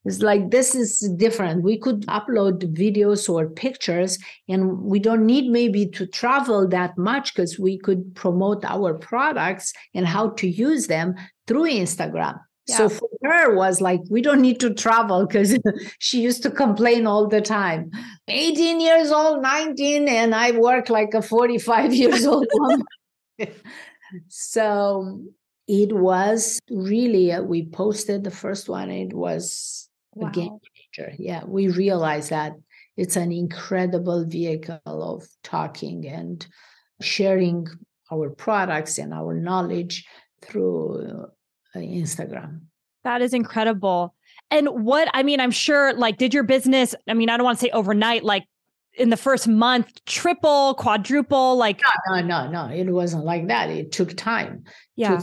It's 0.06 0.22
like 0.22 0.50
this 0.52 0.76
is 0.76 1.00
different. 1.16 1.64
We 1.64 1.78
could 1.78 2.06
upload 2.06 2.72
videos 2.72 3.28
or 3.28 3.50
pictures, 3.50 4.18
and 4.48 4.80
we 4.80 5.00
don't 5.00 5.26
need 5.26 5.50
maybe 5.50 5.88
to 5.88 6.06
travel 6.06 6.68
that 6.68 6.96
much 6.96 7.34
because 7.34 7.58
we 7.58 7.76
could 7.76 8.14
promote 8.14 8.64
our 8.64 8.94
products 8.94 9.72
and 9.94 10.06
how 10.06 10.30
to 10.30 10.48
use 10.48 10.86
them 10.86 11.16
through 11.48 11.64
Instagram. 11.64 12.38
Yeah. 12.68 12.76
So 12.76 12.88
for 12.88 13.08
her 13.24 13.56
was 13.56 13.80
like 13.80 14.00
we 14.08 14.22
don't 14.22 14.40
need 14.40 14.60
to 14.60 14.72
travel 14.74 15.26
because 15.26 15.58
she 15.98 16.20
used 16.20 16.42
to 16.44 16.50
complain 16.50 17.08
all 17.08 17.26
the 17.26 17.40
time. 17.40 17.90
18 18.28 18.80
years 18.80 19.10
old, 19.10 19.42
19, 19.42 20.08
and 20.08 20.36
I 20.36 20.52
work 20.52 20.88
like 20.88 21.14
a 21.14 21.22
45 21.22 21.92
years 22.02 22.26
old 22.26 22.46
woman. 22.52 22.82
so 24.28 25.20
it 25.66 25.92
was 25.92 26.60
really 26.70 27.32
uh, 27.32 27.42
we 27.42 27.66
posted 27.66 28.22
the 28.22 28.30
first 28.30 28.68
one. 28.68 28.90
It 28.90 29.12
was 29.12 29.85
wow. 30.16 30.28
a 30.28 30.30
game 30.32 30.58
changer. 30.94 31.14
Yeah, 31.18 31.44
we 31.46 31.68
realize 31.68 32.30
that 32.30 32.54
it's 32.96 33.16
an 33.16 33.30
incredible 33.30 34.24
vehicle 34.24 34.80
of 34.86 35.26
talking 35.42 36.06
and 36.08 36.46
sharing 37.00 37.66
our 38.10 38.30
products 38.30 38.98
and 38.98 39.12
our 39.12 39.34
knowledge 39.34 40.06
through 40.42 41.26
uh, 41.74 41.78
Instagram. 41.78 42.60
That 43.04 43.22
is 43.22 43.34
incredible. 43.34 44.14
And 44.50 44.68
what 44.68 45.08
I 45.12 45.22
mean, 45.22 45.40
I'm 45.40 45.50
sure, 45.50 45.92
like, 45.92 46.18
did 46.18 46.32
your 46.32 46.44
business, 46.44 46.94
I 47.08 47.14
mean, 47.14 47.28
I 47.28 47.36
don't 47.36 47.44
want 47.44 47.58
to 47.58 47.64
say 47.66 47.70
overnight, 47.70 48.24
like 48.24 48.44
in 48.96 49.10
the 49.10 49.16
first 49.16 49.46
month, 49.46 50.04
triple, 50.06 50.74
quadruple, 50.74 51.56
like 51.56 51.80
no, 52.08 52.20
no, 52.20 52.48
no, 52.48 52.66
no. 52.68 52.74
It 52.74 52.88
wasn't 52.90 53.24
like 53.24 53.48
that. 53.48 53.70
It 53.70 53.92
took 53.92 54.16
time. 54.16 54.64
Yeah. 54.94 55.20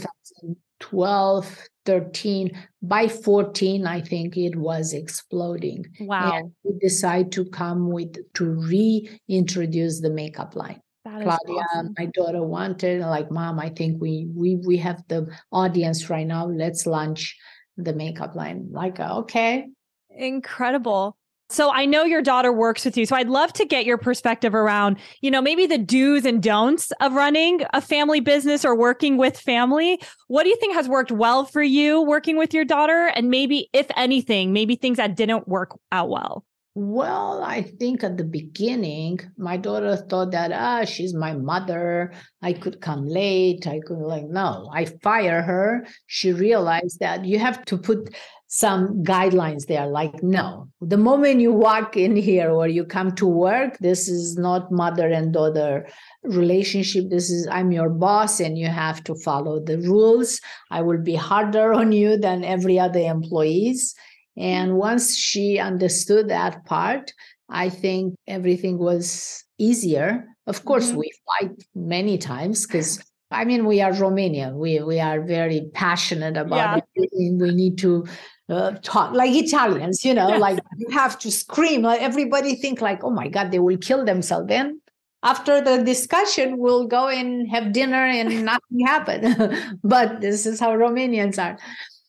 2012, 0.80 1.68
13 1.86 2.50
by 2.82 3.06
14 3.06 3.86
i 3.86 4.00
think 4.00 4.36
it 4.36 4.56
was 4.56 4.92
exploding. 4.92 5.84
Wow. 6.00 6.32
and 6.32 6.52
we 6.62 6.78
decided 6.78 7.32
to 7.32 7.44
come 7.46 7.90
with 7.90 8.16
to 8.34 8.44
reintroduce 8.46 10.00
the 10.00 10.10
makeup 10.10 10.56
line. 10.56 10.80
Claudia 11.06 11.62
awesome. 11.74 11.94
my 11.98 12.06
daughter 12.06 12.42
wanted 12.42 13.02
like 13.02 13.30
mom 13.30 13.60
i 13.60 13.68
think 13.68 14.00
we 14.00 14.26
we 14.34 14.56
we 14.66 14.78
have 14.78 15.02
the 15.08 15.28
audience 15.52 16.08
right 16.08 16.26
now. 16.26 16.46
Let's 16.46 16.86
launch 16.86 17.36
the 17.76 17.92
makeup 17.92 18.34
line. 18.34 18.68
Like 18.70 19.00
okay. 19.00 19.68
Incredible 20.10 21.16
so 21.50 21.70
I 21.70 21.84
know 21.84 22.04
your 22.04 22.22
daughter 22.22 22.52
works 22.52 22.84
with 22.84 22.96
you. 22.96 23.06
So 23.06 23.16
I'd 23.16 23.28
love 23.28 23.52
to 23.54 23.64
get 23.64 23.84
your 23.84 23.98
perspective 23.98 24.54
around, 24.54 24.98
you 25.20 25.30
know, 25.30 25.42
maybe 25.42 25.66
the 25.66 25.78
do's 25.78 26.24
and 26.24 26.42
don'ts 26.42 26.90
of 27.00 27.12
running 27.12 27.60
a 27.72 27.80
family 27.80 28.20
business 28.20 28.64
or 28.64 28.74
working 28.76 29.16
with 29.16 29.38
family. 29.38 30.00
What 30.28 30.44
do 30.44 30.48
you 30.48 30.56
think 30.56 30.74
has 30.74 30.88
worked 30.88 31.12
well 31.12 31.44
for 31.44 31.62
you 31.62 32.02
working 32.02 32.36
with 32.36 32.54
your 32.54 32.64
daughter? 32.64 33.12
And 33.14 33.30
maybe, 33.30 33.68
if 33.72 33.86
anything, 33.96 34.52
maybe 34.52 34.76
things 34.76 34.96
that 34.96 35.16
didn't 35.16 35.46
work 35.46 35.78
out 35.92 36.08
well? 36.08 36.44
Well, 36.76 37.40
I 37.44 37.62
think 37.62 38.02
at 38.02 38.16
the 38.16 38.24
beginning, 38.24 39.20
my 39.36 39.56
daughter 39.56 39.96
thought 39.96 40.32
that, 40.32 40.50
ah, 40.50 40.84
she's 40.84 41.14
my 41.14 41.32
mother. 41.32 42.12
I 42.42 42.52
could 42.52 42.80
come 42.80 43.06
late. 43.06 43.68
I 43.68 43.78
could, 43.86 43.98
like, 43.98 44.24
no, 44.24 44.68
I 44.72 44.86
fire 44.86 45.40
her. 45.40 45.86
She 46.08 46.32
realized 46.32 46.98
that 46.98 47.24
you 47.24 47.38
have 47.38 47.64
to 47.66 47.78
put 47.78 48.12
some 48.54 49.02
guidelines 49.02 49.66
there 49.66 49.88
like 49.88 50.22
no 50.22 50.68
the 50.80 50.96
moment 50.96 51.40
you 51.40 51.52
walk 51.52 51.96
in 51.96 52.14
here 52.14 52.52
or 52.52 52.68
you 52.68 52.84
come 52.84 53.10
to 53.10 53.26
work 53.26 53.76
this 53.80 54.06
is 54.06 54.36
not 54.36 54.70
mother 54.70 55.08
and 55.08 55.32
daughter 55.32 55.84
relationship 56.22 57.10
this 57.10 57.30
is 57.30 57.48
i'm 57.48 57.72
your 57.72 57.88
boss 57.88 58.38
and 58.38 58.56
you 58.56 58.68
have 58.68 59.02
to 59.02 59.12
follow 59.24 59.58
the 59.58 59.78
rules 59.78 60.40
i 60.70 60.80
will 60.80 61.02
be 61.02 61.16
harder 61.16 61.72
on 61.72 61.90
you 61.90 62.16
than 62.16 62.44
every 62.44 62.78
other 62.78 63.00
employees 63.00 63.92
and 64.36 64.76
once 64.76 65.16
she 65.16 65.58
understood 65.58 66.28
that 66.28 66.64
part 66.64 67.12
i 67.48 67.68
think 67.68 68.14
everything 68.28 68.78
was 68.78 69.42
easier 69.58 70.24
of 70.46 70.64
course 70.64 70.90
mm-hmm. 70.90 70.98
we 70.98 71.10
fight 71.26 71.50
many 71.74 72.16
times 72.16 72.68
because 72.68 73.02
I 73.30 73.44
mean, 73.44 73.66
we 73.66 73.80
are 73.80 73.90
Romanian. 73.90 74.54
We 74.54 74.80
we 74.80 75.00
are 75.00 75.20
very 75.20 75.68
passionate 75.74 76.36
about 76.36 76.56
yeah. 76.56 76.78
everything. 76.96 77.38
We 77.40 77.50
need 77.52 77.78
to 77.78 78.04
uh, 78.48 78.72
talk 78.82 79.12
like 79.12 79.34
Italians, 79.34 80.04
you 80.04 80.14
know, 80.14 80.28
yes. 80.28 80.40
like 80.40 80.58
you 80.76 80.88
have 80.90 81.18
to 81.20 81.30
scream. 81.30 81.82
Like 81.82 82.02
everybody 82.02 82.56
think 82.56 82.80
like, 82.80 83.02
oh 83.02 83.10
my 83.10 83.28
God, 83.28 83.50
they 83.50 83.58
will 83.58 83.78
kill 83.78 84.04
themselves. 84.04 84.48
Then 84.48 84.80
after 85.22 85.60
the 85.60 85.82
discussion, 85.82 86.58
we'll 86.58 86.86
go 86.86 87.08
and 87.08 87.50
have 87.50 87.72
dinner 87.72 88.04
and 88.04 88.44
nothing 88.52 88.86
happened. 88.86 89.78
but 89.84 90.20
this 90.20 90.46
is 90.46 90.60
how 90.60 90.72
Romanians 90.72 91.42
are. 91.42 91.58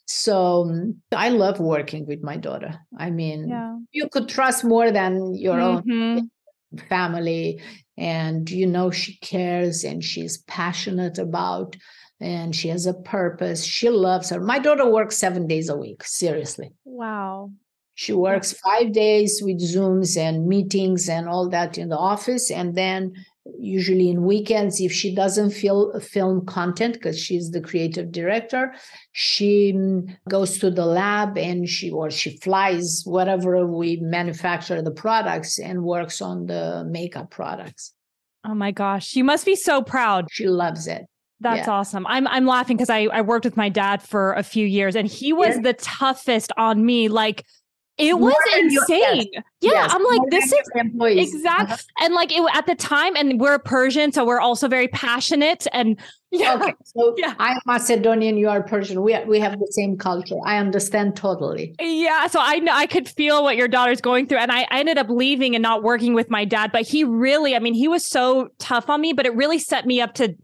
So 0.08 0.64
um, 0.70 1.02
I 1.12 1.30
love 1.30 1.60
working 1.60 2.06
with 2.06 2.22
my 2.22 2.38
daughter. 2.38 2.80
I 2.98 3.10
mean, 3.10 3.50
yeah. 3.50 3.78
you 3.92 4.08
could 4.10 4.30
trust 4.30 4.64
more 4.64 4.92
than 4.92 5.34
your 5.34 5.58
mm-hmm. 5.58 5.92
own 5.92 6.32
family 6.82 7.62
and 7.98 8.50
you 8.50 8.68
know 8.68 8.92
she 8.92 9.18
cares 9.18 9.84
and 9.84 10.04
she's 10.04 10.40
passionate 10.40 11.18
about 11.18 11.76
and 12.22 12.56
she 12.56 12.70
has 12.70 12.86
a 12.86 12.94
purpose. 12.94 13.64
She 13.64 13.90
loves 13.90 14.30
her. 14.30 14.40
My 14.40 14.60
daughter 14.60 14.90
works 14.90 15.18
seven 15.18 15.48
days 15.48 15.70
a 15.70 15.76
week 15.76 16.04
seriously. 16.04 16.72
Wow. 16.86 17.52
She 17.94 18.14
works 18.14 18.54
five 18.54 18.92
days 18.92 19.42
with 19.44 19.62
zooms 19.62 20.18
and 20.18 20.48
meetings 20.48 21.08
and 21.08 21.30
all 21.30 21.50
that 21.50 21.78
in 21.78 21.90
the 21.90 21.98
office 21.98 22.52
and 22.52 22.76
then 22.76 23.14
usually 23.60 24.10
in 24.10 24.24
weekends 24.24 24.82
if 24.82 24.92
she 24.92 25.14
doesn't 25.14 25.52
feel 25.52 25.98
film 26.00 26.46
content 26.46 26.94
because 26.94 27.20
she's 27.20 27.52
the 27.52 27.62
creative 27.62 28.12
director 28.12 28.74
she 29.12 29.72
mm, 29.74 30.16
goes 30.28 30.58
to 30.58 30.72
the 30.72 30.86
lab 30.86 31.38
and 31.38 31.70
she 31.70 31.92
or 31.92 32.10
she 32.10 32.38
flies 32.38 33.04
whatever 33.06 33.66
we 33.68 33.98
manufacture 33.98 34.82
the 34.82 34.92
products 34.92 35.60
and 35.60 35.84
works 35.84 36.22
on 36.22 36.48
the 36.48 36.84
makeup 36.90 37.30
products 37.30 37.94
oh 38.46 38.56
my 38.56 38.72
gosh 38.72 39.16
you 39.16 39.24
must 39.24 39.46
be 39.46 39.56
so 39.56 39.82
proud 39.82 40.28
she 40.32 40.48
loves 40.48 40.88
it 40.88 41.06
that's 41.42 41.68
yeah. 41.68 41.74
awesome. 41.74 42.08
I'm 42.08 42.28
I'm 42.28 42.46
laughing 42.46 42.78
because 42.78 42.90
I, 42.90 43.02
I 43.12 43.22
worked 43.22 43.44
with 43.44 43.58
my 43.58 43.68
dad 43.68 44.02
for 44.02 44.34
a 44.34 44.42
few 44.42 44.66
years 44.66 44.96
and 44.96 45.06
he 45.06 45.34
was 45.34 45.56
yeah. 45.56 45.64
the 45.64 45.74
toughest 45.74 46.52
on 46.58 46.86
me. 46.86 47.10
Like 47.10 47.44
it 47.98 48.18
was 48.18 48.36
insane. 48.58 49.28
Yes. 49.34 49.44
Yeah, 49.66 49.72
yes. 49.74 49.94
I'm 49.94 50.04
like, 50.04 50.22
this 50.30 50.46
is 50.46 50.70
employees. 50.76 51.34
exact. 51.34 51.72
Uh-huh. 51.72 52.06
And 52.06 52.14
like 52.14 52.32
it 52.32 52.44
at 52.54 52.66
the 52.66 52.76
time, 52.76 53.16
and 53.16 53.40
we're 53.40 53.60
Persian, 53.60 54.12
so 54.12 54.26
we're 54.26 54.40
also 54.40 54.68
very 54.68 54.88
passionate. 54.88 55.66
And 55.74 56.00
yeah, 56.32 56.56
okay, 56.56 56.74
so 56.84 57.14
yeah. 57.18 57.34
I'm 57.40 57.58
Macedonian, 57.66 58.38
you 58.38 58.50
are 58.50 58.62
Persian. 58.62 59.02
We 59.02 59.18
we 59.26 59.40
have 59.40 59.58
the 59.58 59.68
same 59.72 59.98
culture. 59.98 60.36
I 60.46 60.58
understand 60.58 61.16
totally. 61.16 61.76
Yeah, 61.80 62.28
so 62.28 62.40
I 62.42 62.60
know 62.60 62.74
I 62.74 62.86
could 62.86 63.08
feel 63.08 63.44
what 63.44 63.56
your 63.56 63.68
daughter's 63.68 64.02
going 64.02 64.28
through, 64.28 64.40
and 64.40 64.52
I, 64.52 64.68
I 64.70 64.80
ended 64.80 64.98
up 64.98 65.10
leaving 65.10 65.56
and 65.56 65.64
not 65.64 65.82
working 65.82 66.14
with 66.14 66.30
my 66.30 66.46
dad. 66.46 66.72
But 66.72 66.88
he 66.88 67.04
really, 67.04 67.56
I 67.56 67.60
mean, 67.60 67.74
he 67.74 67.88
was 67.88 68.06
so 68.06 68.50
tough 68.60 68.90
on 68.90 69.02
me, 69.02 69.14
but 69.14 69.26
it 69.26 69.34
really 69.36 69.60
set 69.60 69.86
me 69.86 70.02
up 70.02 70.14
to 70.16 70.36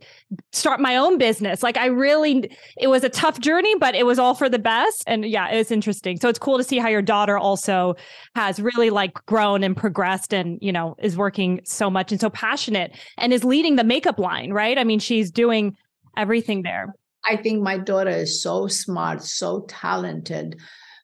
start 0.51 0.79
my 0.79 0.95
own 0.95 1.17
business. 1.17 1.63
Like 1.63 1.77
I 1.77 1.87
really, 1.87 2.49
it 2.77 2.87
was 2.87 3.03
a 3.03 3.09
tough 3.09 3.39
journey, 3.39 3.75
but 3.75 3.95
it 3.95 4.05
was 4.05 4.19
all 4.19 4.33
for 4.33 4.49
the 4.49 4.59
best. 4.59 5.03
And 5.07 5.25
yeah, 5.25 5.49
it 5.51 5.57
was 5.57 5.71
interesting. 5.71 6.19
So 6.19 6.29
it's 6.29 6.39
cool 6.39 6.57
to 6.57 6.63
see 6.63 6.77
how 6.77 6.87
your 6.87 7.01
daughter 7.01 7.37
also 7.37 7.95
has 8.35 8.59
really 8.59 8.89
like 8.89 9.10
grown 9.25 9.63
and 9.63 9.75
progressed 9.75 10.33
and, 10.33 10.57
you 10.61 10.71
know, 10.71 10.95
is 10.99 11.17
working 11.17 11.61
so 11.63 11.89
much 11.89 12.11
and 12.11 12.19
so 12.19 12.29
passionate 12.29 12.95
and 13.17 13.33
is 13.33 13.43
leading 13.43 13.75
the 13.75 13.83
makeup 13.83 14.19
line, 14.19 14.51
right? 14.51 14.77
I 14.77 14.83
mean, 14.83 14.99
she's 14.99 15.31
doing 15.31 15.75
everything 16.17 16.63
there. 16.63 16.93
I 17.25 17.35
think 17.35 17.61
my 17.61 17.77
daughter 17.77 18.09
is 18.09 18.41
so 18.41 18.67
smart, 18.67 19.23
so 19.23 19.65
talented. 19.67 20.59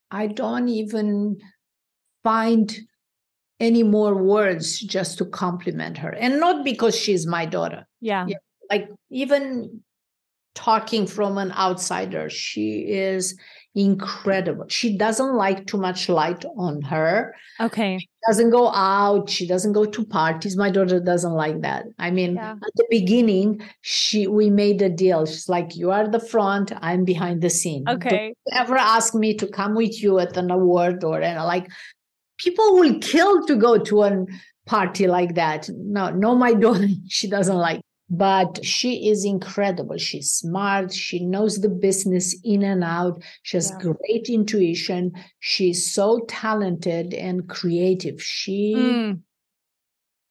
I 0.10 0.28
don't 0.28 0.68
even 0.68 1.38
find 2.24 2.76
any 3.60 3.84
more 3.84 4.16
words 4.16 4.80
just 4.80 5.18
to 5.18 5.26
compliment 5.26 5.98
her. 5.98 6.10
And 6.14 6.40
not 6.40 6.64
because 6.64 6.96
she's 6.96 7.28
my 7.28 7.46
daughter. 7.46 7.88
Yeah. 8.02 8.26
yeah 8.28 8.38
like 8.70 8.90
even 9.10 9.82
talking 10.56 11.06
from 11.06 11.38
an 11.38 11.52
outsider 11.52 12.30
she 12.30 12.80
is 12.80 13.38
incredible. 13.78 14.66
She 14.70 14.98
doesn't 14.98 15.36
like 15.36 15.68
too 15.68 15.78
much 15.78 16.10
light 16.10 16.44
on 16.58 16.82
her. 16.82 17.36
Okay. 17.60 18.00
She 18.00 18.10
doesn't 18.28 18.50
go 18.50 18.70
out. 18.74 19.30
She 19.30 19.48
doesn't 19.48 19.74
go 19.74 19.86
to 19.86 20.04
parties. 20.04 20.58
My 20.58 20.72
daughter 20.72 21.00
doesn't 21.00 21.34
like 21.34 21.62
that. 21.62 21.86
I 22.00 22.10
mean 22.10 22.36
yeah. 22.36 22.54
at 22.54 22.74
the 22.76 22.88
beginning 22.90 23.62
she 23.82 24.26
we 24.26 24.50
made 24.50 24.82
a 24.82 24.90
deal. 24.90 25.28
She's 25.28 25.48
like 25.48 25.76
you 25.76 25.92
are 25.92 26.08
the 26.08 26.20
front. 26.20 26.72
I'm 26.82 27.06
behind 27.06 27.44
the 27.44 27.52
scene. 27.52 27.88
Okay. 27.88 28.34
Don't 28.50 28.62
ever 28.62 28.78
ask 28.78 29.14
me 29.14 29.36
to 29.36 29.48
come 29.48 29.76
with 29.76 30.02
you 30.02 30.18
at 30.18 30.36
an 30.36 30.50
award 30.50 31.04
or 31.04 31.22
and 31.22 31.38
like 31.44 31.70
people 32.38 32.80
will 32.80 32.98
kill 33.00 33.46
to 33.46 33.56
go 33.56 33.78
to 33.78 34.04
a 34.04 34.26
party 34.66 35.06
like 35.06 35.36
that. 35.36 35.70
No 35.70 36.10
no 36.10 36.34
my 36.36 36.54
daughter 36.66 36.88
she 37.08 37.30
doesn't 37.30 37.56
like 37.56 37.82
but 38.10 38.64
she 38.64 39.10
is 39.10 39.26
incredible. 39.26 39.98
She's 39.98 40.32
smart. 40.32 40.94
She 40.94 41.26
knows 41.26 41.60
the 41.60 41.70
business 41.70 42.40
in 42.44 42.64
and 42.64 42.84
out. 42.84 43.22
She 43.44 43.58
has 43.58 43.72
yeah. 43.72 43.92
great 43.92 44.30
intuition. 44.30 45.12
She's 45.40 45.94
so 45.94 46.20
talented 46.28 47.14
and 47.14 47.48
creative. 47.50 48.22
She 48.22 48.76
mm. 48.78 49.22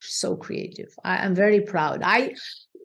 so 0.01 0.35
creative. 0.35 0.93
I, 1.03 1.23
am 1.25 1.35
very 1.35 1.61
proud. 1.61 2.01
I 2.03 2.33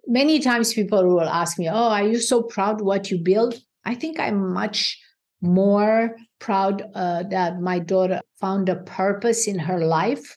many 0.06 0.40
times 0.40 0.74
people 0.74 1.06
will 1.06 1.28
ask 1.28 1.58
me, 1.58 1.68
"Oh, 1.68 1.88
are 1.88 2.06
you 2.06 2.18
so 2.18 2.42
proud 2.42 2.82
what 2.82 3.10
you 3.10 3.18
build?" 3.18 3.54
I 3.84 3.94
think 3.94 4.20
I'm 4.20 4.52
much 4.52 5.00
more 5.40 6.16
proud 6.38 6.82
uh, 6.94 7.24
that 7.24 7.60
my 7.60 7.78
daughter 7.78 8.20
found 8.40 8.68
a 8.68 8.76
purpose 8.76 9.48
in 9.48 9.58
her 9.58 9.84
life 9.84 10.36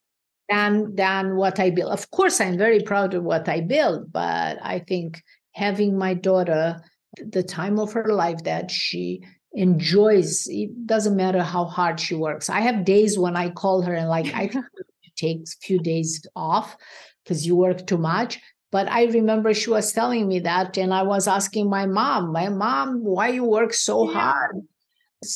than 0.50 0.96
than 0.96 1.36
what 1.36 1.60
I 1.60 1.70
build. 1.70 1.92
Of 1.92 2.12
course, 2.12 2.40
I'm 2.40 2.58
very 2.58 2.82
proud 2.82 3.14
of 3.14 3.24
what 3.24 3.50
I 3.50 3.62
build, 3.62 4.12
but 4.12 4.58
I 4.62 4.80
think 4.80 5.22
having 5.54 5.98
my 5.98 6.14
daughter 6.14 6.82
the 7.18 7.44
time 7.44 7.80
of 7.80 7.94
her 7.94 8.14
life 8.14 8.44
that 8.44 8.70
she 8.70 9.22
enjoys 9.54 10.48
it 10.48 10.86
doesn't 10.86 11.16
matter 11.16 11.42
how 11.42 11.64
hard 11.64 11.98
she 11.98 12.14
works 12.14 12.50
i 12.50 12.60
have 12.60 12.84
days 12.84 13.18
when 13.18 13.38
i 13.38 13.50
call 13.50 13.82
her 13.82 13.94
and 13.94 14.10
like 14.10 14.34
i 14.36 14.50
take 15.16 15.40
a 15.40 15.66
few 15.66 15.80
days 15.80 16.26
off 16.36 16.76
because 17.24 17.48
you 17.48 17.56
work 17.56 17.88
too 17.88 17.98
much 17.98 18.42
but 18.70 18.90
i 18.92 19.06
remember 19.06 19.54
she 19.54 19.70
was 19.70 19.94
telling 19.94 20.28
me 20.28 20.40
that 20.40 20.78
and 20.78 20.94
i 20.94 21.02
was 21.02 21.26
asking 21.26 21.70
my 21.70 21.86
mom 21.86 22.34
my 22.34 22.50
mom 22.50 23.02
why 23.02 23.30
you 23.30 23.46
work 23.46 23.74
so 23.74 24.12
yeah. 24.12 24.20
hard 24.20 24.62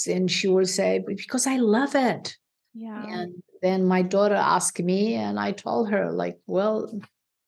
and 0.05 0.29
she 0.29 0.49
would 0.49 0.67
say 0.67 1.01
because 1.07 1.47
i 1.47 1.55
love 1.55 1.95
it 1.95 2.35
yeah. 2.73 3.03
And 3.05 3.43
then 3.61 3.85
my 3.85 4.01
daughter 4.01 4.35
asked 4.35 4.79
me 4.79 5.15
and 5.15 5.39
i 5.39 5.51
told 5.51 5.89
her 5.89 6.11
like 6.11 6.39
well 6.47 6.89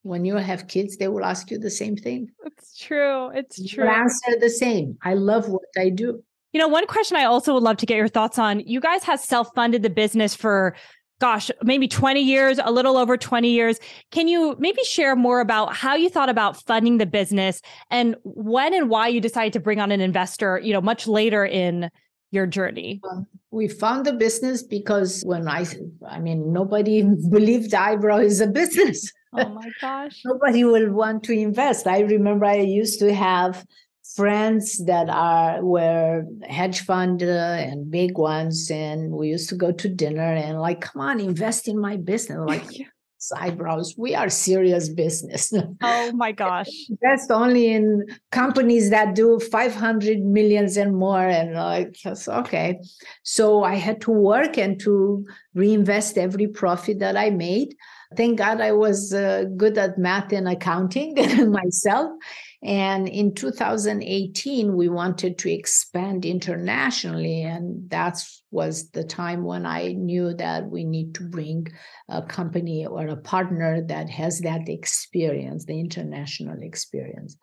when 0.03 0.25
you 0.25 0.35
have 0.35 0.67
kids 0.67 0.97
they 0.97 1.07
will 1.07 1.23
ask 1.23 1.51
you 1.51 1.57
the 1.59 1.69
same 1.69 1.95
thing. 1.95 2.29
It's 2.45 2.77
true 2.77 3.29
it's 3.29 3.59
you 3.59 3.69
true. 3.69 3.87
answer 3.87 4.39
the 4.39 4.49
same. 4.49 4.97
I 5.03 5.13
love 5.13 5.49
what 5.49 5.63
i 5.77 5.89
do. 5.89 6.23
You 6.53 6.59
know 6.59 6.67
one 6.67 6.87
question 6.87 7.17
i 7.17 7.25
also 7.25 7.53
would 7.53 7.63
love 7.63 7.77
to 7.77 7.85
get 7.85 7.97
your 7.97 8.07
thoughts 8.07 8.39
on 8.39 8.59
you 8.61 8.79
guys 8.79 9.03
have 9.03 9.19
self-funded 9.19 9.83
the 9.83 9.89
business 9.89 10.35
for 10.35 10.75
gosh 11.19 11.51
maybe 11.63 11.87
20 11.87 12.19
years 12.19 12.59
a 12.63 12.71
little 12.71 12.97
over 12.97 13.15
20 13.15 13.47
years. 13.47 13.79
Can 14.09 14.27
you 14.27 14.55
maybe 14.57 14.83
share 14.83 15.15
more 15.15 15.39
about 15.39 15.75
how 15.75 15.93
you 15.93 16.09
thought 16.09 16.29
about 16.29 16.59
funding 16.63 16.97
the 16.97 17.05
business 17.05 17.61
and 17.91 18.15
when 18.23 18.73
and 18.73 18.89
why 18.89 19.07
you 19.07 19.21
decided 19.21 19.53
to 19.53 19.59
bring 19.59 19.79
on 19.79 19.91
an 19.91 20.01
investor 20.01 20.59
you 20.59 20.73
know 20.73 20.81
much 20.81 21.07
later 21.07 21.45
in 21.45 21.91
your 22.31 22.47
journey? 22.47 23.01
Um, 23.09 23.27
we 23.51 23.67
found 23.67 24.05
the 24.05 24.13
business 24.13 24.63
because 24.63 25.21
when 25.23 25.47
I, 25.47 25.65
I 26.07 26.19
mean, 26.19 26.51
nobody 26.51 27.03
believed 27.29 27.73
eyebrow 27.73 28.17
is 28.17 28.41
a 28.41 28.47
business. 28.47 29.11
Oh 29.33 29.49
my 29.49 29.69
gosh. 29.79 30.21
nobody 30.25 30.63
will 30.63 30.91
want 30.91 31.23
to 31.23 31.33
invest. 31.33 31.87
I 31.87 31.99
remember 31.99 32.45
I 32.45 32.55
used 32.55 32.99
to 32.99 33.13
have 33.13 33.65
friends 34.15 34.83
that 34.85 35.09
are 35.09 35.63
were 35.63 36.25
hedge 36.47 36.81
fund 36.81 37.23
uh, 37.23 37.25
and 37.25 37.89
big 37.89 38.17
ones 38.17 38.69
and 38.69 39.11
we 39.11 39.29
used 39.29 39.47
to 39.47 39.55
go 39.55 39.71
to 39.71 39.87
dinner 39.87 40.33
and 40.33 40.59
like 40.59 40.81
come 40.81 41.01
on 41.01 41.19
invest 41.19 41.67
in 41.67 41.79
my 41.79 41.95
business 41.95 42.39
like 42.45 42.67
eyebrows. 43.35 43.95
We 43.97 44.15
are 44.15 44.29
serious 44.29 44.89
business. 44.89 45.53
Oh 45.81 46.11
my 46.13 46.31
gosh. 46.43 46.69
That's 47.01 47.29
only 47.29 47.67
in 47.67 48.05
companies 48.31 48.89
that 48.89 49.13
do 49.13 49.39
500 49.39 50.19
millions 50.19 50.77
and 50.77 50.95
more. 50.95 51.27
And 51.27 51.53
like, 51.53 51.97
okay. 52.05 52.79
So 53.23 53.63
I 53.63 53.75
had 53.75 53.99
to 54.01 54.11
work 54.11 54.57
and 54.57 54.79
to 54.79 55.25
reinvest 55.53 56.17
every 56.17 56.47
profit 56.47 56.99
that 56.99 57.17
I 57.17 57.29
made. 57.29 57.75
Thank 58.15 58.39
God 58.39 58.59
I 58.59 58.71
was 58.71 59.13
uh, 59.13 59.45
good 59.55 59.77
at 59.77 59.97
math 59.97 60.31
and 60.31 60.47
accounting 60.47 61.15
myself. 61.51 62.11
And 62.63 63.07
in 63.07 63.33
2018, 63.33 64.75
we 64.75 64.87
wanted 64.87 65.39
to 65.39 65.51
expand 65.51 66.25
internationally. 66.25 67.41
And 67.41 67.89
that 67.89 68.23
was 68.51 68.91
the 68.91 69.03
time 69.03 69.43
when 69.43 69.65
I 69.65 69.93
knew 69.93 70.35
that 70.35 70.69
we 70.69 70.83
need 70.83 71.15
to 71.15 71.23
bring 71.23 71.67
a 72.07 72.21
company 72.21 72.85
or 72.85 73.07
a 73.07 73.15
partner 73.15 73.81
that 73.87 74.09
has 74.11 74.41
that 74.41 74.69
experience, 74.69 75.65
the 75.65 75.79
international 75.79 76.61
experience. 76.61 77.35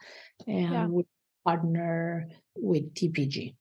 And 0.46 0.72
yeah. 0.72 0.86
we 0.86 1.04
partner 1.44 2.28
with 2.54 2.94
TPG. 2.94 3.54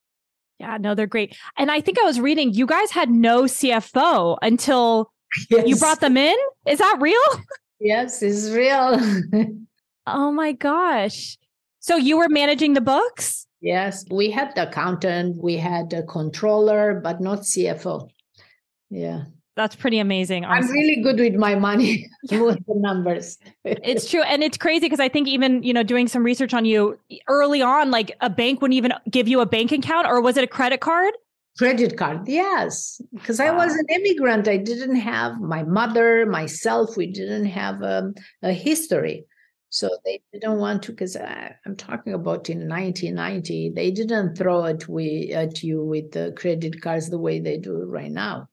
Yeah, 0.59 0.77
no, 0.79 0.93
they're 0.93 1.07
great. 1.07 1.35
And 1.57 1.71
I 1.71 1.81
think 1.81 1.99
I 1.99 2.03
was 2.03 2.19
reading 2.19 2.53
you 2.53 2.67
guys 2.67 2.91
had 2.91 3.09
no 3.09 3.43
CFO 3.43 4.37
until 4.43 5.11
yes. 5.49 5.67
you 5.67 5.75
brought 5.75 6.01
them 6.01 6.17
in. 6.17 6.35
Is 6.67 6.79
that 6.79 6.97
real? 6.99 7.19
Yes, 7.79 8.21
it's 8.21 8.49
real. 8.49 8.99
oh 10.07 10.31
my 10.31 10.51
gosh. 10.51 11.37
So 11.87 11.95
you 11.95 12.17
were 12.17 12.27
managing 12.27 12.73
the 12.73 12.81
books? 12.81 13.47
Yes, 13.61 14.03
we 14.11 14.29
had 14.29 14.53
the 14.55 14.67
accountant, 14.67 15.41
we 15.41 15.55
had 15.55 15.93
a 15.93 16.03
controller, 16.03 16.99
but 17.01 17.21
not 17.21 17.43
CFO. 17.43 18.09
Yeah. 18.89 19.23
That's 19.55 19.73
pretty 19.73 19.99
amazing. 19.99 20.43
Honestly. 20.43 20.67
I'm 20.67 20.73
really 20.73 21.01
good 21.01 21.17
with 21.17 21.35
my 21.35 21.55
money, 21.55 22.05
with 22.29 22.59
the 22.67 22.75
numbers. 22.75 23.37
it's 23.63 24.07
true. 24.11 24.21
And 24.23 24.43
it's 24.43 24.57
crazy 24.57 24.81
because 24.81 24.99
I 24.99 25.07
think 25.07 25.29
even, 25.29 25.63
you 25.63 25.71
know, 25.71 25.81
doing 25.81 26.09
some 26.09 26.25
research 26.25 26.53
on 26.53 26.65
you 26.65 26.99
early 27.29 27.61
on, 27.61 27.89
like 27.89 28.11
a 28.19 28.29
bank 28.29 28.61
wouldn't 28.61 28.75
even 28.75 28.91
give 29.09 29.29
you 29.29 29.39
a 29.39 29.45
bank 29.45 29.71
account 29.71 30.07
or 30.07 30.19
was 30.19 30.35
it 30.35 30.43
a 30.43 30.47
credit 30.47 30.81
card? 30.81 31.13
Credit 31.57 31.95
card, 31.97 32.27
yes. 32.27 32.99
Because 33.13 33.39
wow. 33.39 33.45
I 33.45 33.51
was 33.51 33.73
an 33.73 33.85
immigrant. 33.95 34.49
I 34.49 34.57
didn't 34.57 34.97
have 34.97 35.39
my 35.39 35.63
mother, 35.63 36.25
myself, 36.25 36.97
we 36.97 37.07
didn't 37.07 37.45
have 37.45 37.81
a, 37.81 37.99
um, 37.99 38.15
a 38.43 38.51
history. 38.51 39.25
So 39.69 39.89
they 40.05 40.21
didn't 40.31 40.59
want 40.59 40.83
to, 40.83 40.91
because 40.91 41.15
uh, 41.15 41.49
I'm 41.65 41.75
talking 41.75 42.13
about 42.13 42.49
in 42.49 42.69
1990, 42.69 43.71
they 43.75 43.91
didn't 43.91 44.35
throw 44.35 44.65
it 44.65 44.87
we, 44.87 45.33
at 45.33 45.61
you 45.61 45.83
with 45.83 46.11
the 46.11 46.33
credit 46.37 46.81
cards 46.81 47.09
the 47.09 47.19
way 47.19 47.39
they 47.39 47.57
do 47.57 47.83
right 47.83 48.11
now. 48.11 48.47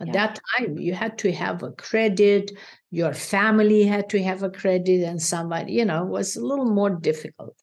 At 0.00 0.08
yeah. 0.08 0.12
that 0.12 0.40
time, 0.56 0.78
you 0.78 0.94
had 0.94 1.18
to 1.18 1.32
have 1.32 1.62
a 1.62 1.72
credit, 1.72 2.52
your 2.90 3.12
family 3.12 3.84
had 3.84 4.08
to 4.10 4.22
have 4.22 4.42
a 4.42 4.50
credit, 4.50 5.02
and 5.04 5.20
somebody, 5.20 5.74
you 5.74 5.84
know, 5.84 6.04
was 6.04 6.36
a 6.36 6.44
little 6.44 6.70
more 6.70 6.90
difficult. 6.90 7.54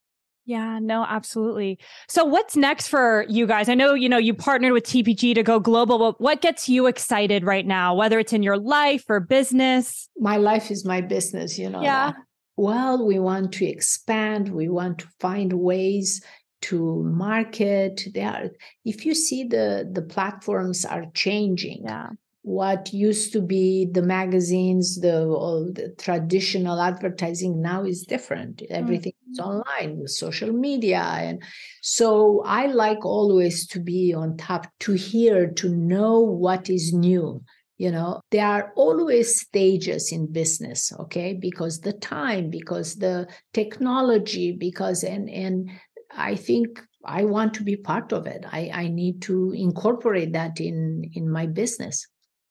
Yeah, 0.45 0.80
no, 0.82 1.03
absolutely. 1.03 1.78
So 2.08 2.24
what's 2.24 2.55
next 2.55 2.88
for 2.88 3.26
you 3.28 3.45
guys? 3.47 3.68
I 3.68 3.76
know, 3.76 3.93
you 3.93 4.08
know, 4.08 4.18
you 4.18 4.34
partnered 4.34 4.72
with 4.72 4.86
TPG 4.86 5.36
to 5.36 5.43
go 5.43 5.60
global, 5.60 5.99
but 5.99 6.22
what 6.22 6.41
gets 6.41 6.70
you 6.70 6.88
excited 6.88 7.43
right 7.43 7.66
now, 7.66 7.93
whether 7.95 8.18
it's 8.18 8.32
in 8.32 8.43
your 8.43 8.58
life 8.58 9.03
or 9.10 9.20
business? 9.20 10.08
My 10.18 10.38
life 10.38 10.72
is 10.72 10.86
my 10.86 11.01
business, 11.01 11.60
you 11.60 11.70
know. 11.70 11.82
Yeah. 11.82 12.12
That. 12.12 12.16
Well, 12.58 13.05
we 13.05 13.20
want 13.20 13.53
to 13.53 13.66
expand, 13.66 14.49
we 14.49 14.68
want 14.68 14.99
to 14.99 15.08
find 15.20 15.53
ways 15.53 16.22
to 16.64 17.03
market. 17.03 18.01
There 18.14 18.51
if 18.84 19.05
you 19.05 19.14
see 19.14 19.43
the 19.43 19.88
the 19.89 20.01
platforms 20.01 20.84
are 20.84 21.05
changing. 21.14 21.84
Yeah 21.86 22.10
what 22.47 22.93
used 22.93 23.34
to 23.34 23.41
be 23.41 23.89
the 23.91 24.01
magazines, 24.01 25.01
the, 25.01 25.28
the 25.74 25.93
traditional 26.01 26.80
advertising 26.80 27.62
now 27.62 27.84
is 27.84 28.03
different. 28.03 28.62
Everything 28.70 29.12
mm-hmm. 29.12 29.32
is 29.34 29.39
online 29.39 29.99
with 29.99 30.12
social 30.12 30.53
media. 30.53 31.01
And 31.01 31.43
so 31.82 32.41
I 32.45 32.68
like 32.68 33.05
always 33.05 33.68
to 33.68 33.82
be 33.82 34.14
on 34.14 34.38
top, 34.38 34.68
to 34.80 34.93
hear, 34.93 35.51
to 35.55 35.76
know 35.76 36.22
what 36.22 36.70
is 36.70 36.93
new. 36.93 37.43
You 37.78 37.91
know, 37.91 38.21
there 38.32 38.47
are 38.47 38.73
always 38.75 39.39
stages 39.39 40.11
in 40.11 40.32
business, 40.32 40.91
okay? 40.99 41.34
Because 41.39 41.80
the 41.80 41.93
time, 41.93 42.49
because 42.49 42.95
the 42.95 43.28
technology, 43.53 44.51
because 44.51 45.03
and 45.03 45.30
and 45.30 45.69
I 46.15 46.36
think 46.36 46.82
I 47.05 47.25
want 47.25 47.53
to 47.55 47.63
be 47.63 47.75
part 47.75 48.11
of 48.13 48.25
it. 48.25 48.45
I, 48.51 48.71
I 48.73 48.88
need 48.88 49.21
to 49.23 49.51
incorporate 49.51 50.34
that 50.34 50.59
in 50.59 51.09
in 51.13 51.30
my 51.30 51.45
business 51.45 52.07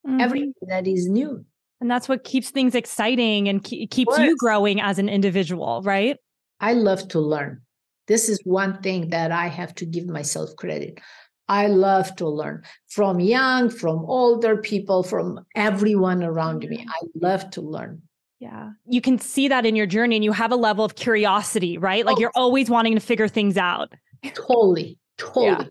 mm-hmm. 0.06 0.20
everything 0.20 0.54
that 0.68 0.86
is 0.86 1.08
new. 1.08 1.44
And 1.80 1.90
that's 1.90 2.08
what 2.08 2.24
keeps 2.24 2.50
things 2.50 2.74
exciting 2.74 3.48
and 3.48 3.62
ke- 3.62 3.90
keeps 3.90 4.16
you 4.18 4.34
growing 4.38 4.80
as 4.80 4.98
an 4.98 5.08
individual, 5.08 5.82
right? 5.82 6.16
I 6.58 6.72
love 6.72 7.06
to 7.08 7.20
learn. 7.20 7.62
This 8.06 8.28
is 8.28 8.40
one 8.44 8.80
thing 8.80 9.10
that 9.10 9.30
I 9.30 9.48
have 9.48 9.74
to 9.76 9.84
give 9.84 10.06
myself 10.06 10.50
credit. 10.56 11.00
I 11.49 11.68
love 11.68 12.14
to 12.16 12.28
learn 12.28 12.62
from 12.88 13.20
young, 13.20 13.70
from 13.70 14.05
older 14.07 14.57
people, 14.57 15.03
from 15.03 15.44
everyone 15.55 16.22
around 16.22 16.61
me. 16.68 16.78
Mm-hmm. 16.78 16.90
I 16.90 17.01
love 17.14 17.51
to 17.51 17.61
learn. 17.61 18.03
Yeah. 18.38 18.70
You 18.86 19.01
can 19.01 19.18
see 19.18 19.49
that 19.49 19.64
in 19.64 19.76
your 19.76 19.86
journey 19.86 20.16
and 20.16 20.24
you 20.24 20.32
have 20.32 20.53
a 20.53 20.57
level 20.57 20.84
of 20.84 20.94
curiosity, 20.94 21.78
right? 21.78 22.05
Like 22.05 22.18
oh. 22.18 22.20
you're 22.20 22.32
always 22.34 22.68
wanting 22.68 22.94
to 22.94 23.01
figure 23.01 23.28
things 23.28 23.57
out. 23.57 23.92
Totally. 24.34 24.99
Totally. 25.16 25.47
Yeah. 25.47 25.64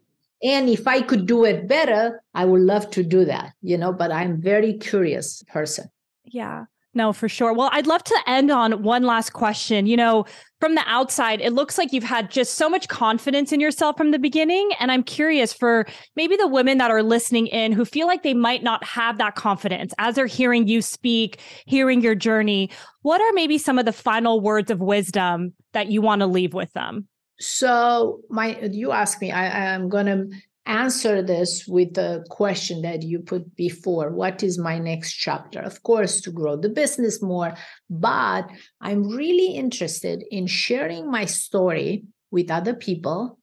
And 0.44 0.70
if 0.70 0.88
I 0.88 1.02
could 1.02 1.26
do 1.26 1.46
it 1.46 1.68
better, 1.68 2.22
I 2.34 2.46
would 2.46 2.62
love 2.62 2.90
to 2.92 3.04
do 3.04 3.26
that, 3.26 3.54
you 3.62 3.78
know, 3.78 3.94
but 3.94 4.12
I'm 4.12 4.42
very 4.42 4.74
curious 4.78 5.44
person. 5.48 5.90
Yeah. 6.26 6.66
No, 6.96 7.12
for 7.12 7.28
sure. 7.28 7.52
Well, 7.52 7.70
I'd 7.74 7.88
love 7.88 8.06
to 8.06 8.18
end 8.26 8.50
on 8.50 8.82
one 8.82 9.04
last 9.04 9.34
question. 9.34 9.86
You 9.86 9.98
know, 9.98 10.26
from 10.62 10.76
the 10.76 10.84
outside, 10.88 11.42
it 11.42 11.52
looks 11.52 11.78
like 11.78 11.92
you've 11.92 12.06
had 12.06 12.32
just 12.32 12.54
so 12.54 12.70
much 12.70 12.88
confidence 12.88 13.52
in 13.52 13.60
yourself 13.60 13.98
from 13.98 14.12
the 14.12 14.18
beginning. 14.18 14.72
And 14.80 14.90
I'm 14.94 15.04
curious 15.04 15.52
for 15.52 15.86
maybe 16.16 16.38
the 16.38 16.48
women 16.48 16.78
that 16.78 16.92
are 16.92 17.04
listening 17.04 17.48
in 17.48 17.74
who 17.74 17.84
feel 17.84 18.08
like 18.08 18.24
they 18.24 18.34
might 18.34 18.64
not 18.64 18.82
have 18.86 19.18
that 19.18 19.36
confidence 19.36 19.94
as 19.98 20.16
they're 20.16 20.26
hearing 20.26 20.70
you 20.70 20.82
speak, 20.82 21.42
hearing 21.66 22.00
your 22.00 22.16
journey. 22.16 22.72
What 23.02 23.20
are 23.20 23.34
maybe 23.34 23.58
some 23.58 23.78
of 23.78 23.86
the 23.86 23.94
final 23.94 24.40
words 24.40 24.72
of 24.72 24.80
wisdom 24.80 25.54
that 25.74 25.92
you 25.92 26.02
want 26.02 26.22
to 26.22 26.28
leave 26.28 26.54
with 26.54 26.72
them? 26.72 27.10
So 27.40 28.22
my 28.30 28.58
you 28.72 28.94
ask 28.94 29.20
me, 29.20 29.34
I, 29.34 29.74
I'm 29.74 29.90
gonna 29.90 30.28
answer 30.66 31.22
this 31.22 31.68
with 31.68 31.94
the 31.94 32.26
question 32.30 32.82
that 32.82 33.04
you 33.04 33.20
put 33.20 33.56
before 33.56 34.10
what 34.12 34.42
is 34.44 34.58
my 34.58 34.80
next 34.80 35.14
chapter? 35.14 35.60
Of 35.60 35.84
course 35.84 36.22
to 36.22 36.32
grow 36.32 36.56
the 36.56 36.70
business 36.70 37.22
more 37.22 37.54
but 37.90 38.50
i'm 38.82 39.08
really 39.10 39.56
interested 39.56 40.24
in 40.32 40.48
sharing 40.48 41.10
my 41.10 41.26
story 41.26 42.04
with 42.32 42.52
other 42.52 42.74
people 42.74 43.38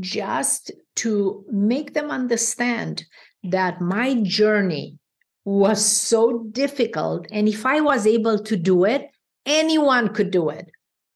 just 0.00 0.72
to 0.96 1.44
make 1.50 1.94
them 1.94 2.10
understand 2.10 3.04
that 3.42 3.80
my 3.80 4.14
journey 4.22 4.98
was 5.44 5.84
so 5.84 6.44
difficult 6.50 7.26
and 7.30 7.48
if 7.48 7.66
i 7.66 7.80
was 7.80 8.06
able 8.06 8.38
to 8.38 8.56
do 8.56 8.84
it 8.84 9.10
anyone 9.46 10.08
could 10.14 10.30
do 10.30 10.48
it. 10.48 10.70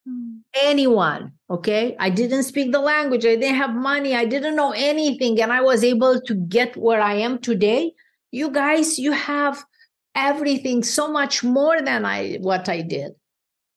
Mm. 0.06 0.40
anyone 0.54 1.32
Okay. 1.50 1.96
I 1.98 2.10
didn't 2.10 2.42
speak 2.42 2.72
the 2.72 2.80
language. 2.80 3.24
I 3.24 3.36
didn't 3.36 3.56
have 3.56 3.74
money. 3.74 4.14
I 4.14 4.26
didn't 4.26 4.56
know 4.56 4.72
anything. 4.72 5.40
And 5.40 5.52
I 5.52 5.62
was 5.62 5.82
able 5.82 6.20
to 6.20 6.34
get 6.34 6.76
where 6.76 7.00
I 7.00 7.14
am 7.14 7.38
today. 7.38 7.92
You 8.32 8.50
guys, 8.50 8.98
you 8.98 9.12
have 9.12 9.64
everything 10.14 10.82
so 10.82 11.10
much 11.10 11.42
more 11.42 11.80
than 11.80 12.04
I 12.04 12.36
what 12.40 12.68
I 12.68 12.82
did. 12.82 13.12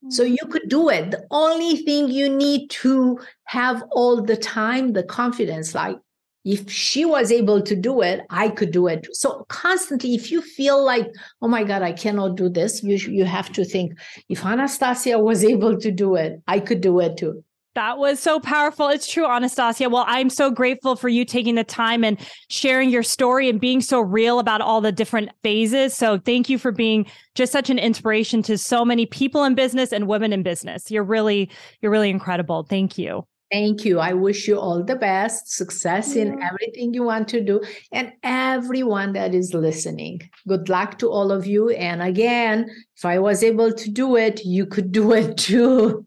So 0.09 0.23
mm-hmm. 0.23 0.33
you 0.33 0.49
could 0.49 0.67
do 0.67 0.89
it. 0.89 1.11
The 1.11 1.25
only 1.31 1.77
thing 1.77 2.09
you 2.09 2.27
need 2.27 2.69
to 2.81 3.19
have 3.45 3.83
all 3.91 4.21
the 4.21 4.35
time, 4.35 4.93
the 4.93 5.03
confidence, 5.03 5.73
like 5.73 5.97
if 6.43 6.69
she 6.71 7.05
was 7.05 7.31
able 7.31 7.61
to 7.61 7.75
do 7.75 8.01
it 8.01 8.21
i 8.31 8.49
could 8.49 8.71
do 8.71 8.87
it 8.87 9.07
so 9.15 9.45
constantly 9.47 10.15
if 10.15 10.31
you 10.31 10.41
feel 10.41 10.83
like 10.83 11.07
oh 11.41 11.47
my 11.47 11.63
god 11.63 11.83
i 11.83 11.91
cannot 11.91 12.35
do 12.35 12.49
this 12.49 12.81
you 12.81 12.95
you 12.95 13.25
have 13.25 13.51
to 13.51 13.63
think 13.63 13.93
if 14.27 14.43
anastasia 14.43 15.19
was 15.19 15.43
able 15.53 15.77
to 15.77 15.91
do 15.91 16.15
it 16.15 16.41
i 16.47 16.59
could 16.59 16.81
do 16.81 16.99
it 16.99 17.15
too 17.15 17.43
that 17.75 17.97
was 17.97 18.19
so 18.19 18.39
powerful. 18.39 18.89
It's 18.89 19.11
true, 19.11 19.25
Anastasia. 19.25 19.89
Well, 19.89 20.05
I'm 20.07 20.29
so 20.29 20.51
grateful 20.51 20.95
for 20.95 21.09
you 21.09 21.23
taking 21.23 21.55
the 21.55 21.63
time 21.63 22.03
and 22.03 22.19
sharing 22.49 22.89
your 22.89 23.03
story 23.03 23.49
and 23.49 23.59
being 23.59 23.81
so 23.81 24.01
real 24.01 24.39
about 24.39 24.61
all 24.61 24.81
the 24.81 24.91
different 24.91 25.29
phases. 25.43 25.95
So, 25.95 26.17
thank 26.19 26.49
you 26.49 26.57
for 26.57 26.71
being 26.71 27.05
just 27.35 27.51
such 27.51 27.69
an 27.69 27.79
inspiration 27.79 28.41
to 28.43 28.57
so 28.57 28.83
many 28.83 29.05
people 29.05 29.43
in 29.43 29.55
business 29.55 29.93
and 29.93 30.07
women 30.07 30.33
in 30.33 30.43
business. 30.43 30.91
You're 30.91 31.03
really, 31.03 31.49
you're 31.81 31.91
really 31.91 32.09
incredible. 32.09 32.63
Thank 32.63 32.97
you. 32.97 33.25
Thank 33.51 33.83
you. 33.83 33.99
I 33.99 34.13
wish 34.13 34.47
you 34.47 34.57
all 34.57 34.81
the 34.81 34.95
best, 34.95 35.51
success 35.51 36.15
in 36.15 36.41
everything 36.41 36.93
you 36.93 37.03
want 37.03 37.27
to 37.29 37.41
do, 37.41 37.61
and 37.91 38.13
everyone 38.23 39.11
that 39.13 39.35
is 39.35 39.53
listening. 39.53 40.21
Good 40.47 40.69
luck 40.69 40.99
to 40.99 41.11
all 41.11 41.33
of 41.33 41.45
you. 41.45 41.69
And 41.71 42.01
again, 42.01 42.69
if 42.95 43.03
I 43.03 43.19
was 43.19 43.43
able 43.43 43.73
to 43.73 43.91
do 43.91 44.15
it, 44.15 44.45
you 44.45 44.65
could 44.65 44.93
do 44.93 45.11
it 45.11 45.37
too. 45.37 46.05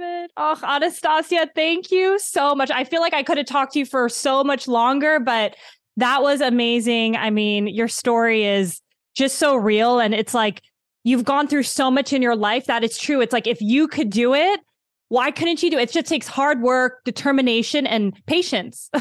It. 0.00 0.30
Oh, 0.36 0.56
Anastasia, 0.62 1.48
thank 1.54 1.90
you 1.90 2.18
so 2.18 2.54
much. 2.54 2.70
I 2.70 2.84
feel 2.84 3.00
like 3.00 3.14
I 3.14 3.22
could 3.22 3.36
have 3.36 3.46
talked 3.46 3.72
to 3.72 3.80
you 3.80 3.86
for 3.86 4.08
so 4.08 4.44
much 4.44 4.68
longer, 4.68 5.18
but 5.18 5.56
that 5.96 6.22
was 6.22 6.40
amazing. 6.40 7.16
I 7.16 7.30
mean, 7.30 7.66
your 7.66 7.88
story 7.88 8.44
is 8.44 8.80
just 9.14 9.38
so 9.38 9.56
real. 9.56 9.98
And 9.98 10.14
it's 10.14 10.34
like 10.34 10.62
you've 11.02 11.24
gone 11.24 11.48
through 11.48 11.64
so 11.64 11.90
much 11.90 12.12
in 12.12 12.22
your 12.22 12.36
life 12.36 12.66
that 12.66 12.84
it's 12.84 12.98
true. 12.98 13.20
It's 13.20 13.32
like 13.32 13.48
if 13.48 13.60
you 13.60 13.88
could 13.88 14.10
do 14.10 14.34
it, 14.34 14.60
why 15.08 15.30
couldn't 15.32 15.62
you 15.62 15.70
do 15.70 15.78
it? 15.78 15.90
It 15.90 15.92
just 15.92 16.06
takes 16.06 16.28
hard 16.28 16.62
work, 16.62 17.02
determination, 17.04 17.86
and 17.86 18.14
patience. 18.26 18.90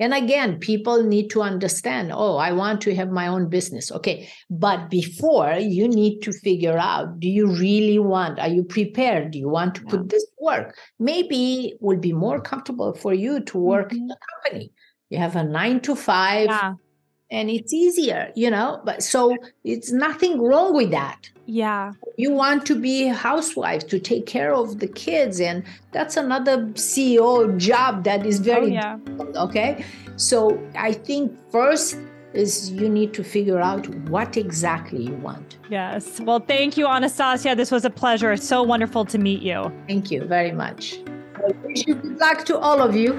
And 0.00 0.14
again, 0.14 0.58
people 0.58 1.02
need 1.02 1.28
to 1.30 1.42
understand 1.42 2.12
oh, 2.12 2.36
I 2.36 2.52
want 2.52 2.80
to 2.82 2.94
have 2.94 3.10
my 3.10 3.26
own 3.26 3.48
business. 3.48 3.90
Okay. 3.90 4.28
But 4.48 4.90
before, 4.90 5.54
you 5.54 5.88
need 5.88 6.20
to 6.20 6.32
figure 6.32 6.78
out 6.78 7.20
do 7.20 7.28
you 7.28 7.46
really 7.46 7.98
want, 7.98 8.38
are 8.38 8.48
you 8.48 8.64
prepared? 8.64 9.32
Do 9.32 9.38
you 9.38 9.48
want 9.48 9.74
to 9.76 9.82
yeah. 9.82 9.90
put 9.90 10.08
this 10.08 10.26
work? 10.40 10.76
Maybe 10.98 11.68
it 11.68 11.78
will 11.80 11.98
be 11.98 12.12
more 12.12 12.40
comfortable 12.40 12.94
for 12.94 13.12
you 13.12 13.40
to 13.44 13.58
work 13.58 13.90
mm-hmm. 13.90 14.04
in 14.04 14.10
a 14.10 14.16
company. 14.32 14.72
You 15.10 15.18
have 15.18 15.36
a 15.36 15.44
nine 15.44 15.80
to 15.80 15.96
five. 15.96 16.46
Yeah. 16.46 16.74
And 17.30 17.50
it's 17.50 17.72
easier, 17.74 18.32
you 18.34 18.50
know, 18.50 18.80
but 18.84 19.02
so 19.02 19.36
it's 19.62 19.92
nothing 19.92 20.40
wrong 20.40 20.74
with 20.74 20.90
that. 20.92 21.28
Yeah. 21.44 21.92
You 22.16 22.30
want 22.32 22.66
to 22.66 22.74
be 22.74 23.08
a 23.08 23.14
housewife 23.14 23.86
to 23.88 23.98
take 23.98 24.26
care 24.26 24.54
of 24.54 24.80
the 24.80 24.86
kids. 24.86 25.40
And 25.40 25.62
that's 25.92 26.16
another 26.16 26.66
CEO 26.74 27.56
job 27.58 28.04
that 28.04 28.24
is 28.24 28.40
oh, 28.40 28.44
very, 28.44 28.78
oh, 28.78 28.98
yeah. 28.98 28.98
okay. 29.36 29.84
So 30.16 30.58
I 30.74 30.92
think 30.92 31.36
first 31.50 31.98
is 32.34 32.70
you 32.70 32.88
need 32.88 33.14
to 33.14 33.24
figure 33.24 33.60
out 33.60 33.88
what 34.10 34.36
exactly 34.36 35.02
you 35.04 35.14
want. 35.16 35.56
Yes. 35.70 36.20
Well, 36.20 36.40
thank 36.40 36.76
you, 36.76 36.86
Anastasia. 36.86 37.54
This 37.54 37.70
was 37.70 37.84
a 37.84 37.90
pleasure. 37.90 38.32
It's 38.32 38.46
so 38.46 38.62
wonderful 38.62 39.04
to 39.06 39.18
meet 39.18 39.42
you. 39.42 39.72
Thank 39.86 40.10
you 40.10 40.24
very 40.24 40.52
much. 40.52 40.98
I 41.36 41.52
wish 41.64 41.86
you 41.86 41.94
good 41.94 42.18
luck 42.18 42.44
to 42.46 42.58
all 42.58 42.80
of 42.82 42.94
you. 42.94 43.18